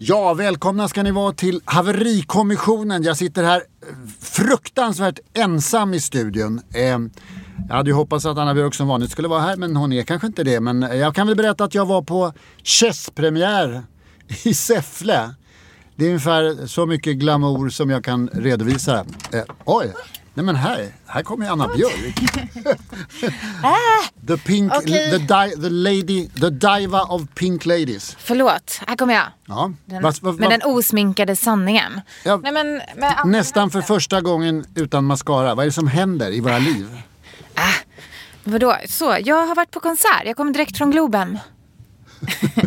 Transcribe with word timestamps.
Ja, 0.00 0.34
välkomna 0.34 0.88
ska 0.88 1.02
ni 1.02 1.10
vara 1.10 1.32
till 1.32 1.60
Haverikommissionen. 1.64 3.02
Jag 3.02 3.16
sitter 3.16 3.44
här 3.44 3.56
eh, 3.56 3.86
fruktansvärt 4.20 5.18
ensam 5.34 5.94
i 5.94 6.00
studion. 6.00 6.60
Eh, 6.74 6.98
jag 7.68 7.76
hade 7.76 7.90
ju 7.90 7.94
hoppats 7.94 8.26
att 8.26 8.38
Anna 8.38 8.54
Björk 8.54 8.74
som 8.74 8.88
vanligt 8.88 9.10
skulle 9.10 9.28
vara 9.28 9.40
här, 9.40 9.56
men 9.56 9.76
hon 9.76 9.92
är 9.92 10.02
kanske 10.02 10.26
inte 10.26 10.44
det. 10.44 10.60
Men 10.60 10.82
eh, 10.82 10.94
jag 10.94 11.14
kan 11.14 11.26
väl 11.26 11.36
berätta 11.36 11.64
att 11.64 11.74
jag 11.74 11.86
var 11.86 12.02
på 12.02 12.32
Chess-premiär 12.62 13.82
i 14.44 14.54
Säffle. 14.54 15.34
Det 15.96 16.04
är 16.04 16.08
ungefär 16.08 16.66
så 16.66 16.86
mycket 16.86 17.16
glamour 17.16 17.68
som 17.68 17.90
jag 17.90 18.04
kan 18.04 18.28
redovisa. 18.32 19.04
Eh, 19.32 19.42
oj, 19.64 19.92
nej 20.38 20.44
men 20.44 20.56
här, 20.56 20.88
här 21.06 21.22
kommer 21.22 21.46
ju 21.46 21.52
Anna 21.52 21.68
Björk. 21.68 22.14
the 24.26 24.36
pink, 24.36 24.72
Okej. 24.76 25.10
the, 25.10 25.18
di, 25.18 25.62
the 25.62 25.70
lady, 25.70 26.28
the 26.28 26.50
diva 26.50 27.02
of 27.02 27.22
pink 27.34 27.66
ladies. 27.66 28.16
Förlåt, 28.18 28.80
här 28.86 28.96
kommer 28.96 29.14
jag. 29.14 29.24
Ja. 29.46 29.72
Den, 29.86 30.02
Vad- 30.02 30.18
vad- 30.22 30.34
med 30.34 30.50
vad- 30.50 30.60
den 30.60 30.70
osminkade 30.70 31.36
sanningen. 31.36 32.00
Ja. 32.24 32.36
Nej, 32.36 32.52
men, 32.52 32.80
Nästan 33.24 33.70
för 33.70 33.80
första 33.82 34.20
gången 34.20 34.64
utan 34.74 35.04
mascara. 35.04 35.54
Vad 35.54 35.62
är 35.62 35.66
det 35.66 35.72
som 35.72 35.88
händer 35.88 36.30
i 36.32 36.40
våra 36.40 36.58
liv? 36.58 36.86
Vadå? 38.44 38.76
Så, 38.88 39.16
jag 39.24 39.46
har 39.46 39.54
varit 39.54 39.70
på 39.70 39.80
konsert. 39.80 40.22
Jag 40.24 40.36
kom 40.36 40.52
direkt 40.52 40.78
från 40.78 40.90
Globen. 40.90 41.38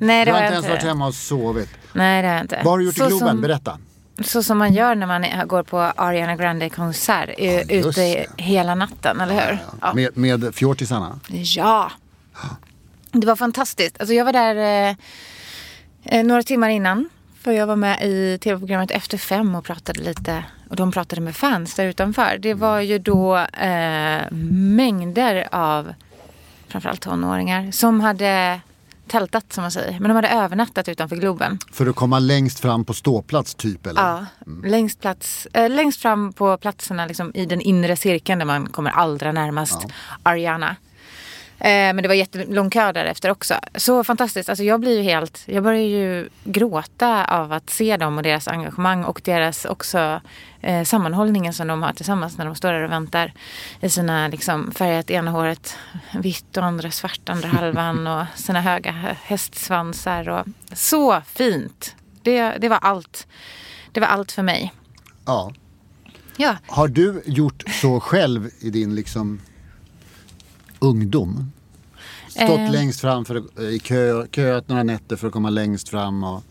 Nej, 0.00 0.24
Du 0.24 0.24
det 0.24 0.30
har 0.30 0.38
har 0.38 0.46
inte 0.46 0.52
ens 0.52 0.56
inte. 0.56 0.68
varit 0.68 0.82
hemma 0.82 1.06
och 1.06 1.14
sovit. 1.14 1.68
Nej, 1.92 2.22
det 2.22 2.28
har 2.28 2.34
jag 2.34 2.44
inte. 2.44 2.60
Vad 2.64 2.72
har 2.72 2.78
du 2.78 2.84
gjort 2.84 2.96
i 2.96 2.98
Så 2.98 3.06
Globen? 3.08 3.28
Som, 3.28 3.40
Berätta. 3.40 3.78
Så 4.24 4.42
som 4.42 4.58
man 4.58 4.72
gör 4.74 4.94
när 4.94 5.06
man 5.06 5.48
går 5.48 5.62
på 5.62 5.78
Ariana 5.78 6.36
Grande-konsert. 6.36 7.30
Ja, 7.38 7.44
just 7.44 7.70
ute 7.70 8.00
det. 8.00 8.26
hela 8.36 8.74
natten, 8.74 9.20
eller 9.20 9.34
hur? 9.34 9.58
Ja. 9.80 9.94
Med, 9.94 10.16
med 10.16 10.54
fjortisarna. 10.54 11.20
Ja. 11.28 11.90
Det 13.12 13.26
var 13.26 13.36
fantastiskt. 13.36 13.96
Alltså 14.00 14.14
jag 14.14 14.24
var 14.24 14.32
där 14.32 14.56
eh, 14.56 14.96
eh, 16.04 16.24
några 16.24 16.42
timmar 16.42 16.68
innan. 16.68 17.08
För 17.40 17.52
jag 17.52 17.66
var 17.66 17.76
med 17.76 18.02
i 18.02 18.38
tv-programmet 18.42 18.90
Efter 18.90 19.18
fem 19.18 19.54
och 19.54 19.64
pratade 19.64 20.00
lite. 20.00 20.44
Och 20.68 20.76
de 20.76 20.92
pratade 20.92 21.20
med 21.20 21.36
fans 21.36 21.74
där 21.74 21.86
utanför. 21.86 22.38
Det 22.38 22.54
var 22.54 22.80
ju 22.80 22.98
då 22.98 23.36
eh, 23.36 24.22
mängder 24.32 25.48
av 25.50 25.94
framförallt 26.68 27.00
tonåringar 27.00 27.70
som 27.70 28.00
hade 28.00 28.60
tältat 29.08 29.52
som 29.52 29.62
man 29.62 29.70
säger. 29.70 30.00
Men 30.00 30.08
de 30.08 30.14
hade 30.14 30.28
övernattat 30.28 30.88
utanför 30.88 31.16
Globen. 31.16 31.58
För 31.72 31.86
att 31.86 31.96
komma 31.96 32.18
längst 32.18 32.60
fram 32.60 32.84
på 32.84 32.94
ståplats 32.94 33.54
typ 33.54 33.86
eller? 33.86 34.02
Ja, 34.02 34.26
längst, 34.64 35.00
plats, 35.00 35.46
eh, 35.52 35.70
längst 35.70 36.02
fram 36.02 36.32
på 36.32 36.56
platserna 36.56 37.06
liksom, 37.06 37.30
i 37.34 37.46
den 37.46 37.60
inre 37.60 37.96
cirkeln 37.96 38.38
där 38.38 38.46
man 38.46 38.66
kommer 38.66 38.90
allra 38.90 39.32
närmast 39.32 39.86
Ariana. 40.22 40.76
Eh, 41.58 41.68
men 41.68 41.96
det 41.96 42.08
var 42.08 42.14
jättelång 42.14 42.70
kö 42.70 42.92
därefter 42.92 43.30
också. 43.30 43.54
Så 43.74 44.04
fantastiskt. 44.04 44.48
Alltså 44.48 44.64
jag 44.64 44.80
blir 44.80 44.96
ju 44.96 45.02
helt, 45.02 45.42
jag 45.46 45.62
börjar 45.62 45.82
ju 45.82 46.28
gråta 46.44 47.24
av 47.24 47.52
att 47.52 47.70
se 47.70 47.96
dem 47.96 48.16
och 48.16 48.22
deras 48.22 48.48
engagemang 48.48 49.04
och 49.04 49.20
deras 49.24 49.64
också 49.64 50.20
eh, 50.60 50.84
sammanhållningen 50.84 51.52
som 51.52 51.68
de 51.68 51.82
har 51.82 51.92
tillsammans 51.92 52.38
när 52.38 52.44
de 52.44 52.54
står 52.54 52.72
där 52.72 52.82
och 52.82 52.90
väntar 52.90 53.32
i 53.80 53.88
sina 53.88 54.28
liksom, 54.28 54.70
färgat 54.72 55.10
ena 55.10 55.30
håret 55.30 55.76
vitt 56.14 56.56
och 56.56 56.64
andra 56.64 56.90
svart, 56.90 57.28
andra 57.28 57.48
halvan 57.48 58.06
och 58.06 58.26
sina 58.34 58.60
höga 58.60 58.90
hä- 58.90 59.16
hästsvansar. 59.22 60.28
Och, 60.28 60.46
så 60.72 61.20
fint. 61.26 61.96
Det, 62.22 62.50
det 62.50 62.68
var 62.68 62.78
allt. 62.78 63.26
Det 63.92 64.00
var 64.00 64.06
allt 64.06 64.32
för 64.32 64.42
mig. 64.42 64.72
Ja. 65.26 65.52
Ja. 66.36 66.56
Har 66.66 66.88
du 66.88 67.22
gjort 67.26 67.62
så 67.68 68.00
själv 68.00 68.50
i 68.60 68.70
din 68.70 68.94
liksom 68.94 69.40
ungdom? 70.78 71.52
Stått 72.28 72.48
Eh. 72.58 72.72
längst 72.72 73.00
fram 73.00 73.24
för, 73.24 73.60
i 73.70 73.78
kö, 73.78 74.26
köat 74.32 74.68
några 74.68 74.82
nätter 74.82 75.16
för 75.16 75.26
att 75.26 75.32
komma 75.32 75.50
längst 75.50 75.88
fram 75.88 76.24
och... 76.24 76.42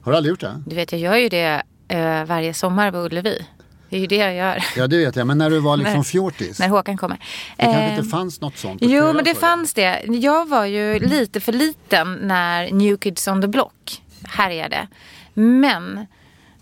Har 0.00 0.12
du 0.12 0.16
aldrig 0.16 0.30
gjort 0.30 0.40
det? 0.40 0.62
Du 0.66 0.76
vet, 0.76 0.92
jag 0.92 1.00
gör 1.00 1.16
ju 1.16 1.28
det 1.28 1.62
eh, 1.88 2.24
varje 2.24 2.54
sommar 2.54 2.90
på 2.92 2.98
Ullevi. 2.98 3.46
Det 3.90 3.96
är 3.96 4.00
ju 4.00 4.06
det 4.06 4.16
jag 4.16 4.34
gör. 4.34 4.64
Ja 4.76 4.86
det 4.86 4.96
vet 4.98 5.16
jag, 5.16 5.26
men 5.26 5.38
när 5.38 5.50
du 5.50 5.58
var 5.60 5.76
liksom 5.76 5.94
Nej. 5.94 6.04
fjortis? 6.04 6.58
När 6.58 6.68
Håkan 6.68 6.96
kommer. 6.96 7.16
Det 7.56 7.62
kanske 7.64 7.80
Eh, 7.82 7.96
inte 7.98 8.08
fanns 8.08 8.40
något 8.40 8.56
sånt? 8.56 8.78
Jo, 8.82 9.12
men 9.12 9.24
det 9.24 9.34
fanns 9.34 9.74
det. 9.74 10.02
Jag 10.06 10.48
var 10.48 10.64
ju 10.64 10.98
lite 10.98 11.40
för 11.40 11.52
liten 11.52 12.14
när 12.14 12.70
New 12.72 12.96
Kids 12.96 13.28
on 13.28 13.42
the 13.42 13.48
Block 13.48 14.02
härjade. 14.24 14.88
Men, 15.34 16.06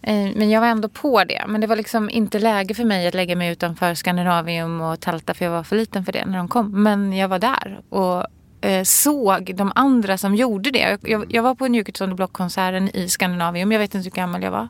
Eh, 0.07 0.31
men 0.35 0.51
jag 0.51 0.61
var 0.61 0.69
ändå 0.69 0.89
på 0.89 1.25
det. 1.25 1.45
Men 1.49 1.61
det 1.61 1.67
var 1.67 1.77
liksom 1.77 2.11
inte 2.11 2.39
läge 2.39 2.75
för 2.75 2.85
mig 2.85 3.07
att 3.07 3.15
lägga 3.15 3.37
mig 3.37 3.53
utanför 3.53 3.95
Skandinavium 3.95 4.81
och 4.81 5.01
tälta 5.01 5.35
för 5.35 5.45
jag 5.45 5.53
var 5.53 5.63
för 5.63 5.77
liten 5.77 6.05
för 6.05 6.13
det 6.13 6.25
när 6.27 6.39
de 6.39 6.49
kom. 6.49 6.83
Men 6.83 7.13
jag 7.13 7.29
var 7.29 7.39
där 7.39 7.81
och 7.89 8.27
eh, 8.61 8.83
såg 8.83 9.57
de 9.57 9.73
andra 9.75 10.19
som 10.19 10.35
gjorde 10.35 10.71
det. 10.71 10.99
Jag, 11.03 11.25
jag 11.29 11.43
var 11.43 11.55
på 11.55 11.69
New 11.69 11.85
Kids 11.85 12.01
on 12.01 12.09
the 12.09 12.15
Block-konserten 12.15 12.97
i 12.97 13.09
Skandinavium. 13.09 13.73
Jag 13.73 13.79
vet 13.79 13.95
inte 13.95 14.05
hur 14.05 14.17
gammal 14.17 14.43
jag 14.43 14.51
var. 14.51 14.69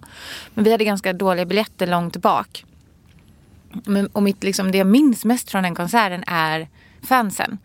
Men 0.54 0.64
vi 0.64 0.70
hade 0.72 0.84
ganska 0.84 1.12
dåliga 1.12 1.44
biljetter 1.44 1.86
långt 1.86 2.16
bak. 2.16 2.64
Men, 3.84 4.06
och 4.06 4.22
mitt, 4.22 4.44
liksom, 4.44 4.72
det 4.72 4.78
jag 4.78 4.86
minns 4.86 5.24
mest 5.24 5.50
från 5.50 5.62
den 5.62 5.74
konserten 5.74 6.24
är 6.26 6.68
fansen. 7.02 7.58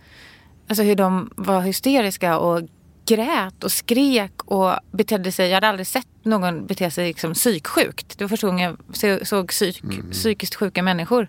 Alltså 0.67 0.83
hur 0.83 0.95
de 0.95 1.31
var 1.35 1.61
hysteriska 1.61 2.37
och 2.39 2.61
grät 3.06 3.63
och 3.63 3.72
skrek 3.72 4.31
och 4.45 4.75
betedde 4.91 5.31
sig. 5.31 5.47
Jag 5.50 5.56
hade 5.56 5.67
aldrig 5.67 5.88
sett 5.88 6.07
någon 6.23 6.66
bete 6.67 6.91
sig 6.91 7.07
liksom 7.07 7.34
psyksjukt. 7.34 8.17
Det 8.17 8.23
var 8.23 8.29
första 8.29 8.47
gången 8.47 8.78
jag 8.88 8.97
så- 9.19 9.25
såg 9.25 9.47
psyk, 9.50 9.81
psykiskt 10.12 10.56
sjuka 10.56 10.84
människor. 10.84 11.28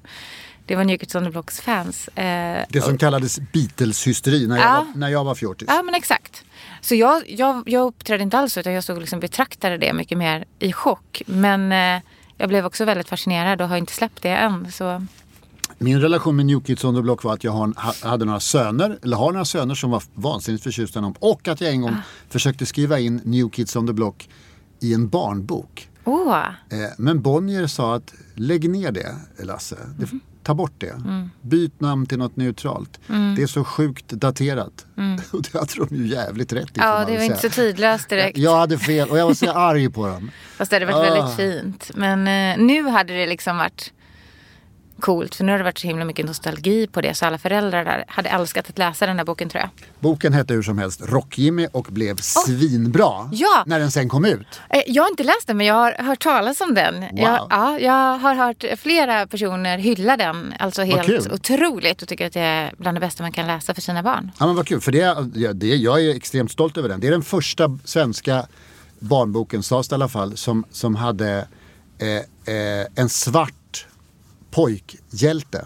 Det 0.67 0.77
var 0.77 0.85
New 0.85 0.99
Kids 0.99 1.15
on 1.15 1.25
the 1.25 1.31
Blocks 1.31 1.61
fans. 1.61 2.09
Eh, 2.09 2.65
Det 2.69 2.81
som 2.83 2.99
kallades 2.99 3.39
Beatles-hysteri 3.53 4.47
när, 4.47 4.57
jag 4.57 4.65
Ja. 4.67 4.73
var- 4.75 4.99
när 4.99 5.09
jag 5.09 5.25
var 5.25 5.35
fjortis. 5.35 5.69
Ja 5.71 5.83
men 5.83 5.95
exakt. 5.95 6.45
Så 6.81 6.95
jag, 6.95 7.23
jag, 7.31 7.63
jag 7.67 7.83
uppträdde 7.87 8.23
inte 8.23 8.39
alls 8.39 8.59
utan 8.59 8.73
jag 8.73 8.85
stod 8.85 8.97
och 8.97 9.01
liksom 9.03 9.21
betraktade 9.21 9.79
det 9.79 9.93
mycket 9.93 10.19
mer 10.19 10.45
i 10.59 10.73
chock. 10.73 11.23
Men 11.27 11.73
eh, 11.73 12.03
jag 12.37 12.49
blev 12.49 12.67
också 12.67 12.85
väldigt 12.85 13.09
fascinerad 13.09 13.63
och 13.63 13.69
har 13.69 13.77
inte 13.77 13.93
släppt 13.93 14.23
det 14.23 14.29
än. 14.37 14.73
Så 14.73 15.07
Min 15.83 16.01
relation 16.01 16.37
med 16.37 16.47
New 16.47 16.61
Kids 16.61 16.85
on 16.85 16.95
the 16.95 17.03
Block 17.03 17.25
var 17.25 17.33
att 17.33 17.45
jag 17.45 17.53
har, 17.53 17.73
ha- 17.77 18.09
hade 18.11 18.25
några 18.25 18.41
söner, 18.41 18.99
eller 19.03 19.17
har 19.17 19.33
några 19.33 19.45
söner 19.45 19.75
som 19.75 19.91
var 19.91 20.03
vansinnigt 20.15 20.65
förtjusta 20.65 20.99
i 20.99 21.03
dem. 21.03 21.15
Och 21.19 21.49
att 21.49 21.61
jag 21.61 21.71
en 21.71 21.81
gång 21.83 21.97
försökte 22.29 22.67
skriva 22.67 22.99
in 22.99 23.21
New 23.25 23.49
Kids 23.49 23.77
on 23.77 23.87
the 23.87 23.93
Block 23.93 24.29
i 24.81 24.95
en 24.95 25.09
barnbok. 25.09 25.89
åh, 26.05 26.39
Eh, 26.39 26.45
Men 26.99 27.23
Bonnier 27.23 27.67
sa 27.67 27.95
att 27.95 28.15
lägg 28.35 28.71
ner 28.71 28.93
det 28.93 29.15
Lasse, 29.45 29.77
det, 29.99 30.05
Mm. 30.13 30.21
ta 30.43 30.55
bort 30.55 30.73
det. 30.79 31.03
Byt 31.43 31.81
namn 31.81 32.07
till 32.07 32.19
något 32.19 32.37
neutralt. 32.37 33.01
Mm. 33.09 33.35
Det 33.35 33.43
är 33.43 33.47
så 33.47 33.65
sjukt 33.65 34.09
daterat. 34.09 34.87
Och 35.33 35.43
det 35.43 35.59
hade 35.59 35.87
de 35.89 35.97
ju 35.97 36.07
jävligt 36.07 36.53
rätt 36.53 36.69
i. 36.69 36.73
ja 36.81 37.05
det 37.05 37.17
var 37.17 37.25
inte 37.25 37.37
så 37.41 37.49
tidlöst 37.49 38.09
direkt. 38.09 38.39
Jag 38.39 38.57
hade 38.57 38.79
fel 38.79 39.09
och 39.11 39.19
jag 39.19 39.27
var 39.27 39.35
så 39.35 39.51
arg 39.53 39.91
på 39.91 40.07
dem. 40.07 40.31
Fast 40.57 40.71
det 40.71 40.77
hade 40.77 40.87
varit 40.93 41.11
Ah. 41.11 41.15
väldigt 41.15 41.37
fint. 41.37 41.91
Men 41.95 42.19
eh, 42.59 42.65
nu 42.67 42.89
hade 42.89 43.13
det 43.15 43.27
liksom 43.27 43.57
varit 43.57 43.93
coolt. 45.03 45.35
För 45.35 45.45
nu 45.45 45.53
har 45.53 45.59
det 45.59 45.65
varit 45.65 45.79
så 45.79 45.87
himla 45.87 46.05
mycket 46.05 46.27
nostalgi 46.27 46.87
på 46.87 47.01
det. 47.01 47.15
Så 47.15 47.27
alla 47.27 47.39
föräldrar 47.39 48.05
hade 48.09 48.29
älskat 48.29 48.69
att 48.71 48.79
läsa 48.79 49.07
den 49.07 49.19
här 49.19 49.25
boken 49.25 49.49
tror 49.49 49.61
jag. 49.61 49.71
Boken 50.01 50.33
hette 50.33 50.55
hur 50.55 50.63
som 50.63 50.79
helst 50.79 51.01
Rock-Jimmy 51.05 51.67
och 51.73 51.85
blev 51.91 52.17
svinbra 52.17 53.29
Ja. 53.33 53.63
när 53.67 53.79
den 53.81 53.91
sen 53.91 54.09
kom 54.09 54.25
ut. 54.25 54.61
Eh, 54.71 54.83
Jag 54.87 55.03
har 55.03 55.11
inte 55.11 55.23
läst 55.25 55.47
den 55.47 55.57
men 55.57 55.67
jag 55.67 55.75
har 55.75 55.93
hört 56.05 56.23
talas 56.23 56.61
om 56.61 56.75
den. 56.75 57.03
Jag, 57.17 57.47
ja, 57.51 57.79
jag 57.79 58.19
har 58.19 58.35
hört 58.35 58.65
flera 58.79 59.27
personer 59.27 59.79
hylla 59.79 60.17
den. 60.17 60.55
Alltså 60.59 60.83
helt 60.83 61.07
kul. 61.07 61.33
otroligt 61.33 62.03
och 62.03 62.09
tycker 62.09 62.27
att 62.27 62.33
det 62.33 62.41
är 62.41 62.73
bland 62.79 62.97
det 62.97 63.01
bästa 63.01 63.23
man 63.23 63.33
kan 63.33 63.47
läsa 63.47 63.75
för 63.75 63.83
sina 63.83 64.03
barn. 64.03 64.31
Ja 64.39 64.47
men 64.47 64.57
vad 64.57 64.67
kul, 64.67 64.81
för 64.81 64.93
det, 64.93 65.53
det, 65.53 65.67
jag 65.77 66.05
är 66.05 66.15
extremt 66.17 66.51
stolt 66.53 66.77
över 66.77 66.89
den. 66.89 67.01
Det 67.01 67.07
är 67.07 67.11
den 67.11 67.23
första 67.23 67.79
svenska 67.85 68.47
barnboken, 68.99 69.63
sades 69.63 69.89
det 69.89 69.93
i 69.93 69.97
alla 69.97 70.09
fall, 70.09 70.37
som, 70.37 70.65
som 70.71 70.95
hade 70.95 71.47
eh, 71.99 72.55
eh, 72.55 72.87
en 72.95 73.09
svart 73.09 73.55
pojkhjälte. 74.53 75.65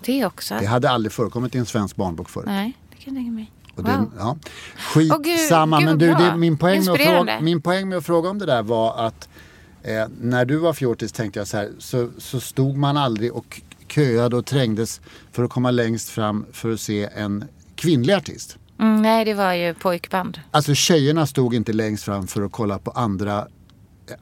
Det 0.00 0.26
också. 0.26 0.54
Det 0.60 0.66
hade 0.66 0.90
aldrig 0.90 1.12
förekommit 1.12 1.54
i 1.54 1.58
en 1.58 1.66
svensk 1.66 1.96
barnbok 1.96 2.28
förut. 2.28 2.46
Nej, 2.46 2.76
det 2.90 2.96
kan 2.96 3.14
jag 3.14 3.24
tänka 3.24 3.32
mig. 3.32 3.52
Och 3.74 3.84
Wow. 3.84 4.10
det, 4.14 4.18
ja. 4.18 4.36
Skitsamma, 4.76 5.78
gud, 5.78 5.86
men 5.86 5.98
du, 5.98 6.06
det, 6.06 6.36
min, 6.36 6.58
poäng 6.58 6.84
med 6.84 6.94
att 6.94 7.00
fråga, 7.00 7.40
min 7.40 7.62
poäng 7.62 7.88
med 7.88 7.98
att 7.98 8.06
fråga 8.06 8.30
om 8.30 8.38
det 8.38 8.46
där 8.46 8.62
var 8.62 9.06
att 9.06 9.28
eh, 9.82 10.06
när 10.20 10.44
du 10.44 10.56
var 10.56 10.72
fjortis 10.72 11.12
tänkte 11.12 11.40
jag 11.40 11.48
så 11.48 11.56
här, 11.56 11.70
så, 11.78 12.10
så 12.18 12.40
stod 12.40 12.76
man 12.76 12.96
aldrig 12.96 13.32
och 13.32 13.60
köade 13.88 14.36
och 14.36 14.46
trängdes 14.46 15.00
för 15.32 15.44
att 15.44 15.50
komma 15.50 15.70
längst 15.70 16.08
fram 16.08 16.46
för 16.52 16.70
att 16.72 16.80
se 16.80 17.08
en 17.14 17.44
kvinnlig 17.74 18.14
artist. 18.14 18.58
Mm, 18.80 19.02
nej, 19.02 19.24
det 19.24 19.34
var 19.34 19.52
ju 19.52 19.74
pojkband. 19.74 20.40
Alltså 20.50 20.74
tjejerna 20.74 21.26
stod 21.26 21.54
inte 21.54 21.72
längst 21.72 22.04
fram 22.04 22.26
för 22.26 22.42
att 22.42 22.52
kolla 22.52 22.78
på 22.78 22.90
andra, 22.90 23.48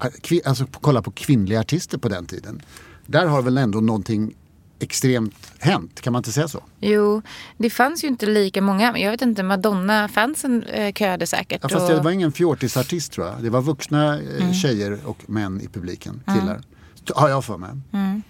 eh, 0.00 0.38
alltså 0.44 0.66
kolla 0.80 1.02
på 1.02 1.10
kvinnliga 1.10 1.60
artister 1.60 1.98
på 1.98 2.08
den 2.08 2.26
tiden. 2.26 2.62
Där 3.06 3.26
har 3.26 3.42
väl 3.42 3.58
ändå 3.58 3.80
någonting 3.80 4.34
extremt 4.78 5.52
hänt, 5.58 6.00
kan 6.00 6.12
man 6.12 6.20
inte 6.20 6.32
säga 6.32 6.48
så? 6.48 6.62
Jo, 6.80 7.22
det 7.58 7.70
fanns 7.70 8.04
ju 8.04 8.08
inte 8.08 8.26
lika 8.26 8.62
många. 8.62 8.98
Jag 8.98 9.10
vet 9.10 9.22
inte, 9.22 9.42
Madonna-fansen 9.42 10.62
eh, 10.62 10.92
köade 10.92 11.26
säkert. 11.26 11.60
Ja, 11.62 11.68
fast 11.68 11.82
och- 11.82 11.88
Mm. 11.90 11.96
det 11.96 12.04
var 12.04 12.10
ingen 12.10 12.32
fjortisartist 12.32 13.12
tror 13.12 13.26
jag. 13.26 13.42
Det 13.42 13.50
var 13.50 13.62
vuxna 13.62 14.18
eh, 14.20 14.52
tjejer 14.52 14.98
och 15.04 15.18
män 15.30 15.60
i 15.60 15.68
publiken, 15.68 16.22
killar. 16.26 16.58
T- 17.06 17.12
Har 17.16 17.28
jag 17.28 17.44
för 17.44 17.56
mig. 17.58 17.70
Mm. 17.92 18.22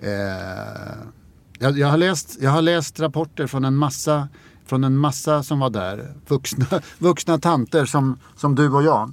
Eh, 0.00 0.10
jag, 1.58 1.78
jag, 1.78 1.88
har 1.88 1.96
läst, 1.96 2.36
jag 2.40 2.50
har 2.50 2.62
läst 2.62 3.00
rapporter 3.00 3.46
från 3.46 3.64
en 3.64 3.76
massa, 3.76 4.28
från 4.66 4.84
en 4.84 4.96
massa 4.96 5.42
som 5.42 5.58
var 5.58 5.70
där. 5.70 6.12
Vuxna, 6.28 6.66
vuxna 6.98 7.38
tanter 7.38 7.86
som, 7.86 8.18
som 8.36 8.54
du 8.54 8.68
och 8.70 8.82
jag. 8.82 9.12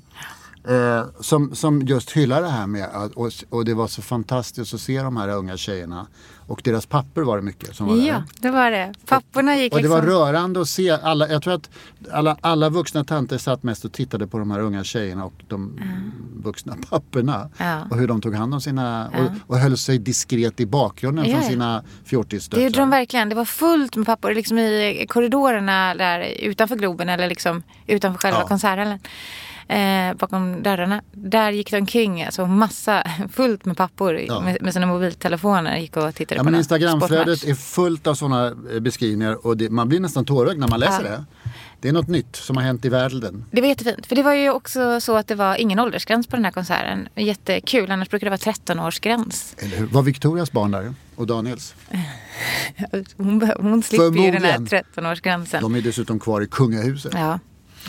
Eh, 0.68 1.06
som, 1.20 1.56
som 1.56 1.82
just 1.82 2.12
hyllar 2.12 2.42
det 2.42 2.50
här 2.50 2.68
med 2.68 2.84
att, 2.94 3.12
och, 3.12 3.32
och 3.50 3.66
det 3.66 3.74
var 3.74 3.88
så 3.88 4.02
fantastiskt 4.02 4.74
att 4.74 4.80
se 4.82 5.02
de 5.02 5.18
här 5.18 5.30
unga 5.30 5.58
tjejerna. 5.58 6.08
Och 6.48 6.62
deras 6.64 6.86
papper 6.86 7.22
var 7.22 7.38
det 7.38 7.44
mycket 7.44 7.76
som 7.76 7.88
var 7.88 7.96
där. 7.96 8.04
Ja, 8.08 8.24
det 8.40 8.50
var 8.50 8.72
det. 8.72 8.94
Papporna 9.06 9.56
gick 9.56 9.74
Och 9.74 9.78
det 9.80 9.84
liksom... 9.84 10.00
var 10.00 10.08
rörande 10.08 10.62
att 10.62 10.68
se 10.70 10.90
alla, 10.90 11.30
jag 11.30 11.44
tror 11.44 11.54
att 11.54 11.70
alla, 12.12 12.38
alla 12.42 12.70
vuxna 12.70 13.04
tanter 13.04 13.38
satt 13.38 13.64
mest 13.64 13.86
och 13.86 13.92
tittade 13.94 14.28
på 14.28 14.40
de 14.40 14.52
här 14.52 14.60
unga 14.60 14.84
tjejerna 14.84 15.26
och 15.26 15.34
de 15.48 15.80
vuxna 16.44 16.76
papporna. 16.90 17.50
Ja. 17.58 17.82
Och 17.92 17.98
hur 17.98 18.08
de 18.08 18.22
tog 18.22 18.36
hand 18.36 18.54
om 18.54 18.62
sina, 18.62 19.08
och, 19.08 19.54
och 19.56 19.58
höll 19.60 19.78
sig 19.78 19.98
diskret 20.00 20.60
i 20.60 20.66
bakgrunden 20.66 21.26
Ja, 21.26 21.32
från 21.36 21.44
ja. 21.44 21.50
sina 21.50 21.76
Det 21.82 22.10
fjortisdöttrar. 22.10 22.64
gjorde 22.64 22.80
de 22.80 22.90
verkligen. 22.90 23.30
Det 23.30 23.36
var 23.36 23.46
fullt 23.46 23.96
med 23.96 24.06
pappor 24.06 24.34
liksom 24.34 24.58
i 24.60 25.06
korridorerna 25.10 25.96
där 25.96 26.20
utanför 26.40 26.76
Globen 26.76 27.10
eller 27.10 27.28
liksom 27.30 27.64
utanför 27.88 28.20
själva 28.20 28.40
Ja. 28.40 28.48
konserthallen. 28.48 29.00
Eh, 29.68 30.14
bakom 30.14 30.64
dörrarna. 30.64 31.02
Där 31.12 31.52
gick 31.52 31.72
det 31.72 31.78
omkring 31.78 32.24
alltså 32.24 32.46
massa, 32.48 33.04
fullt 33.34 33.66
med 33.66 33.78
pappor 33.78 34.20
Ja. 34.28 34.42
med, 34.42 34.58
med 34.62 34.74
sina 34.74 34.86
mobiltelefoner. 34.86 35.78
Gick 35.78 35.98
och 35.98 36.16
tittade 36.16 36.36
Ja, 36.40 36.44
på 36.44 36.50
men 36.50 36.56
Instagramflödet 36.60 37.44
är 37.44 37.56
fullt 37.56 38.08
av 38.08 38.16
sådana 38.16 38.56
beskrivningar 38.82 39.46
och 39.48 39.58
det, 39.58 39.70
man 39.70 39.90
blir 39.90 40.00
nästan 40.00 40.26
tårögd 40.26 40.60
när 40.60 40.68
man 40.68 40.80
läser 40.80 41.04
Ja. 41.04 41.10
det. 41.10 41.24
Det 41.80 41.90
är 41.90 41.94
något 41.94 42.08
nytt 42.08 42.36
som 42.36 42.58
har 42.58 42.64
hänt 42.64 42.86
i 42.86 42.90
världen. 42.90 43.46
Det 43.52 43.62
var 43.62 43.68
jättefint. 43.68 44.06
För 44.06 44.16
det 44.16 44.24
var 44.24 44.34
ju 44.34 44.50
också 44.50 45.02
så 45.02 45.16
att 45.18 45.28
det 45.28 45.36
var 45.36 45.56
ingen 45.56 45.80
åldersgräns 45.80 46.28
på 46.28 46.36
den 46.36 46.46
här 46.46 46.52
konserten. 46.52 47.08
Jättekul. 47.16 47.92
Annars 47.92 48.10
brukar 48.10 48.26
det 48.26 48.30
vara 48.30 48.54
13-årsgräns. 48.54 49.56
Eller 49.58 49.78
hur? 49.78 49.86
Var 49.88 50.02
Victorias 50.02 50.52
barn 50.52 50.72
där? 50.72 50.94
Och 51.16 51.28
Daniels? 51.28 51.76
Hon, 53.18 53.52
hon 53.60 53.84
slipper 53.84 54.06
ju 54.26 54.32
den 54.32 54.44
här 54.44 54.52
Förmodligen. 54.54 54.84
13-årsgränsen. 54.96 55.62
De 55.62 55.76
är 55.76 55.82
dessutom 55.82 56.20
kvar 56.20 56.42
i 56.42 56.48
kungahuset. 56.48 57.12
Ja, 57.16 57.40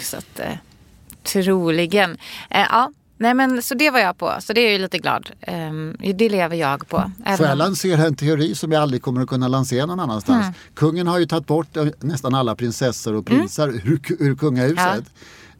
så 0.00 0.16
att 0.16 0.38
eh, 0.40 0.46
troligen. 1.24 2.10
Eh, 2.50 2.66
ja, 2.70 2.90
nej 3.18 3.34
men 3.34 3.62
så 3.62 3.74
det 3.74 3.90
var 3.90 3.98
jag 3.98 4.18
på. 4.18 4.34
Så 4.40 4.52
det 4.52 4.60
är 4.60 4.64
jag 4.64 4.72
ju 4.72 4.78
lite 4.78 4.98
glad. 4.98 5.30
Ehm, 5.40 5.96
det 6.14 6.28
lever 6.28 6.56
jag 6.56 6.88
på. 6.88 7.10
Även 7.24 7.38
Får 7.38 7.46
jag 7.46 7.58
lansera 7.58 8.06
en 8.06 8.16
teori 8.16 8.54
som 8.54 8.72
jag 8.72 8.82
aldrig 8.82 9.02
kommer 9.02 9.20
att 9.20 9.28
kunna 9.28 9.48
lansera 9.48 9.86
någon 9.86 10.00
annanstans? 10.00 10.42
Mm. 10.42 10.54
Kungen 10.74 11.06
har 11.06 11.18
ju 11.18 11.26
tagit 11.26 11.46
bort 11.46 11.76
eh, 11.76 11.86
nästan 12.00 12.34
alla 12.34 12.54
prinsessor 12.54 13.14
och 13.14 13.26
prinsar 13.26 13.68
ur, 13.68 14.00
ur 14.18 14.36
kungahuset. 14.36 15.04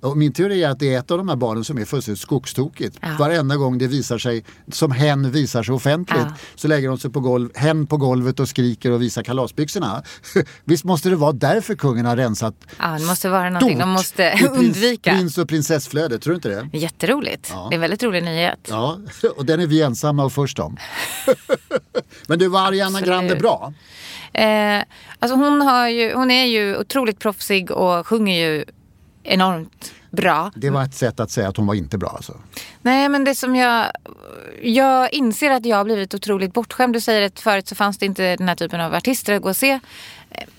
Och 0.05 0.17
min 0.17 0.33
teori 0.33 0.63
är 0.65 0.69
att 0.71 0.79
det 0.79 0.95
är 0.95 0.99
ett 0.99 1.11
av 1.11 1.19
de 1.19 1.29
här 1.29 1.37
barnen 1.37 1.65
som 1.65 1.79
är 1.79 1.85
fullständigt 1.85 2.21
skogstokigt. 2.21 2.99
Ja. 3.03 3.09
Varenda 3.19 3.57
gång 3.57 3.79
det 3.79 3.87
visar 3.87 4.19
sig, 4.19 4.45
som 4.73 4.91
hen 4.93 5.31
visar 5.31 5.63
sig 5.63 5.75
offentligt, 5.75 6.19
Ja. 6.21 6.35
så 6.55 6.69
lägger 6.69 6.89
de 6.89 6.99
sig 6.99 7.11
på 7.11 7.21
golv, 7.21 7.51
hen 7.55 7.87
på 7.87 7.97
golvet 7.97 8.41
och 8.41 8.49
skriker 8.49 8.91
och 8.91 9.03
visar 9.03 9.23
kalasbyxorna. 9.23 10.03
Visst 10.65 10.85
måste 10.85 11.09
det 11.09 11.17
vara 11.17 11.33
därför 11.33 11.75
kungen 11.75 12.07
har 12.07 12.17
rensat 12.17 12.55
Ja, 12.79 12.87
det 12.99 13.07
måste 13.07 13.29
vara 13.29 13.51
någonting 13.51 13.79
de 13.79 13.89
måste 13.89 14.31
prins, 14.39 14.59
undvika. 14.59 15.11
prins 15.11 15.39
och 15.39 15.49
prinsessflödet, 15.49 16.23
tror 16.23 16.33
du 16.33 16.37
inte 16.37 16.49
det? 16.49 16.79
Jätteroligt. 16.79 17.51
Ja. 17.55 17.67
Det 17.71 17.75
är 17.75 17.77
en 17.77 17.81
väldigt 17.81 18.03
rolig 18.03 18.25
nyhet. 18.25 18.67
Ja, 18.71 18.99
och 19.37 19.45
den 19.47 19.61
är 19.61 19.67
vi 19.67 19.83
ensamma 19.83 20.25
och 20.25 20.33
först 20.33 20.59
om. 20.59 20.77
Men 22.29 22.39
du, 22.39 22.49
var 22.49 22.61
Ariana 22.61 22.87
Absolut. 22.89 23.07
Grande 23.07 23.37
bra? 23.37 23.73
Eh, 24.33 24.83
alltså 25.19 25.37
hon, 25.37 25.61
har 25.61 25.89
ju, 25.89 26.15
hon 26.15 26.31
är 26.31 26.45
ju 26.47 26.77
otroligt 26.77 27.19
proffsig 27.19 27.71
och 27.71 28.07
sjunger 28.07 28.49
ju 28.49 28.65
enormt 29.25 29.93
bra. 30.11 30.51
Det 30.55 30.71
var 30.71 30.85
ett 30.85 30.95
sätt 30.95 31.21
att 31.21 31.31
säga 31.31 31.49
att 31.49 31.57
hon 31.57 31.67
var 31.67 31.75
inte 31.75 31.99
bra 31.99 32.09
alltså. 32.09 32.37
Nej, 32.83 33.09
men 33.09 33.25
det 33.25 33.35
som 33.35 33.57
jag... 33.57 33.87
Jag 34.63 35.13
inser 35.13 35.51
att 35.51 35.67
jag 35.67 35.77
har 35.77 35.85
blivit 35.85 36.15
otroligt 36.15 36.53
bortskämd. 36.53 36.95
Du 36.95 37.01
säger 37.01 37.23
att 37.23 37.41
förut 37.41 37.69
så 37.69 37.75
fanns 37.75 37.99
det 37.99 38.07
inte 38.07 38.37
den 38.37 38.49
här 38.49 38.57
typen 38.57 38.81
av 38.81 38.95
artister 38.95 39.35
att 39.35 39.43
gå 39.43 39.49
och 39.49 39.57
se. 39.57 39.81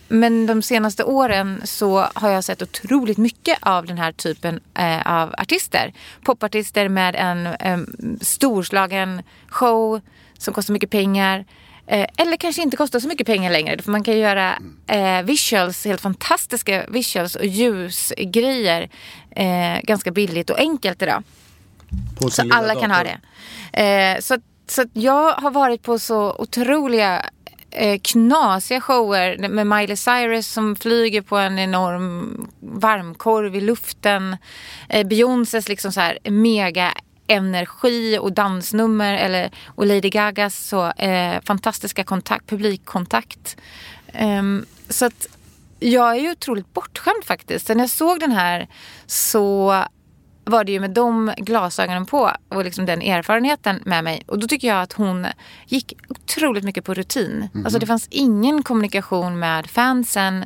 Men 0.08 0.46
de 0.46 0.62
senaste 0.62 1.04
åren 1.04 1.62
så 1.64 2.08
har 2.14 2.30
jag 2.30 2.44
sett 2.44 2.62
otroligt 2.62 3.18
mycket 3.18 3.58
av 3.62 3.86
den 3.86 3.98
här 3.98 4.12
typen 4.12 4.60
eh, 4.74 5.22
av 5.22 5.34
artister. 5.38 5.94
Popartister 6.24 6.90
med 6.90 7.16
en 7.16 7.48
eh, 7.48 7.78
storslagen 8.22 9.22
show 9.48 10.02
som 10.38 10.54
kostar 10.54 10.74
mycket 10.74 10.90
pengar. 10.90 11.46
Eh, 11.88 12.08
eller 12.18 12.38
kanske 12.38 12.62
inte 12.62 12.78
kostar 12.78 13.00
så 13.00 13.08
mycket 13.08 13.28
pengar 13.28 13.52
längre. 13.52 13.82
För 13.82 13.92
man 13.92 14.04
kan 14.04 14.20
göra 14.20 14.60
eh, 14.88 15.22
visuals, 15.22 15.86
helt 15.86 16.02
fantastiska 16.02 16.86
visuals 16.88 17.36
och 17.36 17.46
ljusgrejer 17.46 18.90
eh, 19.32 19.82
ganska 19.84 20.12
billigt 20.12 20.50
och 20.50 20.60
enkelt 20.60 21.02
idag. 21.02 21.24
På 22.20 22.30
Så 22.30 22.42
alla 22.52 22.76
kan 22.76 22.92
ha 22.92 23.04
dator. 23.04 23.20
det. 23.72 24.14
Eh, 24.14 24.20
så, 24.20 24.38
så 24.68 24.86
jag 24.94 25.32
har 25.32 25.52
varit 25.52 25.84
på 25.84 26.00
så 26.00 26.36
otroliga 26.40 27.26
eh, 27.72 28.00
knasiga 28.00 28.81
shower 28.81 29.48
med 29.50 29.68
Miley 29.68 29.96
Cyrus 29.96 30.48
som 30.48 30.76
flyger 30.76 31.22
på 31.22 31.38
en 31.38 31.60
enorm 31.60 32.48
varmkorv 32.60 33.56
i 33.56 33.62
luften. 33.62 34.38
Beyoncés 35.06 35.68
liksom 35.69 35.92
så 35.92 36.00
här 36.00 36.18
mega 36.24 36.94
energi 37.28 38.18
och 38.22 38.34
dansnummer 38.34 39.14
eller, 39.14 39.52
och 39.68 39.86
Lady 39.86 40.10
Gagas 40.10 40.68
så 40.68 40.92
eh, 40.92 41.42
fantastiska 41.42 42.04
kontakt, 42.04 42.50
publikkontakt. 42.50 43.58
Ehm, 44.14 44.66
så 44.90 45.06
att 45.06 45.28
jag 45.80 46.16
är 46.16 46.20
ju 46.20 46.32
otroligt 46.32 46.74
bortskämd 46.74 47.24
faktiskt. 47.24 47.70
När 47.70 47.80
jag 47.80 47.90
såg 47.90 48.20
den 48.20 48.32
här 48.32 48.68
så 49.06 49.76
var 50.46 50.64
det 50.64 50.72
ju 50.72 50.80
med 50.80 50.92
de 50.92 51.34
glasögonen 51.38 52.06
på 52.06 52.32
och 52.50 52.64
liksom 52.64 52.86
den 52.86 53.02
erfarenheten 53.02 53.80
med 53.86 54.04
mig. 54.04 54.24
Och 54.28 54.40
då 54.40 54.48
tycker 54.48 54.68
jag 54.68 54.82
att 54.82 54.94
hon 54.94 55.28
gick 55.68 55.94
otroligt 56.08 56.64
mycket 56.64 56.86
på 56.86 56.94
rutin. 56.94 57.50
Alltså 57.64 57.80
det 57.80 57.86
fanns 57.86 58.08
ingen 58.12 58.64
kommunikation 58.64 59.40
med 59.40 59.68
fansen. 59.68 60.46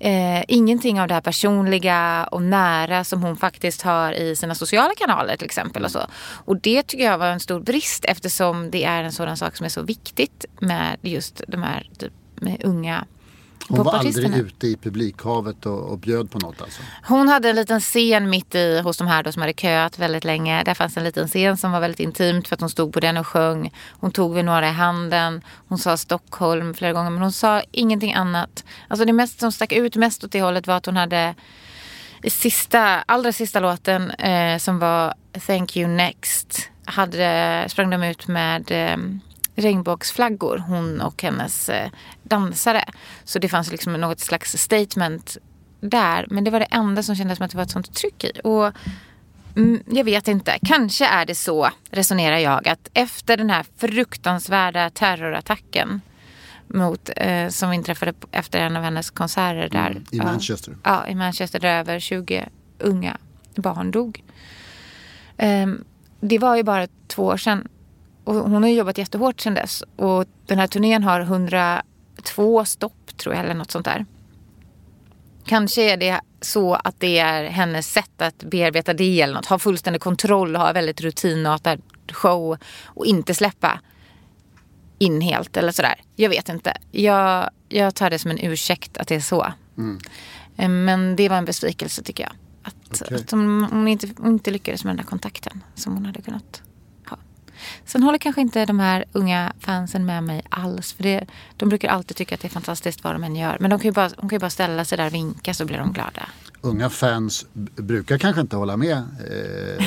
Eh, 0.00 0.44
ingenting 0.48 1.00
av 1.00 1.08
det 1.08 1.14
här 1.14 1.20
personliga 1.20 2.28
och 2.32 2.42
nära 2.42 3.04
som 3.04 3.22
hon 3.22 3.36
faktiskt 3.36 3.82
har 3.82 4.12
i 4.12 4.36
sina 4.36 4.54
sociala 4.54 4.94
kanaler 4.96 5.36
till 5.36 5.44
exempel. 5.44 5.84
Och, 5.84 5.90
så. 5.90 6.00
och 6.44 6.60
det 6.60 6.82
tycker 6.82 7.04
jag 7.04 7.18
var 7.18 7.26
en 7.26 7.40
stor 7.40 7.60
brist 7.60 8.04
eftersom 8.04 8.70
det 8.70 8.84
är 8.84 9.04
en 9.04 9.12
sådan 9.12 9.36
sak 9.36 9.56
som 9.56 9.64
är 9.64 9.70
så 9.70 9.82
viktigt 9.82 10.44
med 10.60 10.96
just 11.02 11.42
de 11.48 11.62
här 11.62 11.88
typ, 11.98 12.12
med 12.34 12.64
unga 12.64 13.04
hon 13.68 13.82
var 13.82 13.92
aldrig 13.92 14.36
ute 14.36 14.66
i 14.66 14.76
publikhavet 14.76 15.66
och, 15.66 15.90
och 15.90 15.98
bjöd 15.98 16.30
på 16.30 16.38
något 16.38 16.62
alltså. 16.62 16.82
Hon 17.02 17.28
hade 17.28 17.50
en 17.50 17.56
liten 17.56 17.80
scen 17.80 18.30
mitt 18.30 18.54
i 18.54 18.80
hos 18.80 18.96
de 18.96 19.06
här 19.06 19.22
då 19.22 19.32
som 19.32 19.42
hade 19.42 19.52
köat 19.52 19.98
väldigt 19.98 20.24
länge. 20.24 20.64
Där 20.64 20.74
fanns 20.74 20.96
en 20.96 21.04
liten 21.04 21.28
scen 21.28 21.56
som 21.56 21.72
var 21.72 21.80
väldigt 21.80 22.00
intimt 22.00 22.48
för 22.48 22.54
att 22.54 22.60
hon 22.60 22.70
stod 22.70 22.92
på 22.92 23.00
den 23.00 23.16
och 23.16 23.26
sjöng. 23.26 23.72
Hon 23.90 24.10
tog 24.10 24.34
vid 24.34 24.44
några 24.44 24.68
i 24.68 24.72
handen. 24.72 25.42
Hon 25.68 25.78
sa 25.78 25.96
Stockholm 25.96 26.74
flera 26.74 26.92
gånger 26.92 27.10
men 27.10 27.22
hon 27.22 27.32
sa 27.32 27.62
ingenting 27.70 28.14
annat. 28.14 28.64
Alltså 28.88 29.04
det 29.04 29.12
mest 29.12 29.40
som 29.40 29.52
stack 29.52 29.72
ut 29.72 29.96
mest 29.96 30.24
åt 30.24 30.32
det 30.32 30.42
hållet 30.42 30.66
var 30.66 30.76
att 30.76 30.86
hon 30.86 30.96
hade 30.96 31.34
i 32.22 32.30
sista, 32.30 32.80
allra 33.00 33.32
sista 33.32 33.60
låten 33.60 34.10
eh, 34.10 34.58
som 34.58 34.78
var 34.78 35.14
Thank 35.46 35.76
you 35.76 35.88
next 35.88 36.70
hade, 36.88 37.64
sprang 37.68 37.90
de 37.90 38.02
ut 38.02 38.28
med 38.28 38.70
eh, 38.70 38.96
regnbågsflaggor, 39.58 40.58
hon 40.58 41.00
och 41.00 41.22
hennes 41.22 41.68
eh, 41.68 41.90
dansare. 42.22 42.84
Så 43.24 43.38
det 43.38 43.48
fanns 43.48 43.70
liksom 43.70 43.92
något 43.92 44.20
slags 44.20 44.56
statement 44.56 45.36
där. 45.80 46.26
Men 46.30 46.44
det 46.44 46.50
var 46.50 46.60
det 46.60 46.66
enda 46.70 47.02
som 47.02 47.16
kändes 47.16 47.38
som 47.38 47.44
att 47.44 47.50
det 47.50 47.56
var 47.56 47.64
ett 47.64 47.70
sånt 47.70 47.94
tryck 47.94 48.24
i. 48.24 48.40
Och 48.44 48.72
mm, 49.56 49.82
jag 49.86 50.04
vet 50.04 50.28
inte. 50.28 50.58
Kanske 50.62 51.06
är 51.06 51.26
det 51.26 51.34
så, 51.34 51.70
resonerar 51.90 52.38
jag, 52.38 52.68
att 52.68 52.90
efter 52.94 53.36
den 53.36 53.50
här 53.50 53.66
fruktansvärda 53.76 54.90
terrorattacken 54.90 56.00
mot, 56.66 57.10
eh, 57.16 57.48
som 57.48 57.72
inträffade 57.72 58.12
efter 58.32 58.58
en 58.58 58.76
av 58.76 58.82
hennes 58.82 59.10
konserter 59.10 59.68
där. 59.68 59.90
Mm, 59.90 60.04
i 60.12 60.18
Manchester. 60.18 60.76
Ja, 60.82 61.06
i 61.06 61.14
Manchester 61.14 61.60
där 61.60 61.78
över 61.78 62.00
20 62.00 62.48
unga 62.78 63.16
barn 63.54 63.90
dog. 63.90 64.22
Ehm, 65.36 65.84
det 66.20 66.38
var 66.38 66.56
ju 66.56 66.62
bara 66.62 66.86
två 67.06 67.24
år 67.24 67.36
sedan. 67.36 67.68
Och 68.28 68.34
hon 68.34 68.62
har 68.62 68.70
jobbat 68.70 68.98
jättehårt 68.98 69.40
sedan 69.40 69.54
dess. 69.54 69.82
Och 69.96 70.24
den 70.46 70.58
här 70.58 70.66
turnén 70.66 71.02
har 71.02 71.20
102 71.20 72.64
stopp 72.64 73.16
tror 73.16 73.34
jag, 73.34 73.44
eller 73.44 73.54
något 73.54 73.70
sånt 73.70 73.84
där. 73.84 74.06
Kanske 75.44 75.92
är 75.92 75.96
det 75.96 76.20
så 76.40 76.74
att 76.74 77.00
det 77.00 77.18
är 77.18 77.44
hennes 77.44 77.92
sätt 77.92 78.22
att 78.22 78.38
bearbeta 78.38 78.92
det 78.92 79.20
eller 79.20 79.34
något. 79.34 79.46
Ha 79.46 79.58
fullständig 79.58 80.02
kontroll 80.02 80.56
ha 80.56 80.72
väldigt 80.72 81.00
rutinartad 81.00 81.82
show 82.12 82.58
och 82.84 83.06
inte 83.06 83.34
släppa 83.34 83.80
in 84.98 85.20
helt 85.20 85.56
eller 85.56 85.72
sådär. 85.72 85.94
Jag 86.16 86.28
vet 86.28 86.48
inte. 86.48 86.76
Jag, 86.90 87.50
jag 87.68 87.94
tar 87.94 88.10
det 88.10 88.18
som 88.18 88.30
en 88.30 88.38
ursäkt 88.40 88.96
att 88.98 89.08
det 89.08 89.14
är 89.14 89.20
så. 89.20 89.52
Eh, 90.56 90.68
Men 90.68 91.16
det 91.16 91.28
var 91.28 91.36
en 91.36 91.44
besvikelse 91.44 92.02
tycker 92.02 92.24
jag. 92.24 92.32
Att, 92.62 93.02
Okej. 93.02 93.16
att 93.16 93.30
hon, 93.30 93.64
hon, 93.64 93.88
inte, 93.88 94.08
hon 94.18 94.32
inte 94.32 94.50
lyckades 94.50 94.84
med 94.84 94.90
den 94.90 94.96
där 94.96 95.10
kontakten 95.10 95.64
som 95.74 95.94
hon 95.94 96.06
hade 96.06 96.22
kunnat. 96.22 96.62
Sen 97.88 98.02
håller 98.02 98.18
kanske 98.18 98.40
inte 98.40 98.66
de 98.66 98.80
här 98.80 99.04
unga 99.12 99.52
fansen 99.60 100.06
med 100.06 100.24
mig 100.24 100.42
alls. 100.48 100.92
För 100.92 101.02
det, 101.02 101.26
de 101.56 101.68
brukar 101.68 101.88
alltid 101.88 102.16
tycka 102.16 102.34
att 102.34 102.40
det 102.40 102.48
är 102.48 102.50
fantastiskt 102.50 103.04
vad 103.04 103.14
de 103.14 103.24
än 103.24 103.36
gör. 103.36 103.56
Men 103.60 103.70
de 103.70 103.78
kan 103.78 103.88
ju 103.88 103.92
bara, 103.92 104.08
de 104.08 104.20
kan 104.20 104.28
ju 104.28 104.38
bara 104.38 104.50
ställa 104.50 104.84
sig 104.84 104.98
där 104.98 105.06
och 105.06 105.14
vinka 105.14 105.54
så 105.54 105.64
blir 105.64 105.78
de 105.78 105.92
glada. 105.92 106.28
Unga 106.60 106.90
fans 106.90 107.46
brukar 107.76 108.18
kanske 108.18 108.40
inte 108.40 108.56
hålla 108.56 108.76
med 108.76 108.96
eh, 108.96 109.84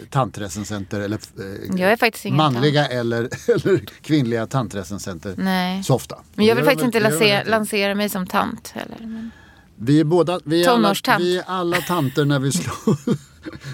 tantrecensenter 0.10 1.00
eller 1.00 1.18
eh, 2.26 2.32
manliga 2.32 2.86
eller, 2.86 3.22
eller 3.48 3.78
kvinnliga 4.02 4.46
tantrecensenter 4.46 5.34
Nej. 5.36 5.82
så 5.84 5.94
ofta. 5.94 6.18
Men 6.34 6.46
jag 6.46 6.56
vill 6.56 6.64
faktiskt 6.64 6.84
inte 6.84 7.00
lansera, 7.00 7.42
lansera 7.44 7.94
mig 7.94 8.08
som 8.08 8.26
tant 8.26 8.68
heller. 8.68 8.98
Men... 9.00 9.30
Vi 9.76 10.00
är 10.00 10.04
båda, 10.04 10.40
vi 10.44 10.64
är 10.64 10.70
alla, 10.70 10.94
vi 11.18 11.38
är 11.38 11.44
alla 11.46 11.76
tanter 11.76 12.24
när 12.24 12.38
vi 12.38 12.52
slår... 12.52 13.27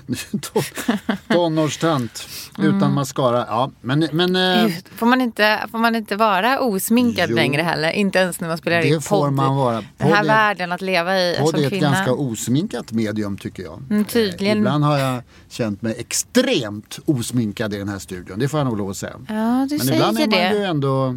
Ton- 0.40 1.16
Tonårstant 1.28 2.28
utan 2.58 2.74
Mm. 2.82 2.94
mascara. 2.94 3.44
Ja, 3.48 3.70
men, 3.80 4.08
men 4.12 4.36
eh, 4.36 4.72
Får 4.96 5.06
man, 5.06 5.20
inte, 5.20 5.66
får 5.70 5.78
man 5.78 5.94
inte 5.96 6.16
vara 6.16 6.60
osminkad 6.60 7.30
Jo. 7.30 7.36
längre 7.36 7.62
heller? 7.62 7.90
Inte 7.90 8.18
ens 8.18 8.40
när 8.40 8.48
man 8.48 8.58
spelar 8.58 8.80
in 8.80 8.94
det 8.94 9.00
får 9.00 9.20
podd. 9.20 9.32
man 9.32 9.56
vara. 9.56 9.74
Den 9.74 9.84
här 9.98 10.08
Podd 10.08 10.18
är- 10.18 10.24
världen 10.24 10.72
att 10.72 10.80
leva 10.80 11.18
i 11.18 11.36
Podd 11.40 11.48
som 11.50 11.58
är 11.60 11.64
ett 11.64 11.70
kvinna. 11.70 11.90
ganska 11.90 12.12
osminkat 12.12 12.92
medium 12.92 13.38
tycker 13.38 13.62
jag. 13.62 13.82
Mm, 13.90 14.04
tydligen. 14.04 14.56
Eh, 14.56 14.58
ibland 14.58 14.84
har 14.84 14.98
jag 14.98 15.22
känt 15.48 15.82
mig 15.82 15.94
extremt 15.98 16.98
osminkad 17.04 17.74
i 17.74 17.78
den 17.78 17.88
här 17.88 17.98
studion. 17.98 18.38
Det 18.38 18.48
får 18.48 18.60
jag 18.60 18.66
nog 18.66 18.78
lov 18.78 18.90
att 18.90 18.96
säga. 18.96 19.12
Ja, 19.28 19.66
du 19.70 19.76
Men 19.76 19.86
säger 19.86 19.92
ibland 19.94 20.18
är 20.18 20.20
man 20.20 20.30
det. 20.30 20.40
Mm. 20.42 20.58
ju 20.62 20.64
ändå 20.64 21.16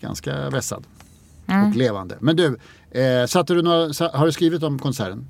ganska 0.00 0.50
vässad 0.50 0.84
och 1.70 1.76
levande. 1.76 2.16
Men 2.20 2.36
du, 2.36 2.58
eh, 2.90 3.26
satte 3.26 3.54
du 3.54 3.62
några, 3.62 3.78
har 4.18 4.26
du 4.26 4.32
skrivit 4.32 4.62
om 4.62 4.78
konserten? 4.78 5.28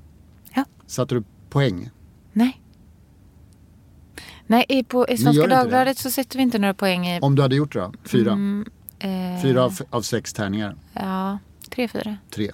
Ja. 0.53 0.65
Satte 0.87 1.15
du 1.15 1.23
poäng? 1.49 1.89
Nej. 2.33 2.60
Nej, 4.51 4.65
i, 4.69 4.83
på, 4.83 5.07
i 5.07 5.17
Svenska. 5.17 5.47
Dagbladet 5.47 5.97
så 5.97 6.11
sätter 6.11 6.37
vi 6.37 6.43
inte 6.43 6.59
några 6.59 6.73
poäng 6.73 7.07
i... 7.07 7.19
Om 7.21 7.35
du 7.35 7.41
hade 7.41 7.55
gjort 7.55 7.73
det 7.73 7.79
då? 7.79 7.91
Fyra? 8.05 8.37
eh, 8.99 9.41
Fyra 9.41 9.63
av, 9.63 9.79
av 9.89 10.01
sex 10.01 10.33
tärningar? 10.33 10.75
Ja, 10.93 11.39
tre, 11.69 11.87
fyra. 11.87 12.17
Tre? 12.29 12.51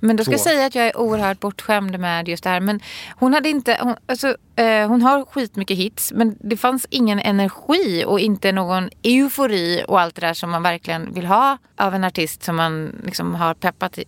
Men 0.00 0.16
då 0.16 0.24
ska 0.24 0.30
Två. 0.30 0.34
jag 0.34 0.40
säga 0.40 0.66
att 0.66 0.74
jag 0.74 0.86
är 0.86 0.98
oerhört 0.98 1.40
bortskämd 1.40 2.00
med 2.00 2.28
just 2.28 2.44
det 2.44 2.50
här. 2.50 2.60
Men 2.60 2.80
hon 3.16 3.34
hade 3.34 3.48
inte, 3.48 3.78
hon, 3.82 3.94
alltså, 4.06 4.36
eh, 4.56 4.88
hon 4.88 5.02
har 5.02 5.24
skitmycket 5.24 5.76
hits. 5.76 6.12
Men 6.12 6.36
det 6.40 6.56
fanns 6.56 6.86
ingen 6.90 7.18
energi 7.18 8.04
och 8.06 8.20
inte 8.20 8.52
någon 8.52 8.90
eufori 9.02 9.84
och 9.88 10.00
allt 10.00 10.14
det 10.14 10.20
där 10.20 10.34
som 10.34 10.50
man 10.50 10.62
verkligen 10.62 11.12
vill 11.12 11.26
ha 11.26 11.58
av 11.76 11.94
en 11.94 12.04
artist 12.04 12.42
som 12.42 12.56
man 12.56 13.00
liksom 13.04 13.34
har 13.34 13.54
peppat 13.54 13.98
i, 13.98 14.04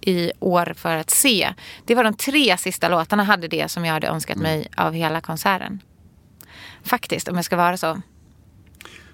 i 0.00 0.32
år 0.40 0.72
för 0.76 0.96
att 0.96 1.10
se. 1.10 1.54
Det 1.84 1.94
var 1.94 2.04
de 2.04 2.14
tre 2.14 2.56
sista 2.56 2.88
låtarna 2.88 3.24
hade 3.24 3.48
det 3.48 3.70
som 3.70 3.84
jag 3.84 3.92
hade 3.92 4.06
önskat 4.06 4.36
mig 4.36 4.68
av 4.76 4.92
hela 4.92 5.20
konserten. 5.20 5.82
Faktiskt, 6.88 7.28
om 7.28 7.36
jag 7.36 7.44
ska 7.44 7.56
vara 7.56 7.76
så. 7.76 8.02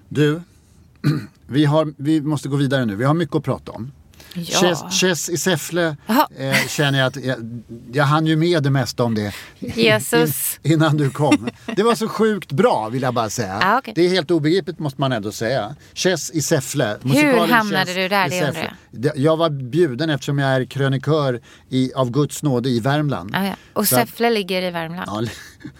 Du, 0.09 0.41
vi, 1.47 1.65
har, 1.65 1.93
vi 1.97 2.21
måste 2.21 2.49
gå 2.49 2.55
vidare 2.55 2.85
nu. 2.85 2.95
Vi 2.95 3.03
har 3.03 3.13
mycket 3.13 3.35
att 3.35 3.43
prata 3.43 3.71
om. 3.71 3.91
Ja. 4.35 4.59
Chess, 4.59 4.83
Chess 5.01 5.29
i 5.29 5.37
Säffle 5.37 5.97
eh, 6.37 6.55
känner 6.67 6.99
jag 6.99 7.07
att 7.07 7.15
jag, 7.25 7.61
jag 7.93 8.03
hann 8.03 8.25
ju 8.27 8.35
med 8.35 8.63
det 8.63 8.69
mesta 8.69 9.03
om 9.03 9.15
det 9.15 9.33
Jesus. 9.59 10.59
In, 10.63 10.71
innan 10.73 10.97
du 10.97 11.09
kom. 11.09 11.49
Det 11.75 11.83
var 11.83 11.95
så 11.95 12.07
sjukt 12.07 12.51
bra 12.51 12.89
vill 12.89 13.01
jag 13.01 13.13
bara 13.13 13.29
säga. 13.29 13.59
Ah, 13.63 13.77
okej. 13.77 13.93
Det 13.95 14.01
är 14.05 14.09
helt 14.09 14.31
obegripligt 14.31 14.79
måste 14.79 15.01
man 15.01 15.11
ändå 15.11 15.31
säga. 15.31 15.75
Chess 15.93 16.31
i 16.31 16.41
Säffle. 16.41 16.97
musikalen 17.01 17.49
hamnade 17.51 17.93
du 17.93 18.07
där? 18.07 18.29
Det 18.29 18.47
undrar. 18.47 18.75
Det- 18.91 19.13
Jag 19.15 19.37
var 19.37 19.49
bjuden 19.49 20.09
eftersom 20.09 20.39
jag 20.39 20.49
är 20.55 20.65
krönikör 20.65 21.41
i, 21.69 21.93
av 21.93 22.11
Guds 22.11 22.43
nåde 22.43 22.69
i 22.69 22.79
Värmland. 22.79 23.29
Ja, 23.33 23.45
ja. 23.45 23.55
Och 23.73 23.87
Så 23.87 23.95
att- 23.99 24.09
Säffle 24.09 24.29
ligger 24.29 24.61
i 24.61 24.71
Värmland. 24.71 25.07
Ja, 25.07 25.23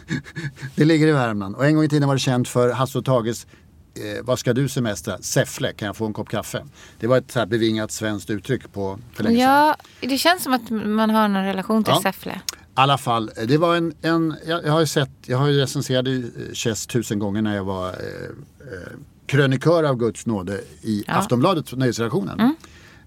det 0.76 0.86
ligger 0.86 1.08
i 1.08 1.12
Värmland. 1.12 1.56
Och 1.56 1.66
en 1.66 1.76
gång 1.76 1.84
i 1.86 1.90
tiden 1.90 2.08
var 2.08 2.16
det 2.16 2.20
känt 2.20 2.48
för 2.48 2.72
Hasse 2.72 2.98
och 2.98 3.06
Tages 3.06 3.48
eh, 3.96 4.24
Vad 4.24 4.40
ska 4.40 4.54
du 4.54 4.70
semestra? 4.70 5.18
Säffle, 5.22 5.74
kan 5.74 5.86
jag 5.86 5.96
få 5.96 6.06
en 6.06 6.14
kopp 6.14 6.30
kaffe? 6.30 6.66
Det 7.00 7.08
var 7.08 7.18
ett 7.18 7.32
så 7.32 7.40
här 7.40 7.46
bevingat 7.46 7.92
svenskt 7.92 8.30
uttryck 8.30 8.74
på 8.74 9.00
för 9.14 9.24
länge 9.24 9.36
sedan. 9.38 9.44
Ja, 9.46 9.76
det 10.00 10.18
känns 10.18 10.44
som 10.44 10.54
att 10.54 10.70
man 10.70 11.10
har 11.10 11.28
någon 11.28 11.44
relation 11.46 11.84
till 11.84 11.94
Ja. 11.96 12.02
Säffle. 12.02 12.32
I 12.32 12.58
alla 12.74 12.98
fall, 12.98 13.32
eh, 13.38 13.44
det 13.48 13.58
var 13.58 13.76
en, 13.76 13.94
en 14.02 14.36
jag, 14.48 14.66
jag 14.66 14.72
har 14.72 14.80
ju 14.80 14.88
sett, 14.88 15.10
jag 15.26 15.38
har 15.38 15.48
ju 15.48 15.60
recenserat 15.60 16.08
eh, 16.08 16.54
Chess 16.54 16.88
tusen 16.88 17.20
gånger 17.20 17.42
när 17.42 17.56
jag 17.56 17.64
var 17.64 17.88
eh, 17.88 17.94
eh, 17.94 18.92
krönikör 19.26 19.84
av 19.84 19.98
Guds 19.98 20.26
nåde 20.26 20.62
i 20.82 21.04
Ja. 21.08 21.12
Mm. 21.14 21.20
Aftonbladet, 21.22 21.74
nöjesredaktionen. 21.78 22.40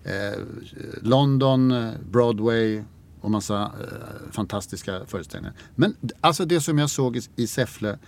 Eh, 0.05 0.39
London, 1.03 1.91
Broadway 2.11 2.83
och 3.21 3.31
massa 3.31 3.63
eh, 3.63 4.33
fantastiska 4.33 5.01
föreställningar. 5.07 5.55
Men 5.75 5.97
alltså 6.21 6.45
det 6.45 6.61
som 6.61 6.79
jag 6.79 6.91
såg 6.91 7.17
i, 7.17 7.21
i 7.37 7.47
Säffle 7.47 7.99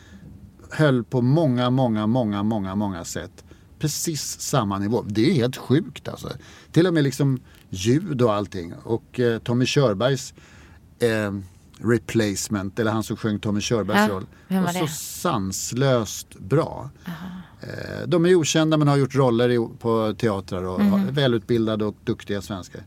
höll 0.73 1.05
på 1.05 1.21
många, 1.23 1.71
många, 1.71 2.07
många, 2.07 2.43
många, 2.43 2.75
många 2.75 3.05
sätt 3.05 3.45
precis 3.79 4.41
samma 4.41 4.79
nivå. 4.79 5.05
Det 5.09 5.31
är 5.31 5.35
helt 5.35 5.57
sjukt 5.57 6.09
alltså. 6.09 6.29
Till 6.73 6.87
och 6.87 6.95
med 6.95 7.05
liksom 7.05 7.41
ljud 7.71 8.23
och 8.23 8.35
allting. 8.35 8.73
Och 8.83 9.21
eh, 9.21 9.39
Tommy 9.39 9.67
Körbergs 9.67 10.35
eh, 10.99 11.33
replacement, 11.79 12.79
eller 12.79 12.91
han 12.91 13.03
som 13.03 13.17
sjöng 13.17 13.39
Tommy 13.39 13.61
Körbergs 13.61 14.01
Ja, 14.09 14.09
roll, 14.15 14.27
var 14.49 14.61
var 14.63 14.73
så 14.73 14.87
sanslöst 14.87 16.35
bra. 16.39 16.91
Eh, 17.61 18.07
de 18.07 18.27
är 18.27 18.35
okända 18.35 18.77
men 18.77 18.89
har 18.89 18.97
gjort 18.97 19.15
roller 19.15 19.49
i, 19.49 19.69
på 19.79 20.15
teatrar 20.19 20.63
och 20.63 20.81
Mhm. 20.81 20.91
har 20.93 20.99
välutbildade 21.13 21.85
och 21.85 21.97
duktiga 22.05 22.43
svenskar. 22.43 22.83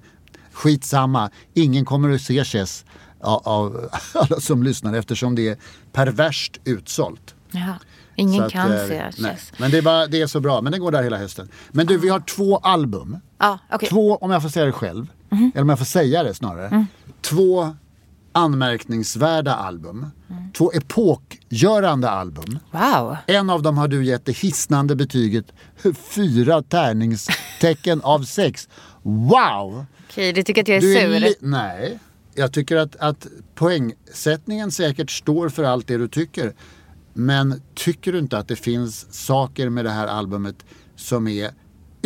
Skitsamma, 0.52 1.30
ingen 1.54 1.86
kommer 1.86 2.10
att 2.10 2.22
se 2.22 2.44
Chess 2.44 2.86
av, 3.20 3.42
av 3.48 3.90
alla 4.14 4.40
som 4.40 4.64
lyssnar 4.64 4.94
eftersom 4.94 5.36
det 5.36 5.48
är 5.48 5.58
perverst 5.92 6.60
utsålt. 6.64 7.36
Jaha. 7.54 7.76
Ingen 8.16 8.40
Så 8.40 8.46
att, 8.46 8.52
kan 8.52 8.72
eh, 8.72 8.88
se 8.88 9.12
nej. 9.18 9.32
Chess. 9.32 9.52
Men 9.58 9.72
det 9.72 9.78
är, 9.78 9.82
bara, 9.82 10.08
det 10.08 10.22
är 10.22 10.28
så 10.28 10.40
bra, 10.40 10.62
men 10.62 10.72
den 10.72 10.82
går 10.82 10.92
där 10.92 11.04
hela 11.04 11.18
hösten. 11.18 11.50
Men 11.72 11.86
du, 11.86 11.98
vi 11.98 12.10
har 12.10 12.20
två 12.20 12.58
album. 12.58 13.18
Okej. 13.38 13.60
Mhm. 13.82 13.90
Två, 13.90 14.16
om 14.16 14.32
jag 14.32 14.42
får 14.42 14.50
säga 14.50 14.66
det 14.66 14.72
själv, 14.72 15.08
eller 15.32 15.62
om 15.62 15.70
jag 15.70 15.78
får 15.78 15.86
säga 15.86 16.24
det 16.24 16.34
snarare. 16.34 16.68
Mm. 16.68 16.86
Två 17.22 17.76
anmärkningsvärda 18.32 19.56
album. 19.56 20.06
Mm. 20.30 20.52
Två 20.52 20.72
epokgörande 20.74 22.10
album. 22.10 22.60
Wow. 22.72 23.18
En 23.28 23.50
av 23.50 23.62
dem 23.62 23.78
har 23.78 23.88
du 23.88 24.06
gett 24.06 24.26
det 24.26 24.38
hisnande 24.38 24.96
betyget 24.96 25.46
fyra 25.96 26.62
tärningstecken 26.62 28.02
av 28.02 28.24
sex. 28.24 28.70
Wow! 29.04 29.86
Okej, 30.10 30.34
du 30.34 30.44
tycker 30.44 30.62
att 30.62 30.68
jag 30.68 30.78
är 30.78 30.82
Du 30.82 30.94
sur? 30.96 31.14
är 31.16 31.20
li- 31.20 31.36
Nej, 31.40 32.00
jag 32.36 32.52
tycker 32.54 32.78
att, 32.78 32.96
att 32.96 33.28
poängsättningen 33.56 34.72
säkert 34.72 35.12
står 35.12 35.50
för 35.50 35.64
allt 35.64 35.88
det 35.88 35.98
du 35.98 36.08
tycker. 36.08 36.54
Men 37.14 37.62
tycker 37.76 38.12
du 38.12 38.20
inte 38.20 38.38
att 38.38 38.48
det 38.48 38.56
finns 38.56 39.14
saker 39.26 39.70
med 39.70 39.86
det 39.86 39.92
här 39.92 40.08
albumet 40.08 40.66
som 40.96 41.28
är 41.28 41.52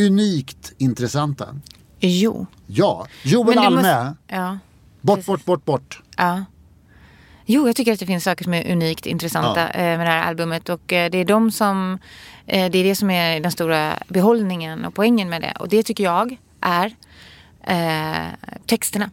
unikt 0.01 0.73
intressanta? 0.77 1.55
Jo. 1.99 2.45
Ja, 2.67 3.07
Joel 3.23 3.57
Alme. 3.57 3.75
måste- 3.75 4.15
Ja. 4.27 4.57
Bort, 5.01 5.25
bort, 5.25 5.45
bort, 5.45 5.65
bort. 5.65 6.01
Ja. 6.17 6.45
Jo, 7.45 7.67
jag 7.67 7.75
tycker 7.75 7.93
att 7.93 7.99
det 7.99 8.05
finns 8.05 8.23
saker 8.23 8.43
som 8.43 8.53
är 8.53 8.71
unikt 8.71 9.05
intressanta 9.05 9.59
Ja. 9.61 9.67
eh, 9.69 9.97
med 9.97 9.99
det 10.07 10.11
här 10.11 10.23
albumet. 10.23 10.69
Och 10.69 10.93
eh, 10.93 11.09
det 11.11 11.17
är 11.17 11.25
de 11.25 11.51
som, 11.51 11.99
eh, 12.45 12.71
det 12.71 12.77
är 12.77 12.83
det 12.83 12.95
som 12.95 13.09
är 13.09 13.39
den 13.39 13.51
stora 13.51 13.93
behållningen 14.07 14.85
och 14.85 14.93
poängen 14.93 15.29
med 15.29 15.41
det. 15.41 15.53
Och 15.59 15.69
det 15.69 15.83
tycker 15.83 16.03
jag 16.03 16.37
är 16.61 16.95
eh, 17.63 18.27
texterna, 18.65 19.09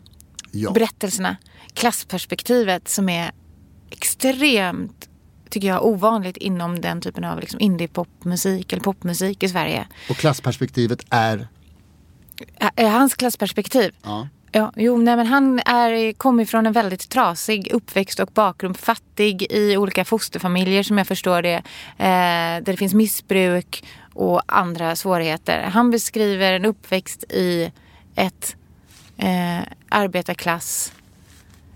Ja. 0.50 0.70
berättelserna, 0.70 1.36
klassperspektivet 1.74 2.88
som 2.88 3.08
är 3.08 3.30
extremt 3.90 5.08
tycker 5.54 5.68
jag, 5.68 5.84
ovanligt 5.84 6.36
inom 6.36 6.80
den 6.80 7.00
typen 7.00 7.24
av 7.24 7.40
liksom 7.40 7.60
indie-popmusik 7.60 8.72
eller 8.72 8.82
popmusik 8.82 9.42
i 9.42 9.48
Sverige. 9.48 9.86
Och 10.10 10.16
klassperspektivet 10.16 11.06
är? 11.10 11.48
Hans 12.76 13.14
klassperspektiv? 13.14 13.94
Ja. 14.02 14.28
Ja, 14.56 14.72
jo, 14.76 14.96
nej, 14.96 15.16
men 15.16 15.26
han 15.26 15.58
är, 15.58 16.12
kommer 16.12 16.44
från 16.44 16.66
en 16.66 16.72
väldigt 16.72 17.08
trasig 17.08 17.72
uppväxt 17.72 18.20
och 18.20 18.30
bakgrund. 18.34 18.76
Fattig 18.76 19.52
i 19.52 19.76
olika 19.76 20.04
fosterfamiljer 20.04 20.82
som 20.82 20.98
jag 20.98 21.06
förstår 21.06 21.42
det. 21.42 21.56
Eh, 21.98 22.62
där 22.62 22.72
det 22.72 22.76
finns 22.76 22.94
missbruk 22.94 23.84
och 24.12 24.42
andra 24.46 24.96
svårigheter. 24.96 25.62
Han 25.62 25.90
beskriver 25.90 26.52
en 26.52 26.64
uppväxt 26.64 27.24
i 27.24 27.72
ett 28.14 28.56
eh, 29.16 29.60
arbetarklass 29.88 30.92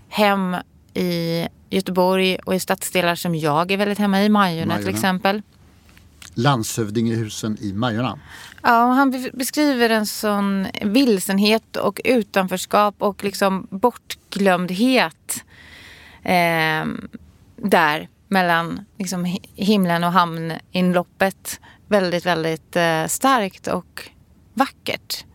hem 0.09 0.55
i 0.93 1.47
Göteborg 1.69 2.35
och 2.45 2.55
i 2.55 2.59
stadsdelar 2.59 3.15
som 3.15 3.35
jag 3.35 3.71
är 3.71 3.77
väldigt 3.77 3.97
hemma 3.97 4.23
i. 4.23 4.29
Majorna 4.29 4.77
till 4.77 4.89
exempel. 4.89 5.41
Landshövdingehusen 6.33 7.57
i 7.61 7.73
Majorna. 7.73 8.19
Ja, 8.63 8.69
han 8.91 9.11
be- 9.11 9.29
beskriver 9.33 9.89
en 9.89 10.05
sån 10.05 10.67
vilsenhet 10.81 11.75
och 11.75 12.01
utanförskap 12.03 12.95
och 12.97 13.23
liksom 13.23 13.67
bortglömdhet 13.71 15.43
eh, 16.23 16.85
där 17.57 18.09
mellan 18.27 18.85
liksom 18.97 19.25
hi- 19.25 19.49
himlen 19.55 20.03
och 20.03 20.11
hamninloppet. 20.11 21.59
Väldigt, 21.87 22.25
väldigt 22.25 22.75
eh, 22.75 23.05
starkt 23.05 23.67
och 23.67 24.09
vackert, 24.53 25.25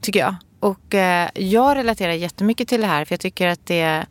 tycker 0.00 0.20
jag. 0.20 0.34
Och 0.60 0.94
eh, 0.94 1.28
jag 1.34 1.76
relaterar 1.76 2.12
jättemycket 2.12 2.68
till 2.68 2.80
det 2.80 2.86
här 2.86 3.04
för 3.04 3.12
jag 3.12 3.20
tycker 3.20 3.46
att 3.48 3.66
det 3.66 4.06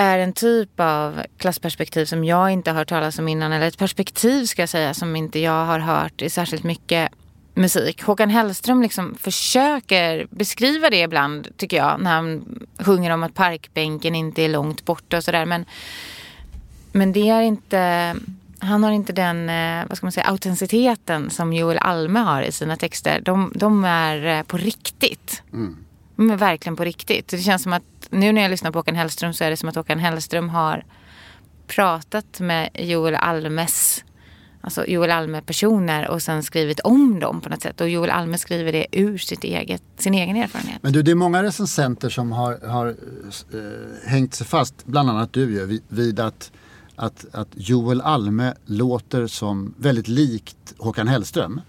är 0.00 0.18
en 0.18 0.32
typ 0.32 0.80
av 0.80 1.22
klassperspektiv 1.36 2.04
som 2.04 2.24
jag 2.24 2.50
inte 2.50 2.70
har 2.70 2.78
hört 2.78 2.88
talas 2.88 3.18
om 3.18 3.28
innan. 3.28 3.52
Eller 3.52 3.66
ett 3.66 3.78
perspektiv 3.78 4.44
ska 4.44 4.62
jag 4.62 4.68
säga 4.68 4.94
som 4.94 5.16
inte 5.16 5.38
jag 5.38 5.64
har 5.64 5.78
hört 5.78 6.22
i 6.22 6.30
särskilt 6.30 6.64
mycket 6.64 7.08
musik. 7.54 8.02
Håkan 8.02 8.30
Hellström 8.30 8.82
liksom 8.82 9.14
försöker 9.20 10.26
beskriva 10.30 10.90
det 10.90 11.00
ibland 11.00 11.48
tycker 11.56 11.76
jag. 11.76 12.00
När 12.00 12.10
han 12.10 12.58
sjunger 12.78 13.10
om 13.10 13.22
att 13.22 13.34
parkbänken 13.34 14.14
inte 14.14 14.42
är 14.42 14.48
långt 14.48 14.84
borta 14.84 15.16
och 15.16 15.24
sådär. 15.24 15.46
Men, 15.46 15.64
men 16.92 17.12
det 17.12 17.28
är 17.28 17.42
inte... 17.42 18.16
Han 18.62 18.84
har 18.84 18.92
inte 18.92 19.12
den 19.12 19.50
eh, 19.50 19.88
vad 19.88 19.96
ska 19.96 20.06
man 20.06 20.12
säga, 20.12 20.26
autenticiteten 20.26 21.30
som 21.30 21.52
Joel 21.52 21.78
Alme 21.78 22.18
har 22.18 22.42
i 22.42 22.52
sina 22.52 22.76
texter. 22.76 23.20
De, 23.20 23.52
de 23.54 23.84
är 23.84 24.38
eh, 24.38 24.42
på 24.42 24.56
riktigt. 24.56 25.42
De 26.16 26.30
är 26.30 26.36
verkligen 26.36 26.76
på 26.76 26.84
riktigt. 26.84 27.28
Det 27.28 27.38
känns 27.38 27.62
som 27.62 27.72
att 27.72 27.99
nu 28.10 28.32
när 28.32 28.42
jag 28.42 28.50
lyssnar 28.50 28.70
på 28.70 28.78
Håkan 28.78 28.96
Hellström 28.96 29.34
så 29.34 29.44
är 29.44 29.50
det 29.50 29.56
som 29.56 29.68
att 29.68 29.74
Håkan 29.74 29.98
Hellström 29.98 30.48
har 30.48 30.84
pratat 31.66 32.40
med 32.40 32.70
Joel 32.74 33.14
Almes 33.14 34.04
Alltså 34.62 34.86
Joel 34.86 35.10
Alme-personer 35.10 36.10
och 36.10 36.22
sen 36.22 36.42
skrivit 36.42 36.80
om 36.80 37.20
dem 37.20 37.40
på 37.40 37.48
något 37.48 37.62
sätt. 37.62 37.80
Och 37.80 37.88
Joel 37.88 38.10
Alme 38.10 38.38
skriver 38.38 38.72
det 38.72 38.86
ur 38.92 39.18
sitt 39.18 39.44
eget, 39.44 39.82
sin 39.98 40.14
egen 40.14 40.36
erfarenhet. 40.36 40.82
Men 40.82 40.92
du, 40.92 41.02
det 41.02 41.10
är 41.10 41.14
många 41.14 41.42
recensenter 41.42 42.08
som 42.08 42.32
har, 42.32 42.68
har 42.68 42.88
eh, 42.88 44.10
hängt 44.10 44.34
sig 44.34 44.46
fast, 44.46 44.86
bland 44.86 45.10
annat 45.10 45.32
du 45.32 45.40
ju, 45.40 45.80
vid, 45.88 46.20
att, 46.20 46.52
att, 46.96 47.26
att 47.32 47.48
Joel 47.54 48.00
Alme 48.00 48.54
låter 48.66 49.26
som 49.26 49.74
väldigt 49.78 50.08
likt 50.08 50.74
Håkan 50.78 51.08
Hellström. 51.08 51.60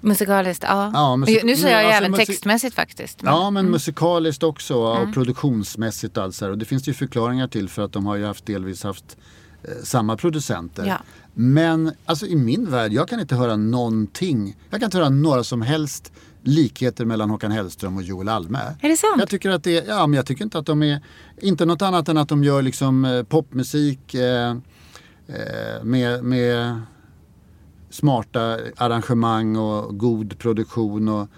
Musikaliskt, 0.00 0.64
ja. 0.68 0.90
Ja, 0.94 1.16
musik- 1.16 1.44
nu 1.44 1.56
säger 1.56 1.74
jag 1.74 1.82
ju 1.82 1.86
alltså 1.88 2.04
även 2.04 2.26
textmässigt 2.26 2.74
faktiskt. 2.74 3.22
Men- 3.22 3.32
Ja, 3.34 3.50
men 3.50 3.70
musikaliskt 3.70 4.42
också 4.42 4.74
och 4.74 5.14
produktionsmässigt 5.14 6.16
och 6.16 6.22
allt 6.24 6.34
så 6.34 6.44
här. 6.44 6.52
Och 6.52 6.58
det 6.58 6.64
finns 6.64 6.88
ju 6.88 6.94
förklaringar 6.94 7.48
till 7.48 7.68
för 7.68 7.82
att 7.84 7.92
de 7.92 8.06
har 8.06 8.16
ju 8.16 8.24
haft, 8.26 8.46
delvis 8.46 8.82
haft 8.82 9.16
eh, 9.62 9.70
samma 9.84 10.16
producenter. 10.16 10.84
Ja. 10.86 10.98
Men 11.34 11.92
alltså 12.04 12.26
i 12.26 12.36
min 12.36 12.70
värld, 12.70 12.92
jag 12.92 13.08
kan 13.08 13.20
inte 13.20 13.34
höra 13.34 13.56
någonting. 13.56 14.56
Jag 14.70 14.80
kan 14.80 14.86
inte 14.86 14.98
höra 14.98 15.08
några 15.08 15.44
som 15.44 15.62
helst 15.62 16.12
likheter 16.42 17.04
mellan 17.04 17.30
Håkan 17.30 17.50
Hellström 17.50 17.96
och 17.96 18.02
Joel 18.02 18.28
Alme. 18.28 18.58
Är 18.80 18.88
det 18.88 18.96
sant? 18.96 19.16
Jag 19.18 19.28
tycker 19.28 19.50
att 19.50 19.64
det, 19.64 19.86
ja 19.88 20.06
men 20.06 20.16
jag 20.16 20.26
tycker 20.26 20.44
inte 20.44 20.58
att 20.58 20.66
de 20.66 20.82
är, 20.82 21.00
inte 21.42 21.64
något 21.66 21.82
annat 21.82 22.08
än 22.08 22.16
att 22.16 22.28
de 22.28 22.44
gör 22.44 22.62
liksom 22.62 23.04
eh, 23.04 23.22
popmusik 23.22 24.14
eh, 24.14 24.50
eh, 25.28 25.82
med, 25.84 26.24
med 26.24 26.80
smarta 27.90 28.58
arrangemang 28.76 29.56
och 29.56 29.98
god 29.98 30.38
produktion. 30.38 31.08
Och, 31.08 31.28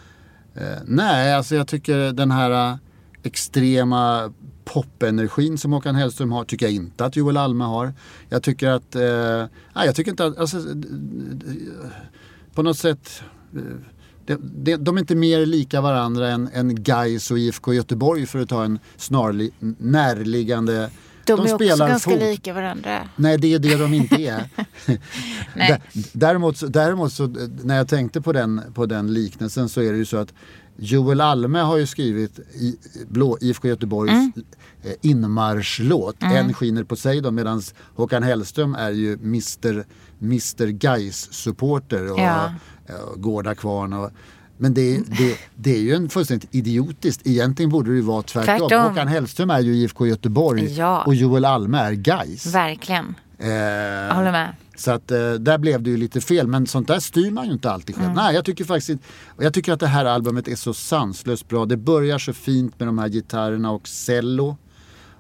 eh, 0.55 0.79
nej, 0.87 1.35
alltså 1.35 1.55
jag 1.55 1.69
tycker 1.69 2.13
den 2.13 2.31
här 2.31 2.79
extrema 3.23 4.33
popenergin 4.65 5.59
som 5.59 5.73
Håkan 5.73 5.95
Hellström 5.95 6.33
har 6.33 6.45
tycker 6.45 6.67
jag 6.67 6.75
inte 6.75 7.05
att 7.05 7.17
Joel 7.17 7.37
Alme 7.37 7.65
har. 7.65 7.95
Jag 8.29 8.43
tycker 8.43 8.69
att, 8.69 8.95
eh, 8.95 9.47
nej, 9.75 9.87
jag 9.87 9.95
tycker 9.95 10.11
inte 10.11 10.27
att, 10.27 10.39
alltså, 10.39 10.59
på 12.55 12.63
något 12.63 12.79
sätt 12.79 13.23
eh, 13.55 13.61
de, 14.27 14.37
de, 14.65 14.77
de 14.77 14.97
är 14.97 15.01
inte 15.01 15.15
mer 15.15 15.47
lika 15.47 15.81
varandra 15.81 16.29
än, 16.29 16.49
än 16.53 16.83
Gais 16.83 17.31
och 17.31 17.39
IFK 17.39 17.75
Göteborg 17.75 18.27
för 18.27 18.39
att 18.39 18.49
ta 18.49 18.65
en 18.65 18.79
snarli, 18.97 19.51
närliggande 19.79 20.91
de, 21.27 21.33
är 21.41 21.55
också 21.55 21.87
ganska 21.87 22.11
fot- 22.11 22.21
lika 22.21 22.53
varandra. 22.53 23.09
Nej, 23.17 23.39
det 23.39 23.55
är 23.55 23.59
det 23.59 23.77
de 23.77 23.95
inte 23.95 24.15
är. 24.17 24.49
Däremot, 26.13 26.73
däremot 26.73 27.13
så, 27.13 27.27
när 27.63 27.77
jag 27.77 27.89
tänkte 27.89 28.21
på 28.21 28.33
den, 28.33 28.61
på 28.75 28.87
den 28.87 29.13
liknelsen 29.15 29.69
så 29.69 29.81
är 29.83 29.93
det 29.93 29.99
ju 29.99 30.05
så 30.05 30.17
att 30.17 30.33
Joel 30.77 31.21
Alme 31.21 31.59
har 31.59 31.77
ju 31.77 31.87
skrivit 31.87 32.39
i, 32.39 32.77
blå, 33.09 33.39
IFK 33.41 33.69
Göteborgs 33.69 34.11
Mm. 34.13 34.33
eh, 34.85 34.93
inmarschlåt, 35.03 36.17
En 36.21 36.55
skiner 36.55 36.85
Poseidon, 36.85 37.35
medan 37.35 37.63
Håkan 37.95 38.23
Hellström 38.23 38.75
är 38.75 38.91
ju 38.91 39.13
Mr. 39.13 39.85
Mr. 40.23 40.67
Gais 40.67 41.33
supporter 41.33 42.13
och, 42.13 42.19
Ja. 42.19 42.55
och 43.13 43.23
Gårda 43.23 43.55
Kvarn 43.55 43.93
och 43.93 44.11
men 44.63 44.75
det, 44.75 44.99
det, 45.19 45.37
det 45.57 45.77
är 45.77 45.81
ju 45.81 45.95
en 45.95 46.09
fullständigt 46.09 46.55
idiotiskt. 46.55 47.27
Egentligen 47.27 47.71
borde 47.71 47.91
det 47.91 47.97
ju 47.97 48.03
vara 48.03 48.23
tvärtom. 48.23 48.59
Tvärtom. 48.69 48.89
Håkan 48.89 49.09
Hellström 49.09 49.51
är 49.51 49.61
ju 49.61 49.75
IFK 49.75 50.07
Göteborg 50.07 50.73
Ja. 50.79 51.03
och 51.07 51.15
Joel 51.15 51.45
Alme 51.45 51.79
är 51.79 51.93
Gais. 51.93 52.47
Verkligen. 52.55 53.15
Eh, 53.39 53.49
Jag 53.51 54.15
håller 54.15 54.33
med. 54.33 54.55
så 54.77 54.91
att 54.91 55.11
eh, 55.11 55.33
där 55.33 55.59
blev 55.59 55.83
det 55.83 55.91
ju 55.91 55.97
lite 55.97 56.21
fel. 56.21 56.47
Men 56.47 56.67
sånt 56.67 56.89
där 56.89 57.01
styr 57.01 57.31
man 57.31 57.47
ju 57.47 57.53
inte 57.53 57.71
alltid 57.71 57.97
Mm. 57.97 58.07
själv. 58.07 58.17
Nej, 58.17 58.35
jag 58.35 58.45
tycker 58.45 58.65
faktiskt 58.65 59.01
Jag 59.41 59.55
tycker 59.55 59.73
att 59.73 59.81
det 59.81 59.87
här 59.87 60.05
albumet 60.05 60.49
är 60.49 60.57
så 60.57 60.75
sanslöst 60.75 61.49
bra. 61.49 61.65
Det 61.67 61.77
börjar 61.77 62.19
så 62.19 62.33
fint 62.33 62.79
med 62.79 62.89
de 62.89 62.99
här 62.99 63.09
gitarrerna 63.09 63.71
och 63.71 63.89
cello. 63.89 64.57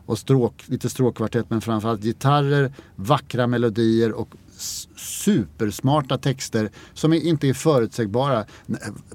Och 0.06 0.18
stråk, 0.18 0.64
lite 0.66 0.88
stråkkvartett 0.90 1.46
men 1.50 1.60
framförallt 1.60 2.02
gitarrer, 2.02 2.72
vackra 2.96 3.46
melodier 3.46 4.12
och 4.12 4.28
supersmarta 4.96 6.18
texter 6.18 6.70
som 6.94 7.12
inte 7.12 7.48
är 7.48 7.54
förutsägbara. 7.54 8.44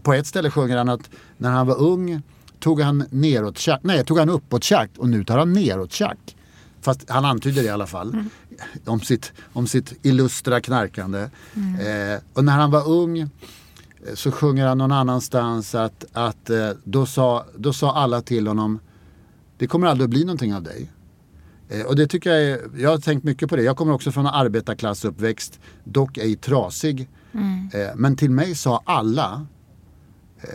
På 0.01 0.13
ett 0.13 0.27
ställe 0.27 0.51
sjunger 0.51 0.77
han 0.77 0.89
att 0.89 1.09
när 1.37 1.51
han 1.51 1.67
var 1.67 1.81
ung 1.81 2.21
tog 2.59 2.81
han 2.81 3.03
neråt 3.09 3.57
tjack, 3.57 3.79
nej 3.83 4.05
tog 4.05 4.19
han 4.19 4.29
uppåt 4.29 4.63
tjack 4.63 4.89
och 4.97 5.09
nu 5.09 5.23
tar 5.23 5.37
han 5.37 5.53
neråt 5.53 5.91
tjack. 5.91 6.35
Fast 6.81 7.09
han 7.09 7.25
antyder 7.25 7.61
det 7.61 7.67
i 7.67 7.71
alla 7.71 7.87
fall. 7.87 8.23
Om, 8.85 8.99
sitt, 8.99 9.33
om 9.53 9.67
sitt 9.67 9.93
illustra 10.05 10.61
knarkande. 10.61 11.19
Eh, 11.55 12.21
och 12.33 12.43
när 12.43 12.53
han 12.53 12.71
var 12.71 12.89
ung 12.89 13.19
eh, 13.19 13.27
så 14.13 14.31
sjunger 14.31 14.67
han 14.67 14.77
någon 14.77 14.91
annanstans 14.91 15.75
att, 15.75 16.05
att 16.13 16.49
eh, 16.49 16.69
då, 16.83 17.05
sa, 17.05 17.45
då 17.57 17.73
sa 17.73 17.95
alla 17.95 18.21
till 18.21 18.47
honom 18.47 18.79
det 19.57 19.67
kommer 19.67 19.87
aldrig 19.87 20.05
att 20.05 20.09
bli 20.09 20.25
någonting 20.25 20.55
av 20.55 20.63
dig. 20.63 20.91
Eh, 21.69 21.81
och 21.81 21.95
det 21.95 22.07
tycker 22.07 22.29
jag 22.29 22.43
är, 22.43 22.59
jag 22.77 22.89
har 22.89 22.97
tänkt 22.97 23.23
mycket 23.23 23.49
på 23.49 23.55
det. 23.55 23.63
Jag 23.63 23.77
kommer 23.77 23.93
också 23.93 24.11
från 24.11 24.25
en 24.25 24.33
arbetarklassuppväxt, 24.33 25.59
dock 25.83 26.17
ej 26.17 26.35
trasig. 26.35 27.09
Eh, 27.73 27.95
men 27.95 28.15
till 28.15 28.31
mig 28.31 28.55
sa 28.55 28.81
alla, 28.85 29.45
eh, 30.41 30.47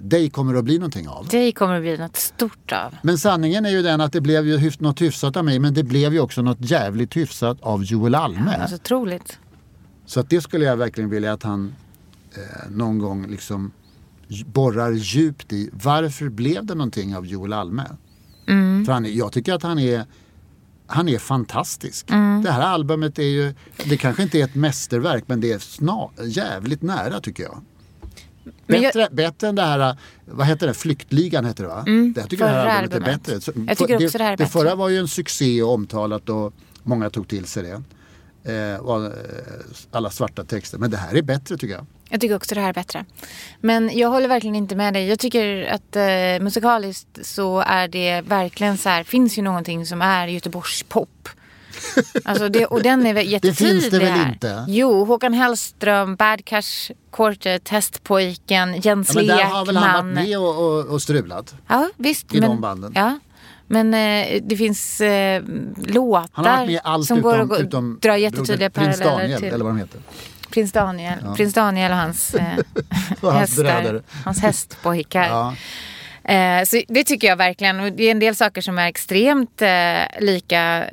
dig 0.00 0.30
kommer 0.30 0.54
att 0.54 0.64
bli 0.64 0.78
någonting 0.78 1.08
av. 1.08 1.26
Det 1.30 1.52
kommer 1.52 1.74
att 1.76 1.82
bli 1.82 1.96
något 1.98 2.16
stort 2.16 2.72
av. 2.72 2.94
Men 3.02 3.18
sanningen 3.18 3.66
är 3.66 3.70
ju 3.70 3.82
den 3.82 4.00
att 4.00 4.12
det 4.12 4.20
blev 4.20 4.46
ju 4.46 4.56
hyf- 4.58 4.82
något 4.82 5.00
hyfsat 5.02 5.36
av 5.36 5.44
mig 5.44 5.58
men 5.58 5.74
det 5.74 5.82
blev 5.84 6.12
ju 6.12 6.20
också 6.20 6.42
något 6.42 6.58
jävligt 6.60 7.16
hyfsat 7.16 7.60
av 7.60 7.84
Joel 7.84 8.14
Alme. 8.14 8.56
Alltså 8.60 8.76
otroligt. 8.76 9.38
Så 10.06 10.20
att 10.20 10.30
det 10.30 10.40
skulle 10.40 10.64
jag 10.64 10.76
verkligen 10.76 11.10
vilja 11.10 11.32
att 11.32 11.42
han 11.42 11.74
eh, 12.36 12.70
någon 12.70 12.98
gång 12.98 13.26
liksom 13.30 13.72
borrar 14.46 14.92
djupt 14.92 15.52
i. 15.52 15.70
Varför 15.72 16.28
blev 16.28 16.66
det 16.66 16.74
någonting 16.74 17.16
av 17.16 17.26
Joel 17.26 17.52
Alme? 17.52 17.84
För 18.86 18.92
han 18.92 19.14
jag 19.16 19.32
tycker 19.32 19.54
att 19.54 19.62
han 19.62 19.78
är 19.78 20.04
han 20.90 21.08
är 21.08 21.18
fantastisk. 21.18 22.06
Det 22.42 22.50
här 22.50 22.60
albumet 22.60 23.18
är 23.18 23.22
ju, 23.22 23.54
det 23.84 23.96
kanske 23.96 24.22
inte 24.22 24.38
är 24.40 24.44
ett 24.44 24.54
mästerverk 24.54 25.24
men 25.26 25.40
det 25.40 25.52
är 25.52 25.58
sna, 25.58 26.08
jävligt 26.24 26.82
nära 26.82 27.20
tycker 27.20 27.42
jag. 27.42 27.62
Men 28.66 28.82
jag- 28.82 28.92
Bättre, 28.94 29.08
bättre 29.12 29.48
än 29.48 29.54
det 29.54 29.62
här, 29.62 29.96
vad 30.24 30.46
heter 30.46 30.66
det, 30.66 30.74
Flyktligan 30.74 31.44
heter 31.44 31.62
det 31.64 31.68
va? 31.68 31.82
det, 31.86 32.20
jag 32.20 32.30
tycker 32.30 32.44
det 32.44 32.50
här 32.50 32.62
förra 32.62 32.72
albumet, 32.78 33.08
är 33.08 33.18
bättre. 33.18 33.40
Så- 33.40 33.52
Jag 33.68 33.78
tycker 33.78 33.98
för- 33.98 34.04
också 34.06 34.18
det 34.18 34.24
här 34.24 34.32
är 34.32 34.36
det 34.36 34.44
bättre. 34.44 34.52
förra 34.60 34.74
var 34.74 34.88
ju 34.88 34.98
en 34.98 35.08
succé 35.08 35.62
och 35.62 35.72
omtalat 35.74 36.28
och 36.28 36.52
många 36.82 37.10
tog 37.10 37.28
till 37.28 37.44
sig 37.46 37.62
det. 37.62 37.82
Eh, 38.52 38.76
och, 38.80 39.04
eh, 39.06 39.12
alla 39.90 40.10
svarta 40.10 40.44
texter. 40.44 40.78
Men 40.78 40.90
det 40.90 40.96
här 40.96 41.14
är 41.14 41.22
bättre 41.22 41.56
tycker 41.56 41.74
jag. 41.74 41.86
Jag 42.08 42.20
tycker 42.20 42.36
också 42.36 42.54
det 42.54 42.60
här 42.60 42.68
är 42.68 42.72
bättre. 42.72 43.04
Men 43.60 43.98
jag 43.98 44.08
håller 44.08 44.28
verkligen 44.28 44.56
inte 44.56 44.76
med 44.76 44.94
dig. 44.94 45.08
Jag 45.08 45.18
tycker 45.18 45.66
att 45.66 45.96
eh, 45.96 46.44
musikaliskt 46.44 47.18
så 47.22 47.60
är 47.60 47.88
det 47.88 48.20
verkligen 48.20 48.78
så 48.78 48.88
här, 48.88 49.04
finns 49.04 49.38
ju 49.38 49.42
någonting 49.42 49.86
som 49.86 50.02
är 50.02 50.26
Göteborgs 50.26 50.82
pop. 50.82 51.28
Alltså 52.24 52.48
det, 52.48 52.66
och 52.66 52.82
den 52.82 53.06
är 53.06 53.14
väl 53.14 53.28
jättetydlig 53.30 53.82
finns 53.82 53.90
det 53.90 53.98
väl 53.98 54.08
här. 54.08 54.28
inte? 54.32 54.64
Jo, 54.68 55.04
Håkan 55.04 55.32
Hellström, 55.32 56.16
Bad 56.16 56.44
Cash 56.44 56.90
Quartet, 57.12 57.64
Testpojken, 57.64 58.80
Jens 58.80 59.08
Ja, 59.08 59.14
men 59.14 59.26
där 59.26 59.44
har 59.44 59.66
väl 59.66 59.76
han 59.76 59.84
Lekman. 59.86 60.14
varit 60.14 60.28
med 60.28 60.38
och, 60.38 60.78
och, 60.78 60.86
och 60.86 61.02
strulat. 61.02 61.54
Ja, 61.66 61.88
visst. 61.96 62.34
i 62.34 62.40
men, 62.40 62.50
de 62.50 62.60
banden. 62.60 62.92
Ja. 62.94 63.18
Men 63.66 63.94
eh, 63.94 64.42
det 64.42 64.56
finns 64.56 65.00
eh, 65.00 65.42
låtar 65.76 67.02
som 67.02 67.18
utom, 67.18 67.22
går 67.22 67.96
att 67.96 68.02
dra 68.02 68.18
jättetydliga 68.18 68.70
broder 68.70 68.86
Prins 68.86 69.00
paralleller 69.00 69.22
Daniel, 69.22 69.40
till 69.40 69.48
eller 69.48 69.64
vad 69.64 69.72
de 69.74 69.78
heter. 69.78 70.00
Prins 70.50 70.72
Daniel, 70.72 71.18
Prins 71.36 71.54
Daniel 71.54 71.90
och 71.92 71.98
hans, 71.98 72.34
eh, 72.34 72.58
Och 73.20 73.32
hans 73.32 73.50
hästar, 73.50 73.82
bröder. 73.82 74.02
hans 74.24 74.42
hästpojkar. 74.42 75.28
Ja. 75.28 75.54
Eh, 76.34 76.64
så 76.64 76.82
det 76.88 77.04
tycker 77.04 77.28
jag 77.28 77.36
verkligen. 77.36 77.80
Och 77.80 77.92
Det 77.92 78.04
är 78.04 78.10
en 78.10 78.18
del 78.18 78.36
saker 78.36 78.60
som 78.60 78.78
är 78.78 78.88
extremt 78.88 79.62
eh, 79.62 80.20
lika 80.20 80.84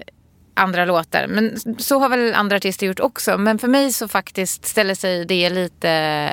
andra 0.58 0.86
låtar. 0.86 1.28
Men 1.28 1.60
så 1.78 2.00
har 2.00 2.10
väl 2.10 2.34
andra 2.34 2.56
artister 2.56 2.88
gjort 2.88 3.00
också. 3.00 3.38
Men 3.38 3.60
för 3.60 3.68
mig 3.68 3.94
så 3.94 4.08
faktiskt 4.08 4.66
ställer 4.66 4.96
sig 4.96 5.26
det 5.26 5.50
lite 5.50 5.90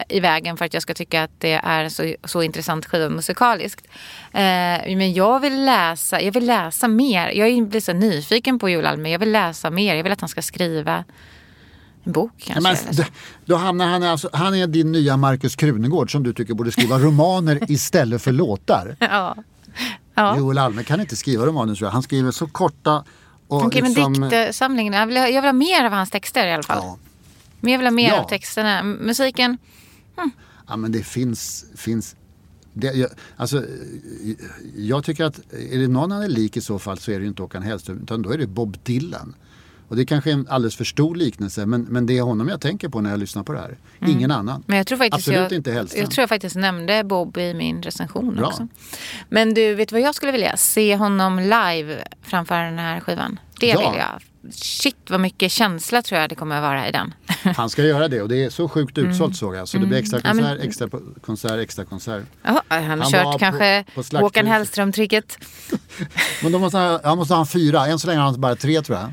i 0.08 0.20
vägen 0.20 0.56
för 0.56 0.64
att 0.64 0.74
jag 0.74 0.82
ska 0.82 0.94
tycka 0.94 1.22
att 1.22 1.30
det 1.38 1.52
är 1.64 1.88
så, 1.88 2.14
så 2.24 2.42
intressant 2.42 2.86
skiva 2.86 3.08
musikaliskt. 3.08 3.86
Eh, 4.32 4.96
men 4.96 5.12
jag 5.12 5.40
vill 5.40 5.64
läsa, 5.64 6.20
jag 6.20 6.32
vill 6.32 6.46
läsa 6.46 6.88
mer. 6.88 7.28
Jag 7.28 7.68
blir 7.68 7.80
så 7.80 7.92
nyfiken 7.92 8.58
på 8.58 8.70
Joel 8.70 8.86
Alme. 8.86 9.10
Jag 9.12 9.18
vill 9.18 9.32
läsa 9.32 9.70
mer. 9.70 9.94
Jag 9.94 10.02
vill 10.02 10.12
att 10.12 10.20
han 10.20 10.28
ska 10.28 10.42
skriva 10.42 11.04
en 12.04 12.12
bok 12.12 12.32
Ja, 12.36 12.54
kanske. 12.54 12.86
men, 12.96 13.04
då 13.44 13.56
hamnar 13.56 13.86
han, 13.86 14.02
alltså, 14.02 14.30
han 14.32 14.54
är 14.54 14.66
din 14.66 14.92
nya 14.92 15.16
Markus 15.16 15.56
Krunegård 15.56 16.12
som 16.12 16.22
du 16.22 16.32
tycker 16.32 16.54
borde 16.54 16.72
skriva 16.72 16.98
romaner 16.98 17.58
istället 17.70 18.22
för 18.22 18.32
låtar. 18.32 18.96
ja. 19.00 19.36
Ja. 20.14 20.38
Joel 20.38 20.58
Alme 20.58 20.84
kan 20.84 21.00
inte 21.00 21.16
skriva 21.16 21.46
romaner 21.46 21.74
tror 21.74 21.86
jag. 21.86 21.92
Han 21.92 22.02
skriver 22.02 22.30
så 22.30 22.46
korta 22.46 23.04
och 23.48 23.64
Okej, 23.64 23.82
liksom... 23.82 24.12
men 24.12 24.30
diktsamlingen. 24.30 24.92
Jag 24.92 25.06
vill, 25.06 25.16
ha, 25.16 25.28
jag 25.28 25.42
vill 25.42 25.48
ha 25.48 25.52
mer 25.52 25.84
av 25.84 25.92
hans 25.92 26.10
texter 26.10 26.46
i 26.46 26.52
alla 26.52 26.62
fall. 26.62 26.78
Ja. 26.82 26.96
Men 27.60 27.72
jag 27.72 27.78
vill 27.78 27.86
ha 27.86 27.92
mer 27.92 28.08
Ja. 28.08 28.20
av 28.20 28.28
texterna. 28.28 28.82
Musiken, 28.82 29.58
Ja 30.68 30.76
men 30.76 30.92
det 30.92 31.02
finns, 31.02 31.64
finns 31.76 32.16
det, 32.72 32.86
jag, 32.86 33.10
alltså, 33.36 33.56
eh, 33.58 33.64
jag 34.76 35.04
tycker 35.04 35.24
att 35.24 35.38
är 35.72 35.78
det 35.78 35.88
någon 35.88 36.10
han 36.10 36.22
är 36.22 36.28
lik 36.28 36.56
i 36.56 36.60
så 36.60 36.78
fall 36.78 36.98
så 36.98 37.10
är 37.12 37.20
det 37.20 37.26
inte 37.26 37.42
Håkan 37.42 37.62
Hellström 37.62 38.00
utan 38.02 38.22
då 38.22 38.30
är 38.30 38.38
det 38.38 38.46
Bob 38.46 38.76
Dylan. 38.82 39.34
Och 39.92 39.98
det 39.98 40.04
kanske 40.04 40.30
är 40.30 40.34
en 40.34 40.46
alldeles 40.48 40.76
för 40.76 40.84
stor 40.84 41.14
liknelse 41.16 41.66
men, 41.66 41.82
men 41.82 42.06
det 42.06 42.18
är 42.18 42.22
honom 42.22 42.48
jag 42.48 42.60
tänker 42.60 42.88
på 42.88 43.00
när 43.00 43.10
jag 43.10 43.18
lyssnar 43.20 43.42
på 43.42 43.52
det 43.52 43.58
här. 43.58 43.76
Ingen 44.06 44.30
annan. 44.30 44.48
Mm. 44.56 44.62
men 44.66 44.76
jag 44.76 44.86
tror 44.86 44.98
faktiskt 44.98 45.28
Absolut 45.28 45.50
jag, 45.50 45.52
inte 45.52 45.72
Hellström. 45.72 46.00
Jag 46.02 46.10
tror 46.10 46.22
jag 46.22 46.28
faktiskt 46.28 46.56
nämnde 46.56 47.04
Bob 47.04 47.36
i 47.38 47.54
min 47.54 47.82
recension 47.82 48.34
Bra. 48.36 48.46
också. 48.46 48.68
Men 49.28 49.54
du, 49.54 49.74
vet 49.74 49.88
du 49.88 49.94
vad 49.94 50.02
jag 50.02 50.14
skulle 50.14 50.32
vilja? 50.32 50.56
Se 50.56 50.96
honom 50.96 51.38
live 51.38 52.04
framför 52.22 52.54
den 52.64 52.78
här 52.78 53.00
skivan. 53.00 53.38
Det 53.60 53.66
Ja. 53.66 53.90
vill 53.90 53.98
jag. 53.98 54.22
Shit 54.54 54.96
vad 55.10 55.20
mycket 55.20 55.52
känsla 55.52 56.02
tror 56.02 56.20
jag 56.20 56.28
det 56.30 56.34
kommer 56.34 56.56
att 56.56 56.62
vara 56.62 56.88
i 56.88 56.92
den. 56.92 57.14
Han 57.56 57.70
ska 57.70 57.82
göra 57.84 58.08
det 58.08 58.22
och 58.22 58.28
det 58.28 58.44
är 58.44 58.50
så 58.50 58.68
sjukt 58.68 58.98
utsålt 58.98 59.36
såg 59.36 59.56
jag. 59.56 59.68
Så 59.68 59.78
det 59.78 59.86
blir 59.86 59.98
extra 59.98 60.18
Mm. 60.20 60.38
Ja, 60.38 60.42
konsert, 60.42 60.58
men- 60.58 60.68
extra 60.68 60.88
konsert, 61.20 61.58
extra 61.60 61.84
konsert. 61.84 62.22
Jaha, 62.42 62.62
han 62.68 62.82
har 62.82 62.96
Han 62.96 63.10
kört 63.12 63.40
kanske 63.40 63.84
på. 63.94 64.18
Håkan 64.18 64.46
Hellström-tricket. 64.46 65.38
Men 66.42 66.52
då 66.52 66.58
måste 66.58 66.78
han, 66.78 67.00
han 67.04 67.18
måste 67.18 67.34
ha 67.34 67.46
fyra, 67.46 67.86
än 67.86 67.98
så 67.98 68.06
länge 68.06 68.18
har 68.20 68.26
han 68.30 68.40
bara 68.40 68.56
tre 68.56 68.82
tror 68.82 68.98
jag. 68.98 69.12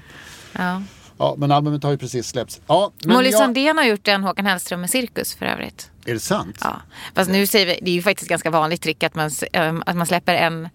Ja. 0.60 0.82
Ja, 1.18 1.36
men 1.38 1.52
albumet 1.52 1.84
har 1.84 1.92
ju 1.92 1.98
precis 1.98 2.28
släppts. 2.28 2.62
Ja, 2.68 2.92
Molly 3.06 3.30
jag, 3.30 3.40
Sandén 3.40 3.78
har 3.78 3.86
gjort 3.86 4.08
en 4.08 4.24
Håkan 4.24 4.46
Hellström 4.46 4.82
med 4.82 4.90
cirkus 4.90 5.36
för 5.36 5.46
övrigt. 5.46 5.92
Är 6.06 6.14
det 6.14 6.20
sant? 6.20 6.58
Ja, 6.62 6.82
fast 7.14 7.32
nu 7.32 7.48
säger 7.48 7.66
vi, 7.66 7.80
det 7.82 7.92
är 7.92 7.96
ju 7.96 8.02
faktiskt 8.02 8.30
ganska 8.30 8.50
vanligt 8.50 8.82
trick 8.82 9.04
att 9.04 9.16
man, 9.16 9.32
ähm, 9.54 9.84
att 9.86 9.96
man 9.96 10.06
släpper 10.06 10.34
en, 10.34 10.70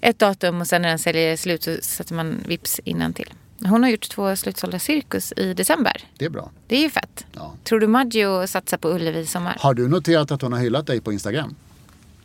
ett 0.00 0.18
datum 0.18 0.60
och 0.60 0.66
sen 0.66 0.82
när 0.82 0.88
den 0.88 0.98
säljer 0.98 1.36
slut 1.36 1.62
så 1.62 1.76
sätter 1.82 2.14
man 2.14 2.44
vips 2.46 2.80
innan 2.84 3.12
till. 3.12 3.34
Hon 3.64 3.82
har 3.82 3.90
gjort 3.90 4.08
två 4.08 4.36
slutsålda 4.36 4.78
cirkus 4.78 5.32
i 5.36 5.54
december. 5.54 6.02
Det 6.18 6.24
är 6.24 6.30
bra. 6.30 6.50
Det 6.66 6.76
är 6.76 6.80
ju 6.80 6.90
fett. 6.90 7.26
Ja. 7.32 7.52
Tror 7.64 7.80
du 7.80 7.86
Maggio 7.86 8.46
satsar 8.46 8.76
på 8.76 8.88
Ullevi 8.88 9.20
i 9.20 9.26
sommar? 9.26 9.56
Har 9.60 9.74
du 9.74 9.88
noterat 9.88 10.30
att 10.30 10.42
hon 10.42 10.52
har 10.52 10.60
hyllat 10.60 10.86
dig 10.86 11.00
på 11.00 11.12
Instagram? 11.12 11.54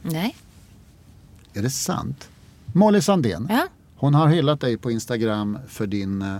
Nej. 0.01 0.35
Är 1.53 1.61
det 1.61 1.69
sant? 1.69 2.29
Molly 2.65 3.01
Sandén. 3.01 3.47
Ja. 3.49 3.67
Hon 3.95 4.13
har 4.13 4.27
hyllat 4.27 4.61
dig 4.61 4.77
på 4.77 4.91
Instagram 4.91 5.57
för 5.67 5.87
din, 5.87 6.39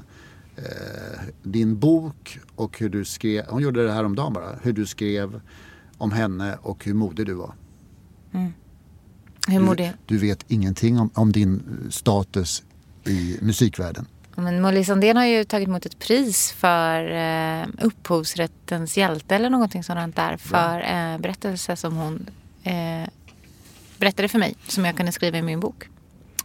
eh, 0.66 1.20
din 1.44 1.80
bok 1.80 2.40
och 2.56 2.80
hur 2.80 2.90
du 2.90 3.06
skrev, 3.06 3.46
hon 3.50 3.62
gjorde 3.62 3.86
det 3.86 3.92
här 3.92 4.04
om 4.04 4.16
dagen 4.16 4.34
bara, 4.34 4.56
hur 4.62 4.74
du 4.74 4.86
skrev 4.86 5.42
om 5.98 6.12
henne 6.12 6.58
och 6.62 6.86
hur 6.86 6.94
modig 6.94 7.26
du 7.26 7.34
var. 7.34 7.54
Hur 9.48 9.60
mår 9.60 9.76
det? 9.76 9.94
Du 10.06 10.18
vet 10.18 10.46
ingenting 10.48 11.00
om, 11.00 11.10
om 11.14 11.32
din 11.32 11.62
status 11.90 12.64
i 13.06 13.38
musikvärlden. 13.42 14.06
Men 14.36 14.62
Molly 14.62 14.84
Sandén 14.84 15.18
har 15.18 15.26
ju 15.26 15.44
tagit 15.44 15.68
emot 15.68 15.86
ett 15.86 16.00
pris 16.00 16.52
för 16.52 17.12
eh, 17.12 17.68
upphovsrättens 17.82 18.98
hjälte 18.98 19.36
eller 19.36 19.50
någonting 19.50 19.84
sådant 19.84 20.16
där. 20.16 20.38
För 20.38 20.80
eh, 20.80 21.18
berättelse 21.18 21.76
som 21.76 21.96
hon 21.96 22.30
eh, 22.64 23.10
berättade 23.98 24.28
för 24.28 24.40
mig. 24.40 24.56
Som 24.68 24.86
jag 24.86 24.98
kunde 24.98 25.12
skriva 25.12 25.38
i 25.38 25.42
min 25.42 25.60
bok. 25.60 25.90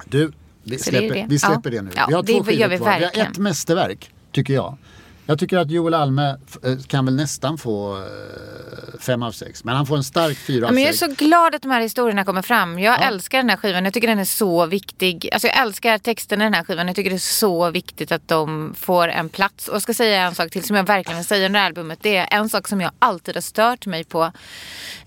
Du, 0.05 0.33
vi 0.65 0.79
Så 0.79 0.91
det 0.91 0.99
släpper, 0.99 1.15
det. 1.15 1.27
vi 1.29 1.39
släpper 1.39 1.71
Ja. 1.73 1.77
det 1.77 1.83
nu. 1.83 1.91
Vi 2.09 2.15
har 2.15 2.23
det 2.23 2.33
två 2.33 2.45
skivor 2.45 2.77
kvar. 2.77 2.99
Vi 2.99 3.21
har 3.21 3.27
ett 3.31 3.39
mästerverk, 3.39 4.11
tycker 4.33 4.55
jag. 4.55 4.77
Jag 5.27 5.39
tycker 5.39 5.59
att 5.59 5.71
Joel 5.71 5.95
Alme 5.95 6.37
eh, 6.65 6.79
kan 6.87 7.05
väl 7.05 7.17
nästan 7.17 7.59
få 7.59 7.97
eh, 7.97 8.99
fem 9.01 9.23
av 9.23 9.33
sex. 9.33 9.65
Men 9.65 9.77
han 9.77 9.87
får 9.87 9.97
en 9.97 10.05
stark 10.05 10.37
fyra 10.39 10.61
Ja, 10.61 10.67
av 10.69 10.75
men 10.75 10.83
jag 10.83 10.89
är 10.89 10.97
sex. 10.97 11.19
så 11.19 11.25
glad 11.25 11.55
att 11.55 11.63
de 11.63 11.71
här 11.71 11.81
historierna 11.81 12.25
kommer 12.25 12.43
fram. 12.43 12.79
Jag 12.79 13.03
älskar 13.07 13.39
den 13.39 13.51
här 13.51 13.57
skivan. 13.57 13.85
Jag 13.85 13.95
tycker 13.95 14.09
den 14.09 14.19
är 14.19 14.25
så 14.25 14.67
viktig. 14.67 15.29
Alltså 15.33 15.49
jag 15.49 15.59
älskar 15.59 15.99
texten 15.99 16.41
i 16.41 16.45
den 16.45 16.55
här 16.55 16.65
skivan. 16.65 16.87
Jag 16.87 16.97
tycker 16.97 17.11
det 17.11 17.17
är 17.17 17.19
så 17.19 17.71
viktigt 17.71 18.13
att 18.13 18.29
de 18.29 18.75
får 18.79 19.09
en 19.09 19.29
plats. 19.29 19.69
Och 19.69 19.75
jag 19.75 19.83
ska 19.83 19.95
säga 19.95 20.23
en 20.23 20.35
sak 20.35 20.51
till 20.51 20.65
som 20.65 20.77
jag 20.77 20.87
verkligen 20.87 21.17
vill 21.19 21.27
säga 21.27 21.49
det 21.49 21.59
här 21.59 21.67
albumet. 21.67 21.99
Det 22.03 22.17
är 22.17 22.29
en 22.39 22.49
sak 22.49 22.69
som 22.69 22.81
jag 22.81 22.91
alltid 22.99 23.35
har 23.37 23.43
stört 23.43 23.87
mig 23.87 24.05
på. 24.05 24.33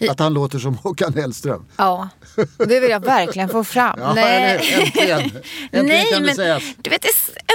Att 0.10 0.20
han 0.20 0.34
låter 0.34 0.60
som 0.60 0.78
Håkan 0.78 1.14
Hellström. 1.14 1.66
Ja, 1.78 2.10
det 2.58 2.80
vill 2.80 2.90
jag 2.92 3.06
verkligen 3.06 3.50
få 3.50 3.64
fram. 3.64 4.00
Ja, 4.02 4.14
hur? 4.14 4.24
Äntligen. 4.24 5.20
Äntligen 5.72 5.86
Nej, 5.86 6.06
kan 6.12 6.22
det 6.22 6.26
men 6.28 6.36
sägas. 6.36 6.64
du 6.78 6.90
vet, 6.90 7.02
det 7.02 7.10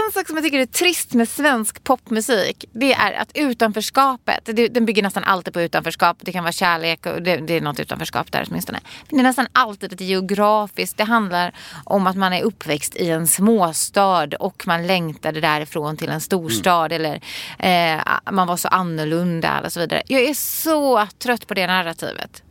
en 0.06 0.12
sak 0.12 0.26
som 0.26 0.36
jag 0.36 0.44
tycker 0.44 0.58
är 0.58 0.66
trist 0.66 1.12
med 1.12 1.28
svensk 1.28 1.84
popmusik. 1.84 2.51
Det 2.72 2.92
är 2.92 3.12
att 3.12 3.30
utanförskapet, 3.34 4.40
det, 4.44 4.68
den 4.68 4.84
bygger 4.84 5.02
nästan 5.02 5.24
alltid 5.24 5.54
på 5.54 5.60
utanförskap. 5.60 6.16
Det 6.20 6.32
kan 6.32 6.44
vara 6.44 6.52
kärlek 6.52 7.06
och 7.06 7.22
det, 7.22 7.36
det 7.36 7.56
är 7.56 7.60
något 7.60 7.80
utanförskap 7.80 8.32
där 8.32 8.46
åtminstone. 8.48 8.80
Men 9.08 9.18
det 9.18 9.22
är 9.22 9.28
nästan 9.28 9.46
alltid 9.52 9.92
ett 9.92 10.00
geografiskt. 10.00 10.96
Det 10.96 11.04
handlar 11.04 11.54
om 11.84 12.06
att 12.06 12.16
man 12.16 12.32
är 12.32 12.42
uppväxt 12.42 12.96
i 12.96 13.10
en 13.10 13.26
småstad 13.26 14.28
och 14.38 14.66
man 14.66 14.86
längtade 14.86 15.40
därifrån 15.40 15.96
till 15.96 16.08
en 16.08 16.20
storstad. 16.20 16.92
Mm. 16.92 17.00
Eller 17.00 17.20
eh, 17.98 18.02
man 18.32 18.46
var 18.46 18.56
så 18.56 18.68
annorlunda 18.68 19.60
och 19.64 19.72
så 19.72 19.80
vidare. 19.80 20.02
Jag 20.06 20.22
är 20.22 20.34
så 20.34 21.06
trött 21.18 21.46
på 21.46 21.54
det 21.54 21.66
narrativet. 21.66 22.42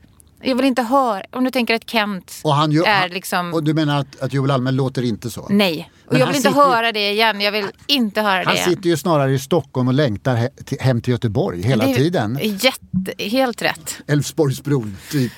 Jag 0.44 0.56
vill 0.56 0.66
inte 0.66 0.82
höra, 0.82 1.24
om 1.32 1.44
du 1.44 1.52
tänker 1.52 1.74
att 1.76 1.90
Kent 1.90 2.42
Och, 2.44 2.54
han 2.54 2.72
gör, 2.72 2.86
är 2.86 3.00
han, 3.02 3.10
liksom... 3.10 3.54
och 3.54 3.64
du 3.64 3.74
menar 3.74 4.00
att, 4.00 4.20
att 4.22 4.34
Joel 4.34 4.52
Alme 4.52 4.72
låter 4.72 5.02
inte 5.04 5.30
så? 5.30 5.48
Nej, 5.50 5.92
och 6.06 6.12
Men 6.12 6.20
jag 6.20 6.26
han 6.26 6.34
vill 6.34 6.38
inte 6.40 6.50
sitter 6.50 6.64
ju- 6.64 6.70
höra 6.70 6.92
det 6.92 7.12
igen. 7.12 7.42
Jag 7.42 7.52
vill 7.52 7.66
inte 7.88 8.22
höra 8.22 8.36
Han 8.36 8.46
det 8.46 8.54
igen. 8.54 8.70
sitter 8.70 8.90
ju 8.90 8.98
snarare 8.98 9.32
i 9.34 9.40
Stockholm 9.40 9.88
och 9.88 9.94
längtar 9.94 10.36
he, 10.36 10.50
till, 10.50 10.78
hem 10.82 11.02
till 11.02 11.12
Göteborg 11.12 11.62
hela 11.62 11.86
Det 11.86 11.92
är 11.92 11.96
tiden. 11.96 12.40
Jätte, 12.42 13.24
helt 13.24 13.62
rätt. 13.62 13.98
Älvsborgsbron, 14.08 14.98
typ. 15.12 15.32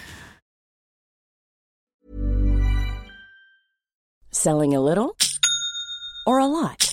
Selling 4.31 4.75
a 4.75 4.79
little 4.81 5.09
or 6.25 6.39
a 6.41 6.47
lot? 6.47 6.92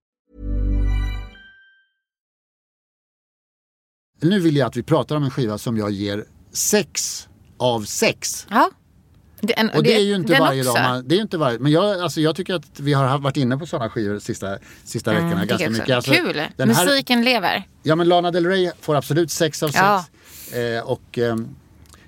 Nu 4.21 4.39
vill 4.39 4.55
jag 4.55 4.67
att 4.67 4.75
vi 4.77 4.83
pratar 4.83 5.15
om 5.15 5.23
en 5.23 5.29
skiva 5.31 5.57
som 5.57 5.77
jag 5.77 5.91
ger 5.91 6.25
sex 6.53 7.27
av 7.57 7.81
sex. 7.85 8.47
Ja. 8.49 8.69
Det, 9.43 9.59
en, 9.59 9.69
Och 9.69 9.83
det, 9.83 9.93
är 9.95 9.99
ju 9.99 10.15
inte 10.15 10.33
den 10.33 10.39
varje 10.41 10.61
också. 10.61 10.73
dag 10.73 10.83
man, 10.83 11.07
det 11.07 11.15
är 11.17 11.21
inte 11.21 11.37
varje, 11.37 11.59
men 11.59 11.71
jag, 11.71 12.01
alltså, 12.01 12.21
jag 12.21 12.35
tycker 12.35 12.53
att 12.53 12.79
vi 12.79 12.93
har 12.93 13.17
varit 13.19 13.37
inne 13.37 13.57
på 13.57 13.65
sådana 13.65 13.89
skivor 13.89 14.19
sista, 14.19 14.57
sista 14.83 15.11
veckorna 15.13 15.31
Mm, 15.31 15.47
ganska 15.47 15.63
jag 15.63 15.71
också. 15.71 15.81
mycket. 15.81 15.95
Alltså, 15.95 16.11
Kul! 16.13 16.41
den 16.57 16.69
här- 16.69 16.85
Musiken 16.85 17.23
lever. 17.23 17.67
Ja 17.83 17.95
men 17.95 18.07
Lana 18.09 18.31
Del 18.31 18.45
Rey 18.45 18.71
får 18.81 18.95
absolut 18.95 19.31
sex 19.31 19.63
av 19.63 19.67
sex. 19.67 19.79
Ja. 19.79 20.05
Eh, 20.59 20.83
och 20.83 21.17
ehm, 21.17 21.47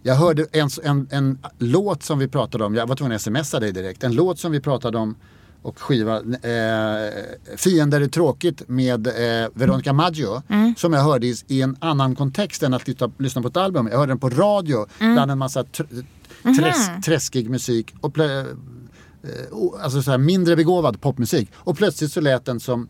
jag 0.04 0.16
hörde 0.16 0.46
en, 0.52 0.70
en, 0.84 1.08
en 1.12 1.38
låt 1.58 2.04
som 2.04 2.20
vi 2.20 2.28
pratade 2.28 2.64
om, 2.66 2.76
jag 2.76 2.88
var 2.88 2.96
tvungen 2.96 3.16
att 3.16 3.22
smsa 3.22 3.60
dig 3.60 3.72
direkt. 3.72 4.04
En 4.04 4.16
låt 4.16 4.40
som 4.40 4.52
vi 4.52 4.60
pratade 4.60 4.98
om 4.98 5.16
och 5.64 5.80
skiva, 5.80 6.16
eh, 6.18 7.14
Fiender 7.58 8.02
är 8.02 8.08
tråkigt 8.08 8.62
med 8.70 9.08
eh, 9.08 9.50
Veronica 9.54 9.94
Maggio. 9.94 10.42
Mm. 10.50 10.74
Som 10.78 10.94
jag 10.94 11.04
hörde 11.04 11.28
i, 11.28 11.36
i 11.48 11.62
en 11.62 11.76
annan 11.80 12.16
kontext 12.16 12.64
än 12.64 12.74
att 12.74 12.88
lyssna, 12.88 13.12
lyssna 13.20 13.42
på 13.42 13.48
ett 13.48 13.58
album. 13.58 13.88
Jag 13.92 13.98
hörde 13.98 14.12
den 14.12 14.20
på 14.20 14.30
radio 14.30 14.86
Mm. 15.00 15.14
bland 15.14 15.32
en 15.32 15.38
massa 15.38 15.64
tr, 15.64 15.84
träsk, 16.60 16.92
träskig 17.06 17.50
musik. 17.50 17.94
Och 18.02 18.20
eh, 18.20 18.46
alltså 19.84 20.02
så 20.02 20.12
här 20.12 20.18
mindre 20.18 20.56
begåvad 20.56 21.02
popmusik. 21.02 21.50
Och 21.56 21.78
plötsligt 21.78 22.12
så 22.12 22.22
lät 22.22 22.46
den 22.46 22.60
som 22.60 22.88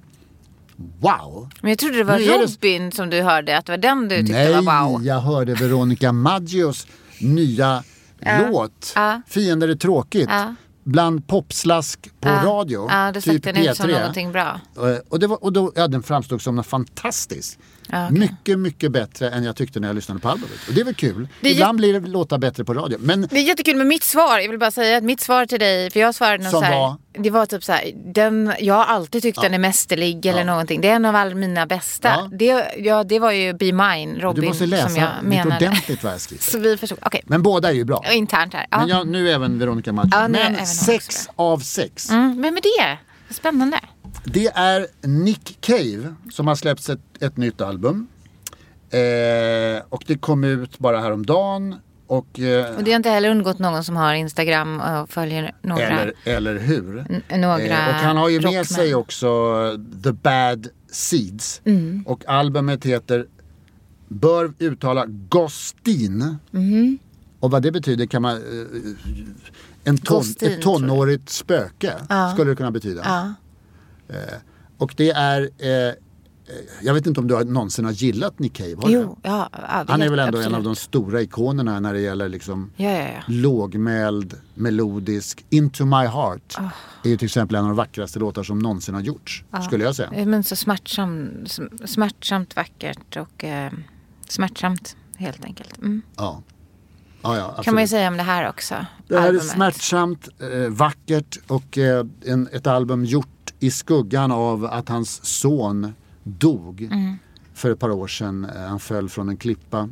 Wow! 1.00 1.50
Men 1.62 1.70
jag 1.70 1.80
trodde 1.80 1.98
det 1.98 2.04
var 2.04 2.18
det- 2.20 2.46
Robin 2.46 2.92
som 2.92 3.10
du 3.10 3.22
hörde, 3.22 3.58
att 3.58 3.66
det 3.66 3.72
var 3.72 3.78
den 3.78 4.08
du 4.08 4.18
tyckte 4.18 4.34
Nej, 4.34 4.54
var 4.62 4.84
wow. 4.90 5.06
jag 5.06 5.20
hörde 5.20 5.54
Veronica 5.54 6.12
Maggios 6.12 6.88
nya 7.22 7.84
låt. 8.52 8.94
Fiender 9.28 9.68
är 9.68 9.76
tråkigt. 9.76 10.30
Ja. 10.86 10.92
Bland 10.92 11.28
popslask 11.28 12.10
på 12.20 12.30
radio. 12.30 12.88
Ja, 12.90 13.12
då 13.12 13.22
stack 13.22 13.34
typ 13.34 13.44
den 13.44 13.58
ut 13.58 13.78
som 13.78 13.90
P3. 13.90 14.00
någonting 14.00 14.32
bra. 14.32 14.60
Eh, 14.78 14.98
Och, 15.10 15.20
det 15.20 15.28
var, 15.28 15.44
och 15.44 15.54
då, 15.54 15.72
ja, 15.76 15.88
den 15.88 16.04
framstod 16.04 16.42
som 16.42 16.56
något 16.56 16.66
fantastiskt. 16.68 17.60
Ja, 17.88 18.06
okej. 18.06 18.20
Mycket, 18.20 18.60
mycket 18.60 18.92
bättre 18.92 19.30
än 19.30 19.44
jag 19.44 19.56
tyckte 19.56 19.80
när 19.80 19.88
jag 19.88 19.96
lyssnade 19.96 20.20
på 20.20 20.30
albumet. 20.30 20.68
Och 20.68 20.74
det 20.74 20.82
är 20.82 20.86
väl 20.86 20.94
kul. 20.96 21.28
Det 21.42 21.50
Ibland 21.52 21.78
blir 21.78 22.00
det 22.00 22.08
låta 22.08 22.38
bättre 22.38 22.66
på 22.66 22.74
radio. 22.74 22.98
Men 23.02 23.22
Det 23.22 23.38
är 23.40 23.44
jättekul 23.44 23.76
med 23.76 23.88
mitt 23.88 24.04
svar. 24.04 24.40
Jag 24.40 24.50
vill 24.50 24.60
bara 24.60 24.72
säga 24.72 24.98
att 24.98 25.04
mitt 25.04 25.22
svar 25.22 25.46
till 25.46 25.60
dig, 25.60 25.90
för 25.92 26.00
jag 26.00 26.16
svarade 26.16 26.44
något 26.44 26.52
Som 26.52 26.60
så 26.62 26.66
här, 26.66 26.80
var? 26.80 26.96
Det 27.18 27.30
var 27.30 27.46
typ 27.46 27.64
så 27.64 27.72
här, 27.72 27.92
den, 28.14 28.54
jag 28.60 28.74
har 28.74 28.86
alltid 28.86 29.22
tyckt 29.22 29.42
den 29.42 29.54
är 29.54 29.58
mästerlig 29.60 30.26
eller 30.26 30.44
någonting. 30.44 30.82
Det 30.82 30.90
är 30.90 30.96
en 30.96 31.06
av 31.06 31.16
alla 31.16 31.36
mina 31.36 31.66
bästa. 31.66 32.08
Ja. 32.10 32.30
Det, 32.32 32.66
ja, 32.78 33.04
det 33.04 33.20
var 33.20 33.32
ju 33.32 33.54
Be 33.54 33.66
Mine, 33.72 34.14
du 34.14 34.20
Robin, 34.22 34.46
måste 34.46 34.58
som 34.64 34.70
läsa 34.70 35.00
jag 35.00 35.10
menade. 35.24 35.56
ordentligt 35.68 36.04
vad 36.04 36.14
jag 36.14 36.22
skriver. 36.22 36.44
Så 36.52 36.60
vi 36.60 36.78
förstod. 36.78 37.00
Okej, 37.02 37.22
Men 37.26 37.44
båda 37.44 37.70
är 37.70 37.74
ju 37.74 37.84
bra. 37.84 37.98
Och 37.98 38.14
internt 38.14 38.54
här. 38.54 38.66
Ja. 38.72 38.78
Men 38.80 38.88
jag, 38.88 39.08
nu 39.08 39.32
även 39.32 39.60
Veronica 39.60 39.92
Maggio. 39.92 40.10
Ja, 40.14 40.28
Men 40.28 40.66
sex 40.66 41.30
av 41.36 41.60
sex. 41.60 42.10
Mm, 42.10 42.42
vem 42.42 42.58
är 42.58 42.62
det? 42.62 42.98
Spännande. 43.34 43.80
Det 44.24 44.48
är 44.48 44.88
Nick 45.08 45.58
Cave 45.62 46.14
som 46.32 46.48
har 46.48 46.56
släppt 46.56 46.90
ett, 46.90 47.00
ett 47.24 47.38
nytt 47.38 47.62
album. 47.62 48.08
Eh, 48.90 49.82
och 49.90 50.04
det 50.08 50.18
kom 50.18 50.44
ut 50.44 50.80
bara 50.80 51.00
häromdagen. 51.00 51.76
Och, 52.08 52.40
eh, 52.40 52.76
Och 52.76 52.84
det 52.84 52.92
har 52.92 52.96
inte 52.96 53.10
heller 53.10 53.30
undgått 53.32 53.60
någon 53.60 53.84
som 53.84 53.96
har 53.96 54.14
Instagram 54.14 54.82
och 54.82 55.10
följer 55.10 55.56
några. 55.62 55.88
eller, 55.88 56.14
eller 56.24 56.60
hur? 56.60 57.06
Några 57.38 57.60
Eh, 57.60 57.88
och 57.88 57.94
han 57.96 58.18
har 58.18 58.30
ju 58.30 58.36
med 58.38 58.46
rockmän. 58.46 58.66
sig 58.66 58.96
också 58.96 59.30
The 60.04 60.12
Bad 60.12 60.68
Seeds. 60.92 61.62
Mm. 61.66 62.04
Och 62.08 62.24
albumet 62.28 62.86
heter, 62.86 63.26
bör 64.08 64.54
uttala 64.60 65.06
Gostin. 65.08 66.38
Mhm. 66.52 66.98
Och 67.40 67.52
vad 67.52 67.62
det 67.62 67.72
betyder 67.72 68.06
kan 68.06 68.22
man... 68.22 68.36
Eh, 68.36 68.42
en 69.84 69.98
ton, 69.98 70.18
Gostin, 70.18 70.52
ett 70.52 70.62
tonårigt 70.62 71.30
spöke 71.30 71.94
skulle 72.34 72.52
det 72.52 72.56
kunna 72.56 72.72
betyda. 72.72 73.02
Ja. 73.06 73.34
Och 74.78 74.94
det 74.98 75.12
är... 75.12 75.50
Eh, 75.60 75.70
eh, 75.70 75.94
jag 76.82 76.94
vet 76.94 77.06
inte 77.08 77.20
om 77.20 77.28
du 77.28 77.44
någonsin 77.44 77.86
har 77.86 77.92
gillat 77.92 78.40
Nick 78.40 78.54
Cave? 78.54 78.76
Har? 78.82 78.90
Jo, 78.90 79.18
ja. 79.24 79.50
ja 79.52 79.86
Han 79.88 80.02
är 80.02 80.10
väl 80.10 80.20
ändå 80.20 80.38
absolut. 80.38 80.48
en 80.48 80.56
av 80.56 80.64
de 80.64 80.76
stora 80.76 81.22
ikonerna 81.22 81.80
när 81.80 81.94
det 81.94 82.00
gäller 82.00 82.30
liksom 82.30 82.72
Ja, 82.76 82.90
ja, 82.92 83.08
ja. 83.08 83.22
lågmäld, 83.28 84.34
melodisk. 84.56 85.46
Into 85.50 85.86
My 85.86 86.06
Heart 86.06 86.56
Ah. 86.58 86.70
är 87.04 87.10
ju 87.10 87.18
till 87.18 87.26
exempel 87.26 87.56
en 87.56 87.62
av 87.64 87.68
de 87.70 87.76
vackraste 87.78 88.20
låtar 88.20 88.44
som 88.44 88.60
någonsin 88.60 88.94
har 88.96 89.02
gjorts. 89.02 89.44
Skulle 89.66 89.84
jag 89.84 89.96
säga. 89.96 90.10
Eh, 90.14 90.26
Men 90.26 90.44
så 90.44 90.56
smärtsam, 90.56 91.30
sm- 91.46 91.86
smärtsamt 91.88 92.56
vackert 92.56 93.18
och 93.18 93.44
eh, 93.44 93.72
smärtsamt 94.30 94.96
helt 95.18 95.46
enkelt. 95.46 95.78
Mm. 95.78 96.02
Ja. 96.16 96.42
Ja, 97.26 97.38
ja, 97.38 97.64
Kan 97.64 97.74
man 97.74 97.84
ju 97.84 97.88
säga 97.88 98.08
om 98.08 98.18
det 98.18 98.24
här 98.24 98.50
också. 98.50 98.76
Det 99.08 99.16
här 99.16 99.24
är 99.24 99.28
albumet. 99.28 99.46
smärtsamt, 99.52 100.28
eh, 100.40 100.70
vackert 100.70 101.40
och 101.48 101.78
eh, 101.78 102.06
en, 102.26 102.50
ett 102.52 102.68
album 102.68 103.06
gjort 103.06 103.28
i 103.64 103.72
skuggan 103.72 104.32
av 104.32 104.66
att 104.66 104.90
hans 104.90 105.26
son 105.26 105.94
dog 106.24 106.82
Mm. 106.92 107.16
för 107.54 107.72
ett 107.72 107.80
par 107.80 107.90
år 107.92 108.08
sedan. 108.08 108.46
Eh, 108.56 108.62
Han 108.62 108.80
föll 108.80 109.10
från 109.10 109.30
en 109.30 109.38
klippa. 109.38 109.90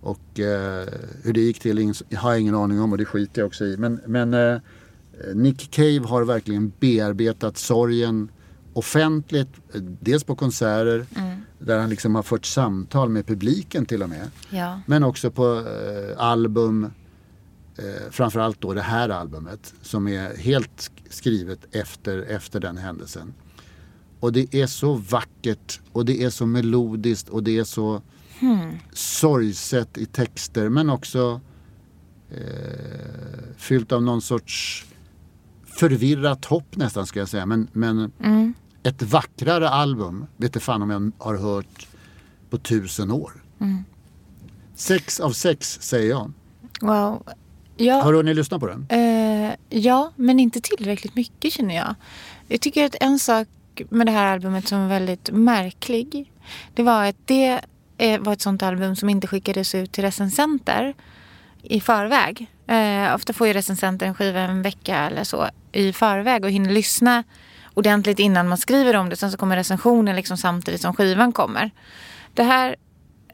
Och 0.00 0.40
eh, 0.40 0.86
hur 1.22 1.32
det 1.32 1.40
gick 1.40 1.60
till 1.60 1.92
har 2.16 2.30
jag 2.30 2.40
ingen 2.40 2.54
aning 2.54 2.80
om 2.80 2.92
och 2.92 2.98
det 2.98 3.04
skiter 3.04 3.40
jag 3.40 3.46
också 3.46 3.64
i. 3.64 3.76
Men, 3.76 4.00
men 4.06 4.34
eh, 4.34 4.58
Nick 5.34 5.70
Cave 5.70 6.00
har 6.08 6.24
verkligen 6.24 6.72
bearbetat 6.80 7.56
sorgen 7.58 8.28
offentligt. 8.72 9.48
eh, 9.74 9.80
Dels 9.80 10.24
på 10.24 10.34
konserter 10.36 11.06
Mm. 11.16 11.38
där 11.58 11.78
han 11.78 11.90
liksom 11.90 12.14
har 12.14 12.22
fört 12.22 12.44
samtal 12.46 13.08
med 13.08 13.26
publiken 13.26 13.86
till 13.86 14.02
och 14.02 14.08
med. 14.08 14.30
Ja. 14.50 14.80
Men 14.86 15.04
också 15.04 15.30
på 15.30 15.56
eh, 15.56 16.22
album, 16.24 16.90
eh, 17.78 18.10
framförallt 18.10 18.60
då 18.60 18.74
det 18.74 18.82
här 18.82 19.08
albumet 19.08 19.74
som 19.82 20.08
är 20.08 20.36
helt 20.36 20.70
sk- 20.76 21.02
skrivet 21.10 21.58
efter, 21.74 22.18
efter 22.18 22.60
den 22.60 22.76
händelsen. 22.76 23.34
Och 24.20 24.32
det 24.32 24.54
är 24.54 24.66
så 24.66 24.94
vackert 24.94 25.80
och 25.92 26.04
det 26.04 26.22
är 26.22 26.30
så 26.30 26.46
melodiskt 26.46 27.28
och 27.28 27.42
det 27.42 27.58
är 27.58 27.64
så 27.64 28.02
sorgset 28.92 29.98
i 29.98 30.06
texter 30.06 30.68
men 30.68 30.90
också 30.90 31.40
eh, 32.30 33.54
fyllt 33.56 33.92
av 33.92 34.02
någon 34.02 34.22
sorts 34.22 34.84
förvirrat 35.64 36.44
hopp 36.44 36.76
nästan 36.76 37.06
ska 37.06 37.18
jag 37.18 37.28
säga. 37.28 37.46
Men, 37.46 37.68
men 37.72 38.12
ett 38.82 39.02
vackrare 39.02 39.68
album 39.68 40.26
vet 40.36 40.54
jag 40.54 40.62
fan 40.62 40.82
om 40.82 40.90
jag 40.90 41.12
har 41.18 41.36
hört 41.36 41.88
på 42.50 42.58
tusen 42.58 43.10
år. 43.10 43.32
Sex 44.74 45.20
av 45.20 45.30
sex 45.30 45.78
säger 45.82 46.10
jag. 46.10 46.32
Wow. 46.80 47.22
Ja, 47.76 47.94
Har 48.02 48.12
du 48.12 48.18
hunnit 48.18 48.36
lyssna 48.36 48.58
på 48.58 48.66
den? 48.66 48.86
eh, 48.88 49.54
ja, 49.68 50.12
men 50.16 50.40
inte 50.40 50.60
tillräckligt 50.60 51.14
mycket 51.14 51.52
känner 51.52 51.74
jag. 51.76 51.94
Jag 52.48 52.60
tycker 52.60 52.84
att 52.84 52.94
en 53.00 53.18
sak 53.18 53.48
med 53.88 54.06
det 54.06 54.12
här 54.12 54.32
albumet 54.32 54.68
som 54.68 54.80
var 54.80 54.88
väldigt 54.88 55.30
märklig. 55.32 56.32
Det 56.74 56.82
var 56.82 57.04
att 57.04 57.16
det 57.24 57.60
eh, 57.98 58.20
var 58.20 58.32
ett 58.32 58.40
sånt 58.40 58.62
album 58.62 58.96
som 58.96 59.08
inte 59.08 59.26
skickades 59.26 59.74
ut 59.74 59.92
till 59.92 60.04
recensenter 60.04 60.94
i 61.62 61.80
förväg. 61.80 62.46
Eh, 62.66 63.14
ofta 63.14 63.32
får 63.32 63.46
ju 63.46 63.52
recensenter 63.52 64.06
en 64.06 64.14
skiva 64.14 64.40
en 64.40 64.62
vecka 64.62 64.96
eller 64.96 65.24
så 65.24 65.48
i 65.72 65.92
förväg 65.92 66.44
och 66.44 66.50
hinner 66.50 66.70
lyssna 66.72 67.24
ordentligt 67.74 68.18
innan 68.18 68.48
man 68.48 68.58
skriver 68.58 68.96
om 68.96 69.08
det. 69.08 69.16
Sen 69.16 69.30
så 69.32 69.36
kommer 69.38 69.56
recensionen 69.56 70.16
liksom 70.16 70.36
samtidigt 70.36 70.80
som 70.80 70.94
skivan 70.94 71.32
kommer. 71.32 71.70
Det 72.34 72.42
här 72.42 72.76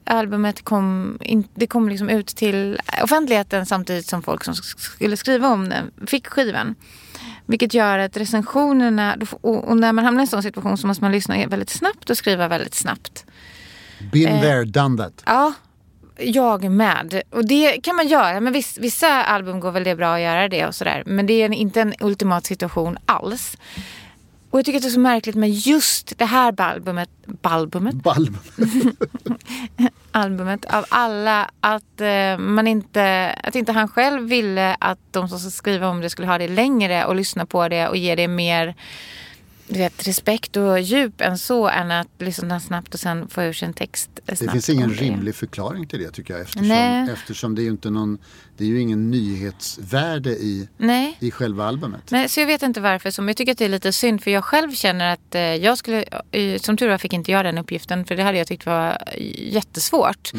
albumet 0.05 0.65
kom, 0.65 1.19
in, 1.21 1.45
det 1.55 1.67
kom 1.67 1.88
liksom 1.88 2.09
ut 2.09 2.27
till 2.27 2.81
offentligheten 3.03 3.67
samtidigt 3.67 4.07
som 4.07 4.23
folk 4.23 4.45
som 4.45 4.55
skulle 4.55 5.17
skriva 5.17 5.49
om 5.49 5.69
den 5.69 5.91
fick 6.07 6.27
skivan. 6.27 6.75
Vilket 7.47 7.75
gör 7.75 7.99
att 7.99 8.17
recensionerna, 8.17 9.17
och, 9.41 9.77
när 9.77 9.93
man 9.93 10.05
hamnar 10.05 10.21
i 10.21 10.25
en 10.25 10.27
sån 10.27 10.43
situation 10.43 10.79
så 10.79 10.87
måste 10.87 11.05
man 11.05 11.12
lyssna 11.12 11.47
väldigt 11.47 11.71
snabbt 11.71 12.11
och 12.11 12.17
skriva 12.17 12.49
väldigt 12.49 12.75
snabbt. 12.75 13.25
Been 14.12 14.41
there, 14.41 14.65
done 14.65 15.03
that. 15.03 15.23
Ja, 15.27 15.53
jag 16.19 16.71
med. 16.71 17.23
Och 17.31 17.47
det 17.47 17.81
kan 17.81 17.97
man 17.97 18.09
göra. 18.09 18.41
Men 18.41 18.53
viss, 18.53 18.79
vissa 18.79 19.25
album 19.25 19.61
går 19.61 19.73
väl 19.73 19.85
det 19.85 19.97
bra 19.97 20.15
att 20.15 20.21
göra 20.21 20.49
det 20.49 20.67
och 20.67 20.75
sådär. 20.75 21.03
Men 21.07 21.27
det 21.27 21.33
är 21.33 21.53
inte 21.53 21.81
en 21.81 21.95
ultimat 22.01 22.47
situation 22.47 22.99
alls. 23.07 23.57
Och 24.53 24.59
jag 24.59 24.65
tycker 24.65 24.79
att 24.79 24.83
det 24.83 24.88
är 24.88 24.91
så 24.91 25.01
märkligt 25.01 25.35
med 25.35 25.51
just 25.51 26.19
det 26.19 26.25
här 26.25 26.61
albumet, 26.61 27.11
balbumet, 27.27 27.95
Balm. 27.95 28.37
albumet 30.11 30.65
av 30.65 30.85
alla 30.88 31.51
att 31.61 32.01
eh, 32.01 32.38
man 32.38 32.67
inte, 32.67 33.35
att 33.43 33.55
inte 33.55 33.73
han 33.73 33.88
själv 33.88 34.29
ville 34.29 34.77
att 34.81 34.99
de 35.11 35.29
som 35.29 35.38
ska 35.38 35.51
skriva 35.51 35.88
om 35.88 36.01
det 36.01 36.11
skulle 36.11 36.29
ha 36.29 36.38
det 36.38 36.49
längre 36.49 37.05
och 37.05 37.17
lyssna 37.17 37.47
på 37.47 37.69
det 37.69 37.88
och 37.88 37.97
ge 37.97 38.15
det 38.15 38.29
mer 38.29 38.75
du 39.68 39.79
vet, 39.79 40.07
respekt 40.07 40.57
och 40.57 40.81
djup 40.81 41.20
än 41.20 41.38
så 41.38 41.68
än 41.68 41.90
att 41.90 42.09
lyssna 42.18 42.61
snabbt 42.61 42.94
och 42.94 43.01
sen 43.01 43.29
få 43.29 43.42
ur 43.42 43.53
sig 43.53 43.66
en 43.68 43.75
text 43.75 44.11
snabbt. 44.25 44.40
Det 44.40 44.51
finns 44.51 44.68
ingen 44.68 44.90
rimlig 44.90 45.35
förklaring 45.35 45.87
till 45.87 45.98
det 45.98 46.11
tycker 46.11 46.35
jag 46.35 46.40
eftersom, 46.40 46.68
Nej. 46.68 47.11
eftersom 47.12 47.55
det 47.55 47.62
är 47.62 47.64
ju 47.64 47.70
inte 47.70 47.90
någon, 47.90 48.18
det 48.57 48.64
är 48.64 48.68
ju 48.68 48.81
ingen 48.81 49.11
nyhetsvärde 49.11 50.31
i, 50.31 50.68
Nej. 50.77 51.16
i 51.20 51.31
själva 51.31 51.64
albumet. 51.64 52.11
Nej, 52.11 52.29
så 52.29 52.40
jag 52.40 52.46
vet 52.46 52.62
inte 52.62 52.81
varför. 52.81 53.11
Så, 53.11 53.22
men 53.22 53.29
jag 53.29 53.37
tycker 53.37 53.53
att 53.53 53.59
det 53.59 53.64
är 53.64 53.68
lite 53.68 53.92
synd 53.92 54.22
för 54.22 54.31
jag 54.31 54.44
själv 54.44 54.72
känner 54.72 55.12
att 55.12 55.35
eh, 55.35 55.40
jag 55.40 55.79
skulle, 55.79 56.05
som 56.59 56.77
tur 56.77 56.88
var 56.88 56.98
fick 56.98 57.12
inte 57.12 57.33
jag 57.33 57.44
den 57.44 57.59
uppgiften 57.59 58.05
för 58.05 58.16
det 58.16 58.22
hade 58.22 58.38
jag 58.38 58.46
tyckt 58.46 58.66
var 58.66 58.98
jättesvårt. 59.37 60.33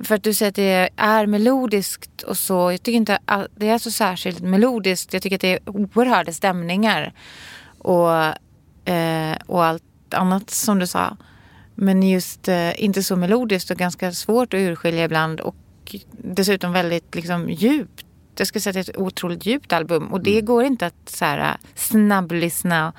För 0.00 0.14
att 0.14 0.22
du 0.22 0.34
säger 0.34 0.48
att 0.50 0.56
det 0.56 0.88
är 0.96 1.26
melodiskt 1.26 2.22
och 2.22 2.36
så. 2.36 2.72
Jag 2.72 2.82
tycker 2.82 2.96
inte 2.96 3.18
att 3.24 3.46
det 3.56 3.68
är 3.68 3.78
så 3.78 3.90
särskilt 3.90 4.40
melodiskt. 4.40 5.12
Jag 5.12 5.22
tycker 5.22 5.36
att 5.36 5.40
det 5.40 5.52
är 5.52 5.60
oerhörda 5.64 6.32
stämningar 6.32 7.12
och, 7.78 8.10
eh, 8.88 9.36
och 9.46 9.64
allt 9.64 9.82
annat 10.10 10.50
som 10.50 10.78
du 10.78 10.86
sa. 10.86 11.16
Men 11.74 12.02
just 12.02 12.48
eh, 12.48 12.84
inte 12.84 13.02
så 13.02 13.16
melodiskt 13.16 13.70
och 13.70 13.76
ganska 13.76 14.12
svårt 14.12 14.54
att 14.54 14.58
urskilja 14.58 15.04
ibland 15.04 15.40
och 15.40 15.56
dessutom 16.12 16.72
väldigt 16.72 17.14
liksom, 17.14 17.50
djupt. 17.50 18.06
Jag 18.36 18.46
skulle 18.46 18.62
säga 18.62 18.80
att 18.80 18.86
det 18.86 18.90
är 18.90 18.94
ett 18.94 19.00
otroligt 19.00 19.46
djupt 19.46 19.72
album 19.72 20.06
och 20.06 20.20
det 20.20 20.40
går 20.40 20.64
inte 20.64 20.86
att 20.86 21.08
så 21.08 21.24
här, 21.24 21.56
snabblyssna 21.74 22.88
och 22.88 22.94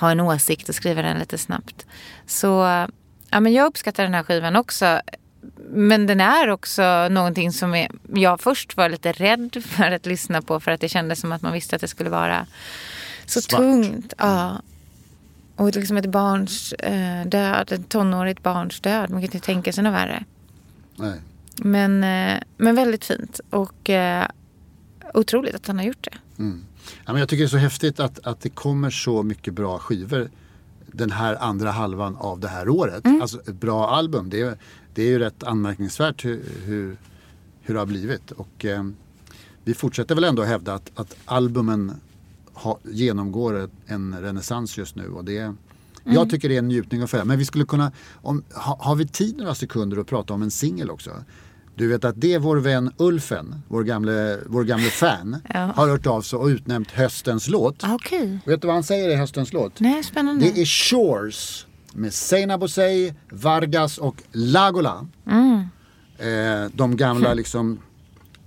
ha 0.00 0.10
en 0.10 0.20
åsikt 0.20 0.68
och 0.68 0.74
skriva 0.74 1.02
den 1.02 1.18
lite 1.18 1.38
snabbt. 1.38 1.86
Så 2.26 2.46
ja, 3.30 3.40
men 3.40 3.52
jag 3.52 3.66
uppskattar 3.66 4.02
den 4.02 4.14
här 4.14 4.22
skivan 4.22 4.56
också. 4.56 5.00
Men 5.70 6.06
den 6.06 6.20
är 6.20 6.48
också 6.48 7.08
någonting 7.10 7.52
som 7.52 7.74
är, 7.74 7.90
jag 8.14 8.40
först 8.40 8.76
var 8.76 8.88
lite 8.88 9.12
rädd 9.12 9.62
för 9.66 9.90
att 9.90 10.06
lyssna 10.06 10.42
på 10.42 10.60
för 10.60 10.70
att 10.70 10.80
det 10.80 10.88
kändes 10.88 11.20
som 11.20 11.32
att 11.32 11.42
man 11.42 11.52
visste 11.52 11.76
att 11.76 11.82
det 11.82 11.88
skulle 11.88 12.10
vara 12.10 12.46
så 13.26 13.40
Svart. 13.40 13.60
tungt. 13.60 14.14
Ja. 14.18 14.60
Och 15.60 15.76
liksom 15.76 15.96
ett 15.96 16.06
barns 16.06 16.72
eh, 16.72 17.26
död, 17.26 17.72
ett 17.72 17.88
tonårigt 17.88 18.42
barns 18.42 18.80
död. 18.80 19.10
Man 19.10 19.20
kan 19.20 19.22
inte 19.22 19.40
tänka 19.40 19.72
sig 19.72 19.84
något 19.84 19.92
värre. 19.92 20.24
Nej. 20.96 21.20
Men, 21.56 22.04
eh, 22.04 22.42
men 22.56 22.74
väldigt 22.74 23.04
fint 23.04 23.40
och 23.50 23.90
eh, 23.90 24.26
otroligt 25.14 25.54
att 25.54 25.66
han 25.66 25.78
har 25.78 25.84
gjort 25.84 26.04
det. 26.10 26.18
Ja, 27.04 27.12
men 27.12 27.16
jag 27.16 27.28
tycker 27.28 27.42
det 27.42 27.46
är 27.46 27.48
så 27.48 27.56
häftigt 27.56 28.00
att, 28.00 28.26
att 28.26 28.40
det 28.40 28.48
kommer 28.48 28.90
så 28.90 29.22
mycket 29.22 29.54
bra 29.54 29.78
skivor 29.78 30.30
den 30.86 31.10
här 31.10 31.36
andra 31.40 31.70
halvan 31.70 32.16
av 32.16 32.40
det 32.40 32.48
här 32.48 32.68
året. 32.68 33.04
Mm. 33.04 33.22
Alltså 33.22 33.40
ett 33.40 33.60
bra 33.60 33.90
album. 33.90 34.30
Det 34.30 34.40
är, 34.40 34.56
det 34.94 35.02
är 35.02 35.08
ju 35.08 35.18
rätt 35.18 35.42
anmärkningsvärt 35.42 36.24
hur, 36.24 36.44
hur, 36.64 36.96
hur 37.60 37.74
det 37.74 37.80
har 37.80 37.86
blivit. 37.86 38.30
Och, 38.30 38.64
eh, 38.64 38.84
vi 39.64 39.74
fortsätter 39.74 40.14
väl 40.14 40.24
ändå 40.24 40.42
hävda 40.42 40.74
att, 40.74 40.90
att 40.94 41.16
albumen 41.24 41.94
ha, 42.62 42.78
genomgår 42.84 43.68
en 43.86 44.16
renässans 44.20 44.78
just 44.78 44.96
nu. 44.96 45.08
Och 45.08 45.24
det, 45.24 45.54
Mm. 46.04 46.14
Jag 46.14 46.30
tycker 46.30 46.48
det 46.48 46.54
är 46.54 46.58
en 46.58 46.68
njutning 46.68 47.02
att 47.02 47.10
följa. 47.10 47.24
Men 47.24 47.38
vi 47.38 47.44
skulle 47.44 47.64
kunna, 47.64 47.92
om, 48.14 48.42
ha, 48.54 48.78
har 48.80 48.94
vi 48.94 49.06
tid 49.08 49.36
några 49.36 49.54
sekunder 49.54 49.96
att 49.96 50.06
prata 50.06 50.34
om 50.34 50.42
en 50.42 50.50
singel 50.50 50.90
också? 50.90 51.10
Du 51.74 51.88
vet 51.88 52.04
att 52.04 52.14
det 52.20 52.34
är 52.34 52.38
vår 52.38 52.56
vän 52.56 52.92
Ulfen, 52.96 53.62
vår 53.68 53.82
gamle, 53.84 54.38
vår 54.46 54.64
gamle 54.64 54.86
fan, 54.90 55.36
Ja. 55.54 55.58
har 55.76 55.88
hört 55.88 56.06
av 56.06 56.22
sig 56.22 56.36
och 56.38 56.46
utnämnt 56.46 56.90
höstens 56.90 57.48
låt. 57.48 57.84
Okej. 57.84 58.38
Vet 58.46 58.60
du 58.60 58.66
vad 58.66 58.74
han 58.76 58.82
säger 58.82 59.08
i 59.08 59.14
höstens 59.14 59.52
låt? 59.52 59.80
Nej, 59.80 60.02
spännande. 60.04 60.44
Det 60.54 60.60
är 60.60 60.64
Shores 60.66 61.66
med 61.94 62.14
Seinabo 62.14 62.60
Bosei, 62.60 63.14
Vargas 63.30 63.98
och 63.98 64.22
Lagola. 64.32 65.06
Mm. 65.26 65.60
Eh, 66.18 66.70
de 66.72 66.96
gamla 66.96 67.34
liksom 67.34 67.78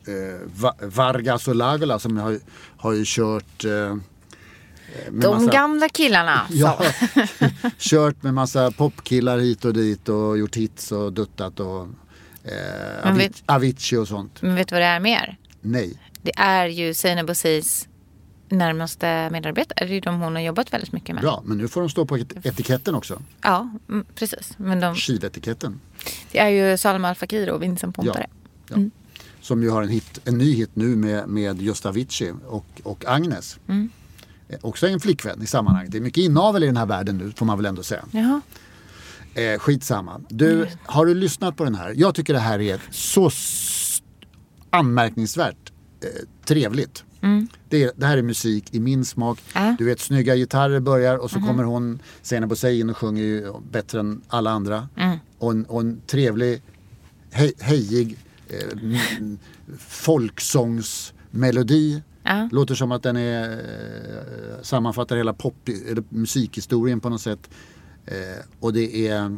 eh, 0.08 0.48
Va- 0.56 0.76
Vargas 0.82 1.48
och 1.48 1.56
Lagola 1.56 2.00
som 2.00 2.18
har, 2.18 2.40
har 2.84 2.94
ju 2.94 3.04
kört 3.06 3.66
eh, 3.66 3.70
De 5.12 5.28
massa- 5.28 5.52
gamla 5.52 5.90
killarna. 5.90 6.42
Ja, 6.50 6.82
Så. 7.40 7.50
kört 7.78 8.24
med 8.24 8.34
massa 8.34 8.72
popkillar 8.72 9.38
hit 9.40 9.66
och 9.66 9.74
dit 9.74 10.10
och 10.10 10.38
gjort 10.38 10.56
hits 10.56 10.92
och 10.92 11.14
duttat 11.14 11.60
och 11.60 11.82
eh, 12.44 13.08
Avi- 13.12 13.18
vet- 13.18 13.44
Avicii 13.46 13.98
och 13.98 14.08
sånt. 14.08 14.42
Men 14.42 14.56
vet 14.56 14.68
du 14.68 14.76
vad 14.76 14.82
det 14.82 14.86
är 14.88 15.00
mer? 15.00 15.38
Nej. 15.62 15.98
Det 16.22 16.32
är 16.38 16.68
ju 16.68 16.94
Seinabo 16.94 17.28
Bosis 17.28 17.88
närmaste 18.50 19.30
medarbetare. 19.32 19.86
Det 19.88 19.92
är 19.92 19.96
ju 19.96 20.00
de 20.00 20.22
hon 20.22 20.36
har 20.36 20.42
jobbat 20.42 20.74
väldigt 20.74 20.92
mycket 20.92 21.16
med. 21.16 21.22
Bra, 21.24 21.42
men 21.46 21.58
nu 21.58 21.68
får 21.68 21.82
de 21.82 21.90
stå 21.90 22.06
på 22.06 22.16
et- 22.16 22.46
etiketten 22.46 22.96
också. 22.96 23.22
Ja, 23.42 23.70
mm, 23.90 24.06
precis. 24.16 24.54
Men 24.58 24.80
de, 24.80 24.96
Skivetiketten. 24.96 25.80
det 26.32 26.40
är 26.40 26.50
ju 26.50 26.78
Salma 26.78 27.10
Al 27.10 27.16
Fakir 27.16 27.50
och 27.50 27.64
Vincent 27.64 27.96
Pontare. 27.96 28.28
Ja. 28.70 28.76
Som 29.44 29.64
ju 29.64 29.70
har 29.70 29.84
en, 29.84 29.90
hit, 29.90 30.20
en 30.26 30.38
ny 30.38 30.54
hit 30.54 30.70
nu 30.74 30.96
med, 30.96 31.28
med 31.30 31.62
just 31.62 31.86
Avicii 31.86 32.34
och, 32.48 32.66
och 32.84 33.04
Agnes. 33.08 33.60
Mm. 33.68 33.90
Eh, 34.50 34.58
Också 34.62 34.88
en 34.88 35.00
flickvän 35.00 35.42
i 35.44 35.46
sammanhanget. 35.46 35.92
Det 35.92 35.98
är 35.98 36.02
mycket 36.02 36.24
inavel 36.24 36.64
i 36.64 36.66
den 36.66 36.78
här 36.78 36.86
världen 36.86 37.18
nu 37.18 37.32
får 37.32 37.46
man 37.46 37.58
väl 37.58 37.66
ändå 37.66 37.84
säga. 37.84 38.06
Jaha. 38.12 38.42
Eh, 39.34 39.60
skitsamma. 39.60 40.22
Du, 40.30 40.68
har 40.86 41.06
du 41.06 41.14
lyssnat 41.14 41.58
på 41.58 41.64
den 41.64 41.76
här? 41.76 41.94
Jag 41.98 42.16
tycker 42.16 42.34
det 42.34 42.40
här 42.40 42.62
är 42.62 42.82
så 42.92 43.32
anmärkningsvärt 44.70 45.72
eh, 46.02 46.08
trevligt. 46.46 47.04
Det, 47.70 47.84
är, 47.84 47.92
det 47.96 48.06
här 48.06 48.18
är 48.18 48.22
musik 48.22 48.74
i 48.76 48.80
min 48.80 49.06
smak. 49.06 49.40
Ja. 49.54 49.76
Du 49.80 49.86
vet 49.86 50.00
snygga 50.00 50.36
gitarrer 50.36 50.80
börjar 50.80 51.18
och 51.18 51.32
så 51.32 51.40
kommer 51.40 51.64
hon 51.64 52.00
Seinabo 52.22 52.50
Bosei 52.50 52.80
in 52.80 52.90
och 52.90 52.98
sjunger 52.98 53.24
ju 53.24 53.54
bättre 53.72 54.00
än 54.00 54.22
alla 54.28 54.52
andra. 54.52 54.88
Och, 55.38 55.52
en, 55.52 55.66
och 55.66 55.82
en 55.82 56.02
trevlig, 56.08 56.62
hej, 57.32 57.54
hejig 57.60 58.18
eh, 58.62 58.68
folksångsmelodi. 59.80 62.02
Ja. 62.24 62.50
Låter 62.52 62.76
som 62.76 62.92
att 62.92 63.04
den 63.04 63.18
är, 63.18 63.52
eh, 63.52 63.58
sammanfattar 64.62 65.18
hela 65.18 65.34
pop, 65.34 65.70
eller 65.90 66.04
musikhistorien 66.10 67.00
på 67.00 67.10
något 67.10 67.22
sätt. 67.22 67.50
Eh, 68.06 68.16
och 68.60 68.74
det 68.74 69.08
är 69.08 69.38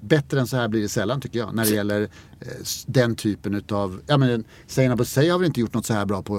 bättre 0.00 0.40
än 0.40 0.46
så 0.46 0.56
här 0.56 0.68
blir 0.68 0.82
det 0.82 0.88
sällan 0.88 1.20
tycker 1.20 1.38
jag. 1.38 1.54
När 1.54 1.64
det 1.64 1.70
gäller 1.70 2.02
eh, 2.40 2.48
den 2.86 3.16
typen 3.16 3.54
utav, 3.54 4.00
ja 4.06 4.16
men 4.16 4.44
Seinabo 4.66 4.98
Bosei 4.98 5.28
har 5.28 5.38
väl 5.38 5.46
inte 5.46 5.60
gjort 5.60 5.74
något 5.74 5.86
så 5.86 5.94
här 5.94 6.04
bra 6.06 6.22
på 6.22 6.34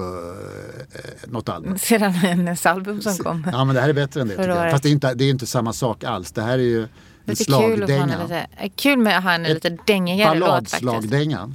eh, 0.92 1.00
något 1.30 1.48
album. 1.48 1.78
Sedan 1.78 2.12
hennes 2.12 2.66
album 2.66 3.02
som 3.02 3.16
kom. 3.16 3.46
Ja 3.52 3.64
men 3.64 3.74
det 3.74 3.80
här 3.80 3.88
är 3.88 3.92
bättre 3.92 4.20
än 4.20 4.28
det 4.28 4.36
tycker 4.36 4.48
jag. 4.48 4.70
Fast 4.70 4.82
det 4.82 4.88
är, 4.88 4.92
inte, 4.92 5.14
det 5.14 5.24
är 5.24 5.30
inte 5.30 5.46
samma 5.46 5.72
sak 5.72 6.04
alls. 6.04 6.32
Det 6.32 6.42
här 6.42 6.58
är 6.58 6.62
ju 6.62 6.82
en 6.82 6.88
Lite 7.24 7.44
kul 7.44 7.54
slagdänga. 7.54 8.22
lite, 8.22 8.46
eh, 8.58 8.70
kul 8.76 8.98
med 8.98 9.16
att 9.18 9.24
ha 9.24 9.30
henne 9.30 9.54
lite 9.54 9.78
dängigare 9.86 10.38
låt 10.38 10.48
faktiskt. 10.48 10.82
Balladslagdänga. 10.82 11.54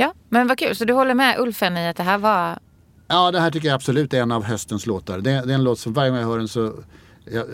Ja, 0.00 0.14
men 0.28 0.46
vad 0.46 0.58
kul. 0.58 0.76
Så 0.76 0.84
du 0.84 0.92
håller 0.92 1.14
med 1.14 1.38
Ulfen 1.38 1.76
i 1.76 1.88
att 1.88 1.96
det 1.96 2.02
här 2.02 2.18
var... 2.18 2.58
Ja, 3.08 3.30
det 3.30 3.40
här 3.40 3.50
tycker 3.50 3.68
jag 3.68 3.74
absolut 3.74 4.14
är 4.14 4.22
en 4.22 4.32
av 4.32 4.44
höstens 4.44 4.86
låtar. 4.86 5.18
Det, 5.18 5.30
det 5.30 5.52
är 5.52 5.54
en 5.54 5.64
låt 5.64 5.78
som 5.78 5.92
varje 5.92 6.10
gång 6.10 6.18
jag 6.18 6.26
hör 6.26 6.38
den 6.38 6.48
så... 6.48 6.74
Jag, 7.24 7.36
eh, 7.36 7.44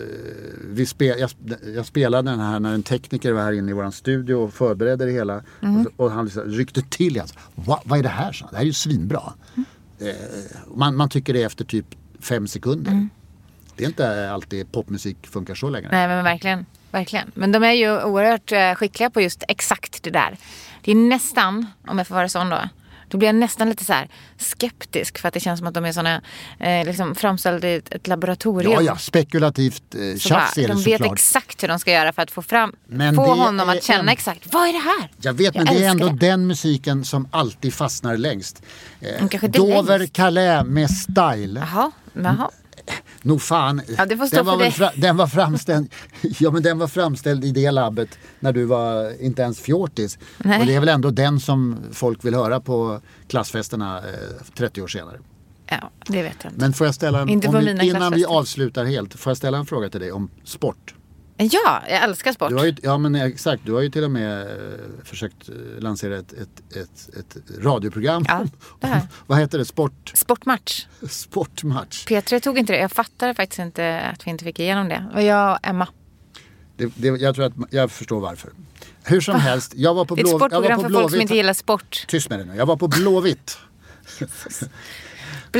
vi 0.69 0.85
spe, 0.85 1.05
jag, 1.05 1.29
jag 1.75 1.85
spelade 1.85 2.31
den 2.31 2.39
här 2.39 2.59
när 2.59 2.73
en 2.73 2.83
tekniker 2.83 3.31
var 3.31 3.41
här 3.41 3.51
inne 3.51 3.71
i 3.71 3.73
vår 3.73 3.91
studio 3.91 4.35
och 4.35 4.53
förberedde 4.53 5.05
det 5.05 5.11
hela. 5.11 5.41
Mm. 5.61 5.85
Och, 5.85 6.05
och 6.05 6.11
han 6.11 6.25
liksom 6.25 6.43
ryckte 6.43 6.81
till. 6.81 7.21
Alltså, 7.21 7.35
Va, 7.55 7.81
vad 7.85 7.99
är 7.99 8.03
det 8.03 8.09
här? 8.09 8.31
Så? 8.31 8.47
Det 8.51 8.55
här 8.55 8.63
är 8.63 8.67
ju 8.67 8.73
svinbra. 8.73 9.33
Mm. 9.55 9.65
Eh, 9.99 10.15
man, 10.75 10.95
man 10.95 11.09
tycker 11.09 11.33
det 11.33 11.43
efter 11.43 11.65
typ 11.65 11.85
fem 12.19 12.47
sekunder. 12.47 12.91
Mm. 12.91 13.09
Det 13.75 13.83
är 13.83 13.87
inte 13.87 14.31
alltid 14.31 14.71
popmusik 14.71 15.27
funkar 15.27 15.55
så 15.55 15.69
längre. 15.69 15.89
Nej 15.91 16.07
men 16.07 16.23
verkligen. 16.23 16.65
Verkligen. 16.95 17.31
Men 17.33 17.51
de 17.51 17.63
är 17.63 17.71
ju 17.71 18.03
oerhört 18.03 18.51
eh, 18.51 18.75
skickliga 18.75 19.09
på 19.09 19.21
just 19.21 19.43
exakt 19.47 20.03
det 20.03 20.09
där. 20.09 20.37
Det 20.81 20.91
är 20.91 20.95
nästan, 20.95 21.65
om 21.87 21.97
jag 21.97 22.07
får 22.07 22.15
vara 22.15 22.29
sån 22.29 22.49
då. 22.49 22.59
Då 23.07 23.17
blir 23.17 23.27
jag 23.27 23.35
nästan 23.35 23.69
lite 23.69 23.85
så 23.85 23.93
skeptisk 24.37 25.17
för 25.17 25.27
att 25.27 25.33
det 25.33 25.39
känns 25.39 25.59
som 25.59 25.67
att 25.67 25.73
de 25.73 25.85
är 25.85 25.91
såna, 25.91 26.21
eh, 26.59 26.85
liksom 26.85 27.15
framställda 27.15 27.67
i 27.67 27.75
ett, 27.75 28.07
laboratorium. 28.07 28.71
Ja, 28.71 28.81
ja, 28.81 28.97
spekulativt 28.97 29.95
eh, 29.95 30.19
tjafs 30.19 30.57
är 30.57 30.61
det 30.61 30.67
de 30.67 30.81
vet 30.81 31.01
exakt 31.01 31.63
hur 31.63 31.67
de 31.67 31.79
ska 31.79 31.91
göra 31.91 32.13
för 32.13 32.21
att 32.21 32.31
få, 32.31 32.41
fram, 32.41 32.75
Men 32.87 33.15
få 33.15 33.33
honom 33.33 33.69
att 33.69 33.83
känna 33.83 33.99
en- 33.99 34.09
exakt, 34.09 34.53
vad 34.53 34.67
är 34.67 34.73
det 34.73 34.79
här? 34.79 35.11
Jag 35.21 35.33
vet, 35.33 35.55
men 35.55 35.65
det 35.65 35.85
är 35.85 35.89
ändå 35.89 36.07
det. 36.07 36.27
den 36.27 36.47
musiken 36.47 37.05
som 37.05 37.27
alltid 37.31 37.73
fastnar 37.73 38.17
längst. 38.17 38.63
Eh, 39.01 39.49
Dover 39.49 39.99
längst. 39.99 40.13
Calais 40.13 40.65
med 40.65 40.91
style. 40.91 41.59
Jaha, 41.59 41.91
jaha. 42.13 42.49
Nog 43.21 43.41
fan. 43.41 43.81
Ja, 43.97 44.05
det 44.05 44.17
får 44.17 44.25
stå 44.25 44.35
den, 44.35 44.45
för 44.45 44.51
var 44.51 44.57
dig. 44.57 44.71
fra, 44.71 44.91
den 44.95 45.17
var 45.17 45.27
framställd 45.27 45.93
Ja 46.39 46.51
men 46.51 46.63
den 46.63 46.77
var 46.77 46.87
framställd 46.87 47.45
i 47.45 47.51
det 47.51 47.71
labbet 47.71 48.19
när 48.39 48.53
du 48.53 48.65
var 48.65 49.21
inte 49.21 49.41
ens 49.41 49.59
fjortis. 49.59 50.17
Nej. 50.37 50.59
Och 50.59 50.65
det 50.65 50.75
är 50.75 50.79
väl 50.79 50.89
ändå 50.89 51.09
den 51.09 51.39
som 51.39 51.77
folk 51.91 52.25
vill 52.25 52.35
höra 52.35 52.59
på 52.59 53.01
klassfesterna 53.27 53.97
eh, 53.97 54.03
30 54.57 54.81
år 54.81 54.87
senare. 54.87 55.19
Ja, 55.67 55.89
det 56.07 56.23
vet 56.23 56.35
jag 56.43 56.51
inte. 56.51 56.61
Men 56.61 56.73
får 56.73 56.87
jag 56.87 56.95
ställa 56.95 57.21
en, 57.21 57.29
Inte 57.29 57.47
på 57.47 57.57
vi, 57.57 57.65
mina 57.65 57.83
innan 57.83 58.13
vi 58.13 58.25
avslutar 58.25 58.85
helt, 58.85 59.13
får 59.13 59.29
jag 59.29 59.37
ställa 59.37 59.57
en 59.57 59.65
fråga 59.65 59.89
till 59.89 59.99
dig 59.99 60.11
om 60.11 60.29
sport? 60.43 60.95
Ja, 61.37 61.83
jag 61.89 62.03
älskar 62.03 62.31
sport. 62.33 62.49
Du 62.49 62.55
har 62.55 62.65
ju, 62.65 62.75
ja 62.83 62.97
men 62.97 63.15
exakt, 63.15 63.61
du 63.65 63.73
har 63.73 63.81
ju 63.81 63.89
till 63.89 64.03
och 64.03 64.11
med 64.11 64.41
eh, 64.41 64.79
försökt 65.03 65.49
eh, 65.49 65.55
lansera 65.79 66.17
ett, 66.17 66.33
ett, 66.33 66.75
ett, 66.75 67.09
ett 67.17 67.37
radioprogram. 67.63 68.25
Ja. 68.27 68.45
Vad 69.27 69.39
heter 69.39 69.57
det? 69.57 69.65
Sport, 69.65 70.11
Sportmatch. 70.13 70.85
sportmatch. 71.09 72.05
P3 72.07 72.39
tog 72.39 72.57
inte 72.57 72.73
det. 72.73 72.79
Jag 72.79 72.91
fattade 72.91 73.33
faktiskt 73.33 73.59
inte 73.59 74.01
att 74.01 74.27
vi 74.27 74.31
inte 74.31 74.43
fick 74.45 74.59
igenom 74.59 74.89
det. 74.89 75.05
Och 75.15 75.23
jag 75.23 75.51
och 75.51 75.59
Emma. 75.63 75.87
Det, 76.77 76.91
det, 76.95 77.07
jag 77.07 77.35
tror 77.35 77.45
att 77.45 77.53
jag 77.69 77.91
förstår 77.91 78.19
varför. 78.19 78.51
Hur 79.03 79.21
som 79.21 79.35
helst, 79.39 79.73
jag 79.75 79.93
var 79.93 80.05
på, 80.05 80.15
Det 80.15 80.21
är 80.21 80.23
ett 80.23 80.29
sportprogram 80.29 80.81
för 80.81 80.89
folk 80.89 81.09
som 81.11 81.21
inte 81.21 81.31
Blåvitt. 81.31 81.31
gillar 81.31 81.53
sport. 81.53 82.05
Tyst 82.07 82.29
med 82.29 82.39
dig 82.39 82.45
nu. 82.47 82.55
Jag 82.55 82.65
var 82.65 82.77
på 82.77 82.87
Blåvitt. 82.87 83.57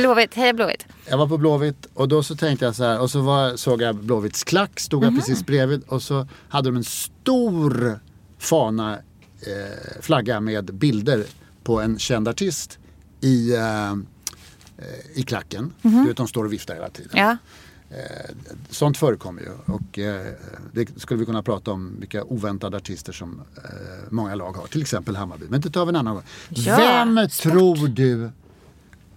Blåvitt, 0.00 0.34
heja 0.34 0.52
Blåvitt. 0.52 0.86
Jag 1.08 1.18
var 1.18 1.26
på 1.26 1.38
Blåvitt 1.38 1.86
och 1.94 2.08
då 2.08 2.22
så 2.22 2.36
tänkte 2.36 2.64
jag 2.64 2.74
så 2.74 2.84
här 2.84 3.00
och 3.00 3.10
så 3.10 3.20
var, 3.20 3.56
såg 3.56 3.82
jag 3.82 3.96
Blåvitts 3.96 4.44
klack, 4.44 4.80
stod 4.80 5.04
jag 5.04 5.14
precis 5.16 5.46
bredvid 5.46 5.82
och 5.88 6.02
så 6.02 6.28
hade 6.48 6.68
de 6.68 6.76
en 6.76 6.84
stor 6.84 7.98
fana, 8.38 8.94
eh, 9.40 10.00
flagga 10.00 10.40
med 10.40 10.74
bilder 10.74 11.24
på 11.64 11.80
en 11.80 11.98
känd 11.98 12.28
artist 12.28 12.78
i, 13.20 13.54
eh, 13.54 13.90
eh, 13.90 13.94
i 15.14 15.22
klacken. 15.22 15.72
Du 15.82 16.06
vet 16.06 16.16
de 16.16 16.28
står 16.28 16.44
och 16.44 16.52
viftar 16.52 16.74
hela 16.74 16.88
tiden. 16.90 17.10
Ja. 17.14 17.36
Sånt 18.70 18.96
förekommer 18.98 19.42
ju 19.42 19.48
och 19.74 19.98
eh, 19.98 20.26
det 20.72 21.00
skulle 21.00 21.20
vi 21.20 21.26
kunna 21.26 21.42
prata 21.42 21.72
om 21.72 21.96
vilka 22.00 22.24
oväntade 22.24 22.76
artister 22.76 23.12
som 23.12 23.42
eh, 23.56 23.70
många 24.10 24.34
lag 24.34 24.52
har. 24.52 24.66
Till 24.66 24.80
exempel 24.82 25.16
Hammarby. 25.16 25.46
Men 25.48 25.60
det 25.60 25.70
tar 25.70 25.84
vi 25.86 25.88
en 25.88 25.96
annan 25.96 26.14
gång. 26.14 26.22
Ja, 26.48 26.76
Vem 26.76 27.28
sport. 27.30 27.52
tror 27.52 27.88
du 27.88 28.30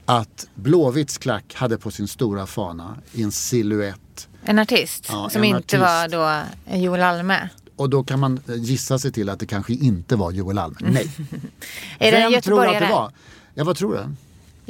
att 0.10 0.48
Blåvitts 0.56 1.18
klack 1.18 1.54
hade 1.56 1.78
på 1.78 1.92
sin 1.92 2.08
stora 2.08 2.46
fana 2.48 2.98
i 3.14 3.24
en 3.24 3.32
silhuett? 3.32 4.28
En 4.44 4.60
artist 4.60 5.06
Ja, 5.10 5.30
som 5.30 5.42
en 5.44 5.48
inte 5.50 5.58
artist. 5.58 6.16
var 6.16 6.44
då 6.68 6.78
Joel 6.78 7.02
Alme. 7.02 7.50
Och 7.76 7.90
då 7.90 8.04
kan 8.04 8.20
man 8.20 8.40
eh, 8.48 8.56
gissa 8.56 9.00
sig 9.00 9.12
till 9.12 9.30
att 9.30 9.40
det 9.40 9.46
kanske 9.46 9.74
inte 9.74 10.16
var 10.16 10.32
Joel 10.32 10.58
Alme. 10.58 10.78
Nej. 10.82 11.12
Är 12.00 12.12
det 12.12 12.30
Vem 12.30 12.42
tror 12.42 12.62
du 12.62 12.68
att 12.68 12.80
det 12.80 12.90
var? 12.90 13.12
Ja, 13.54 13.64
vad 13.64 13.78
tror 13.78 13.94
du? 13.94 14.06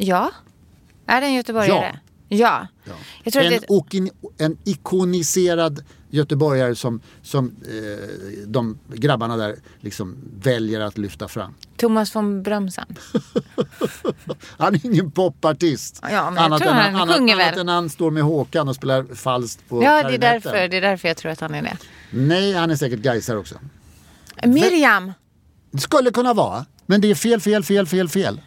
Ja. 0.06 0.32
Är 1.06 1.22
det 1.22 1.28
en 1.28 1.34
göteborgare? 1.34 2.00
Ja. 2.28 2.38
Ja. 2.38 2.68
Jag 3.24 3.34
tror 3.34 3.44
en, 3.44 3.54
att 3.54 3.62
det... 3.62 3.68
okin, 3.70 4.10
en 4.38 4.58
ikoniserad 4.64 5.84
göteborgare 6.10 6.76
som, 6.76 7.02
som 7.22 7.46
eh, 7.48 8.10
de 8.48 8.80
grabbarna 8.88 9.38
där 9.38 9.56
liksom 9.80 10.18
väljer 10.42 10.80
att 10.80 10.98
lyfta 10.98 11.28
fram. 11.28 11.54
Thomas 11.78 12.16
von 12.16 12.44
Brömsen. 12.44 12.86
Han 14.58 14.76
är 14.76 14.86
ingen 14.86 15.12
popartist. 15.12 16.00
Ja, 16.12 16.32
men 16.32 16.52
jag 16.52 16.62
tror 16.62 16.72
än, 16.72 16.78
han 16.78 16.96
annat, 16.96 17.16
sjunger 17.16 17.36
annat 17.36 17.54
väl. 17.54 17.60
än 17.60 17.68
han 17.68 17.90
står 17.90 18.12
med 18.12 18.24
Håkan 18.24 18.68
och 18.68 18.76
spelar 18.76 19.16
falskt 19.16 19.70
på 19.70 19.84
Ja, 19.84 20.04
det 20.04 20.14
är, 20.14 20.18
därför, 20.18 20.68
det 20.68 20.78
är 20.78 20.82
därför 20.82 21.08
jag 21.08 21.18
tror 21.18 21.32
att 21.32 21.40
han 21.40 21.56
är 21.56 21.62
det. 21.62 21.78
Nej, 22.12 22.54
han 22.54 22.72
är 22.72 22.76
säkert 22.76 23.00
Gaisar 23.00 23.36
också. 23.36 23.56
Miriam. 24.46 25.14
Det 25.72 25.80
skulle 25.80 26.12
kunna 26.12 26.34
vara, 26.34 26.66
men 26.86 27.02
det 27.02 27.12
är 27.12 27.16
fel, 27.16 27.42
fel, 27.42 27.64
fel, 27.64 27.88
fel, 27.88 28.10
fel. 28.10 28.42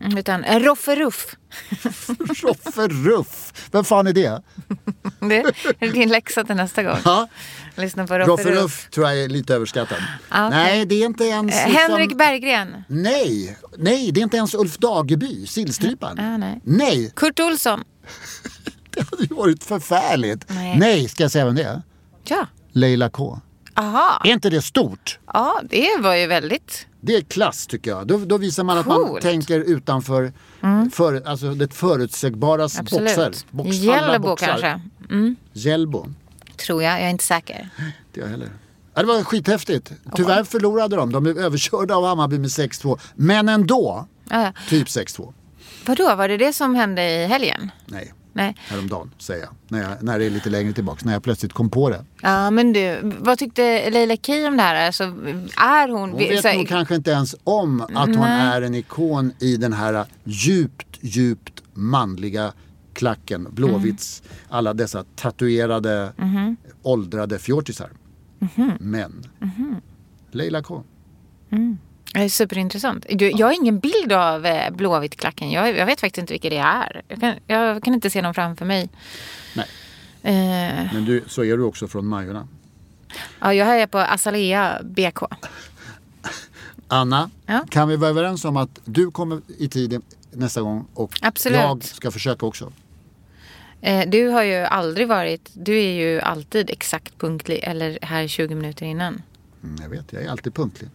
Mm, 0.00 0.18
Utan 0.18 0.44
eh, 0.44 0.58
Roffe 0.60 0.96
Ruff. 0.96 1.36
Roffe 2.42 2.88
Ruff. 2.88 3.52
Vem 3.72 3.84
fan 3.84 4.06
är 4.06 4.12
det? 4.12 4.42
Det 5.20 5.36
är 5.80 5.92
din 5.92 6.08
läxa 6.08 6.44
till 6.44 6.56
nästa 6.56 6.82
gång. 6.82 6.96
Ja, 7.04 7.28
Lyssna 7.74 8.06
på 8.06 8.18
Roffe, 8.18 8.30
Roffe 8.30 8.50
Ruff. 8.50 8.62
Ruff 8.62 8.88
tror 8.90 9.06
jag 9.08 9.22
är 9.22 9.28
lite 9.28 9.54
överskattad. 9.54 9.98
Ah, 10.28 10.46
okej. 10.48 10.58
Nej, 10.58 10.86
det 10.86 10.94
är 10.94 11.06
inte 11.06 11.24
ens... 11.24 11.54
Eh, 11.54 11.68
liksom- 11.68 11.90
Henrik 11.90 12.16
Berggren. 12.18 12.84
Nej, 12.88 13.58
nej, 13.78 14.12
det 14.12 14.20
är 14.20 14.22
inte 14.22 14.36
ens 14.36 14.54
Ulf 14.54 14.76
Dageby, 14.78 15.46
Sillstryparen. 15.46 16.18
Ah, 16.18 16.36
nej. 16.36 16.60
nej, 16.64 17.12
Kurt 17.16 17.40
Olsson. 17.40 17.84
det 18.90 19.10
hade 19.10 19.22
ju 19.22 19.34
varit 19.34 19.64
förfärligt. 19.64 20.44
Nej. 20.48 20.78
Nej, 20.78 21.08
ska 21.08 21.22
jag 21.24 21.30
säga 21.32 21.44
vem 21.44 21.54
det 21.54 21.62
är? 21.62 21.82
Ja. 22.24 22.46
Leila 22.72 23.08
K. 23.10 23.40
Aha. 23.76 24.20
Är 24.24 24.30
inte 24.32 24.50
det 24.50 24.62
stort? 24.62 25.18
Ja, 25.32 25.60
det 25.70 25.88
var 26.00 26.14
ju 26.14 26.26
väldigt... 26.26 26.86
Det 27.00 27.16
är 27.16 27.20
klass 27.20 27.66
tycker 27.66 27.90
jag. 27.90 28.06
Då, 28.06 28.18
då 28.18 28.38
visar 28.38 28.64
man 28.64 28.78
att 28.78 28.86
man 28.86 28.96
Coolt. 29.06 29.22
tänker 29.22 29.60
utanför 29.60 30.32
för, 30.92 31.28
alltså 31.28 31.54
det 31.54 31.74
förutsägbaras 31.74 32.78
Absolut. 32.80 33.16
boxar. 33.16 33.34
Box, 33.50 33.76
Hjällbo 33.76 34.28
boxar. 34.28 34.46
kanske. 34.46 34.80
Mm, 35.10 35.36
Hjällbo. 35.52 36.06
tror 36.56 36.82
jag. 36.82 36.92
Jag 36.92 37.00
är 37.00 37.10
inte 37.10 37.24
säker. 37.24 37.68
Det 38.14 38.20
jag 38.20 38.28
heller. 38.28 38.48
Ja, 38.94 39.00
det 39.02 39.06
var 39.08 39.24
skithäftigt. 39.24 39.92
Tyvärr 40.14 40.44
förlorade 40.44 40.96
de. 40.96 41.12
De 41.12 41.22
blev 41.22 41.38
överkörda 41.38 41.96
av 41.96 42.06
Hammarby 42.06 42.38
med 42.38 42.48
6-2. 42.50 42.98
Men 43.14 43.48
ändå, 43.48 44.06
ja. 44.30 44.52
typ 44.68 44.86
6-2. 44.88 45.32
Vadå, 45.86 46.14
var 46.14 46.28
det 46.28 46.36
det 46.36 46.52
som 46.52 46.74
hände 46.74 47.10
i 47.10 47.26
helgen? 47.26 47.70
Nej, 47.86 48.12
Nej. 48.36 48.56
häromdagen 48.58 49.10
säger 49.18 49.42
jag. 49.42 49.50
När, 49.68 49.82
jag. 49.82 50.02
när 50.02 50.18
det 50.18 50.24
är 50.24 50.30
lite 50.30 50.50
längre 50.50 50.72
tillbaks. 50.72 51.04
När 51.04 51.12
jag 51.12 51.22
plötsligt 51.22 51.52
kom 51.52 51.70
på 51.70 51.90
det. 51.90 52.04
Ja, 52.22 52.50
men 52.50 52.72
du, 52.72 53.00
vad 53.18 53.38
tyckte 53.38 53.90
Leila 53.90 54.16
Key 54.16 54.46
om 54.46 54.56
det 54.56 54.62
här? 54.62 54.86
Alltså, 54.86 55.04
är 55.56 55.88
hon... 55.88 56.10
Hon 56.10 56.18
vet 56.18 56.42
så- 56.42 56.52
nog 56.52 56.68
kanske 56.68 56.94
inte 56.94 57.10
ens 57.10 57.34
om 57.44 57.80
att 57.80 58.06
hon 58.08 58.22
är 58.24 58.62
en 58.62 58.74
ikon 58.74 59.32
i 59.38 59.56
den 59.56 59.72
här 59.72 60.04
djupt, 60.24 60.98
djupt 61.00 61.62
manliga 61.74 62.52
klacken. 62.92 63.48
Blåvitts, 63.50 64.22
alla 64.48 64.74
dessa 64.74 65.04
tatuerade, 65.16 66.12
åldrade 66.82 67.38
fjortisar. 67.38 67.90
Men, 68.80 69.22
Leila 70.30 70.62
K. 70.62 70.84
Det 72.16 72.22
är 72.24 72.28
superintressant. 72.28 73.06
Du, 73.10 73.30
jag 73.30 73.46
har 73.46 73.52
ingen 73.54 73.78
bild 73.78 74.12
av 74.12 74.46
eh, 74.46 74.70
Blåvitt-klacken. 74.70 75.50
Jag, 75.50 75.76
jag 75.76 75.86
vet 75.86 76.00
faktiskt 76.00 76.18
inte 76.18 76.32
vilka 76.32 76.50
det 76.50 76.56
är. 76.56 77.02
Jag 77.08 77.20
kan, 77.20 77.34
jag 77.46 77.82
kan 77.82 77.94
inte 77.94 78.10
se 78.10 78.20
dem 78.20 78.34
framför 78.34 78.64
mig. 78.64 78.88
Nej, 79.54 79.66
Eh, 80.22 80.92
men 80.94 81.04
du, 81.04 81.24
så 81.26 81.44
är 81.44 81.56
du 81.56 81.62
också 81.62 81.88
från 81.88 82.06
Majorna. 82.06 82.48
ja, 83.40 83.54
jag 83.54 83.80
är 83.80 83.86
på 83.86 83.98
Azalea 83.98 84.80
BK. 84.84 85.18
Anna, 86.88 87.30
Ja. 87.46 87.64
kan 87.70 87.88
vi 87.88 87.96
vara 87.96 88.10
överens 88.10 88.44
om 88.44 88.56
att 88.56 88.80
du 88.84 89.10
kommer 89.10 89.40
i 89.58 89.68
tid 89.68 90.02
nästa 90.30 90.60
gång 90.62 90.86
och 90.94 91.18
Absolut. 91.22 91.58
jag 91.60 91.84
ska 91.84 92.10
försöka 92.10 92.46
också? 92.46 92.72
Eh, 93.80 94.08
du 94.08 94.28
har 94.28 94.42
ju 94.42 94.56
aldrig 94.56 95.08
varit... 95.08 95.50
Du 95.52 95.76
är 95.78 95.92
ju 95.92 96.20
alltid 96.20 96.70
exakt 96.70 97.18
punktlig 97.18 97.60
eller 97.62 97.98
här 98.02 98.26
20 98.28 98.54
minuter 98.54 98.86
innan. 98.86 99.22
Mm, 99.64 99.76
jag 99.82 99.88
vet, 99.88 100.12
jag 100.12 100.22
är 100.22 100.28
alltid 100.30 100.54
punktlig. 100.54 100.90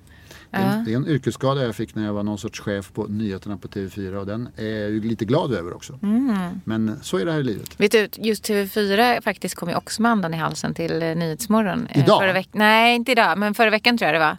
Det 0.52 0.58
är, 0.58 0.78
en, 0.78 0.84
det 0.86 0.92
är 0.92 0.96
en 0.96 1.08
yrkesskada 1.08 1.64
jag 1.64 1.76
fick 1.76 1.96
när 1.96 2.06
jag 2.06 2.14
var 2.14 2.24
någon 2.24 2.38
sorts 2.38 2.60
chef 2.60 2.92
på 2.94 3.04
nyheterna 3.08 3.58
på 3.58 3.68
TV4 3.68 4.16
och 4.16 4.26
den 4.26 4.50
är 4.58 4.66
jag 4.82 4.90
ju 4.92 5.02
lite 5.02 5.26
glad 5.26 5.54
över 5.54 5.74
också. 5.76 6.00
Mm. 6.04 6.62
Men 6.66 7.00
så 7.02 7.18
är 7.18 7.26
det 7.26 7.32
här 7.32 7.40
i 7.40 7.44
livet. 7.44 7.70
Vet 7.80 7.92
du, 7.92 8.10
just 8.18 8.50
TV4 8.50 9.22
faktiskt 9.22 9.56
kom 9.56 9.70
ju 9.70 9.76
också 9.76 10.02
med 10.02 10.12
andan 10.12 10.34
i 10.34 10.38
halsen 10.38 10.74
till 10.74 11.02
eh, 11.04 11.16
Nyhetsmorgon. 11.16 11.88
eh, 11.90 12.04
Idag? 12.04 12.20
Förra 12.22 12.34
veck- 12.34 12.50
Nej, 12.52 12.96
inte 12.96 13.12
idag, 13.12 13.38
men 13.38 13.54
förra 13.54 13.70
veckan 13.70 13.98
tror 13.98 14.06
jag 14.08 14.16
det 14.16 14.20
var. 14.26 14.38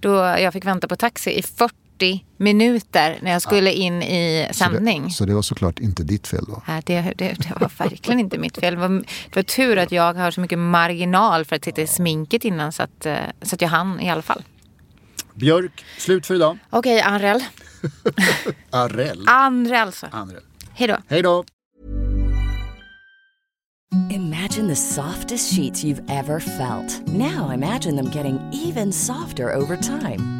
Då 0.00 0.14
jag 0.42 0.52
fick 0.52 0.64
vänta 0.64 0.88
på 0.88 0.96
taxi 0.96 1.30
i 1.38 1.42
40 1.42 1.74
minuter 2.36 3.18
när 3.22 3.30
jag 3.30 3.42
skulle 3.42 3.72
in 3.72 4.02
i 4.02 4.48
sändning. 4.52 5.10
Så 5.10 5.24
det 5.24 5.34
var 5.34 5.42
såklart 5.42 5.78
inte 5.78 6.02
ditt 6.02 6.26
fel 6.26 6.44
då? 6.48 6.62
Nej, 6.68 6.82
det, 6.86 7.00
det, 7.16 7.28
det 7.38 7.52
var 7.60 7.70
verkligen 7.78 8.20
inte 8.20 8.38
mitt 8.38 8.58
fel. 8.58 8.74
Det 8.74 8.80
var, 8.80 8.88
det 9.30 9.36
var 9.36 9.42
tur 9.42 9.78
att 9.78 9.92
jag 9.92 10.14
har 10.14 10.30
så 10.30 10.40
mycket 10.40 10.58
marginal 10.58 11.44
för 11.44 11.56
att 11.56 11.64
sitta 11.64 11.82
i 11.82 11.86
sminket 11.86 12.44
innan 12.44 12.72
så 12.72 12.82
att, 12.82 13.06
eh, 13.06 13.16
så 13.42 13.54
att 13.54 13.60
jag 13.62 13.68
hann 13.68 14.00
i 14.00 14.10
alla 14.10 14.22
fall. 14.22 14.42
Björk, 15.34 15.84
slut 15.98 16.26
för 16.26 16.34
idag. 16.34 16.58
Okej, 16.70 17.00
Anrell. 17.00 17.44
Arell. 18.70 19.24
Anrell 19.28 19.92
så. 19.92 20.06
Anrell. 20.12 20.42
Hej 20.74 20.88
då. 20.88 20.96
Hej 21.08 21.22
då. 21.22 21.44
Imagine 24.10 24.68
the 24.68 24.76
softest 24.76 25.52
sheets 25.54 25.84
you've 25.84 26.04
ever 26.08 26.40
felt. 26.40 27.08
Now 27.08 27.50
imagine 27.54 27.96
them 27.96 28.10
getting 28.10 28.38
even 28.52 28.92
softer 28.92 29.54
over 29.54 29.76
time. 29.76 30.39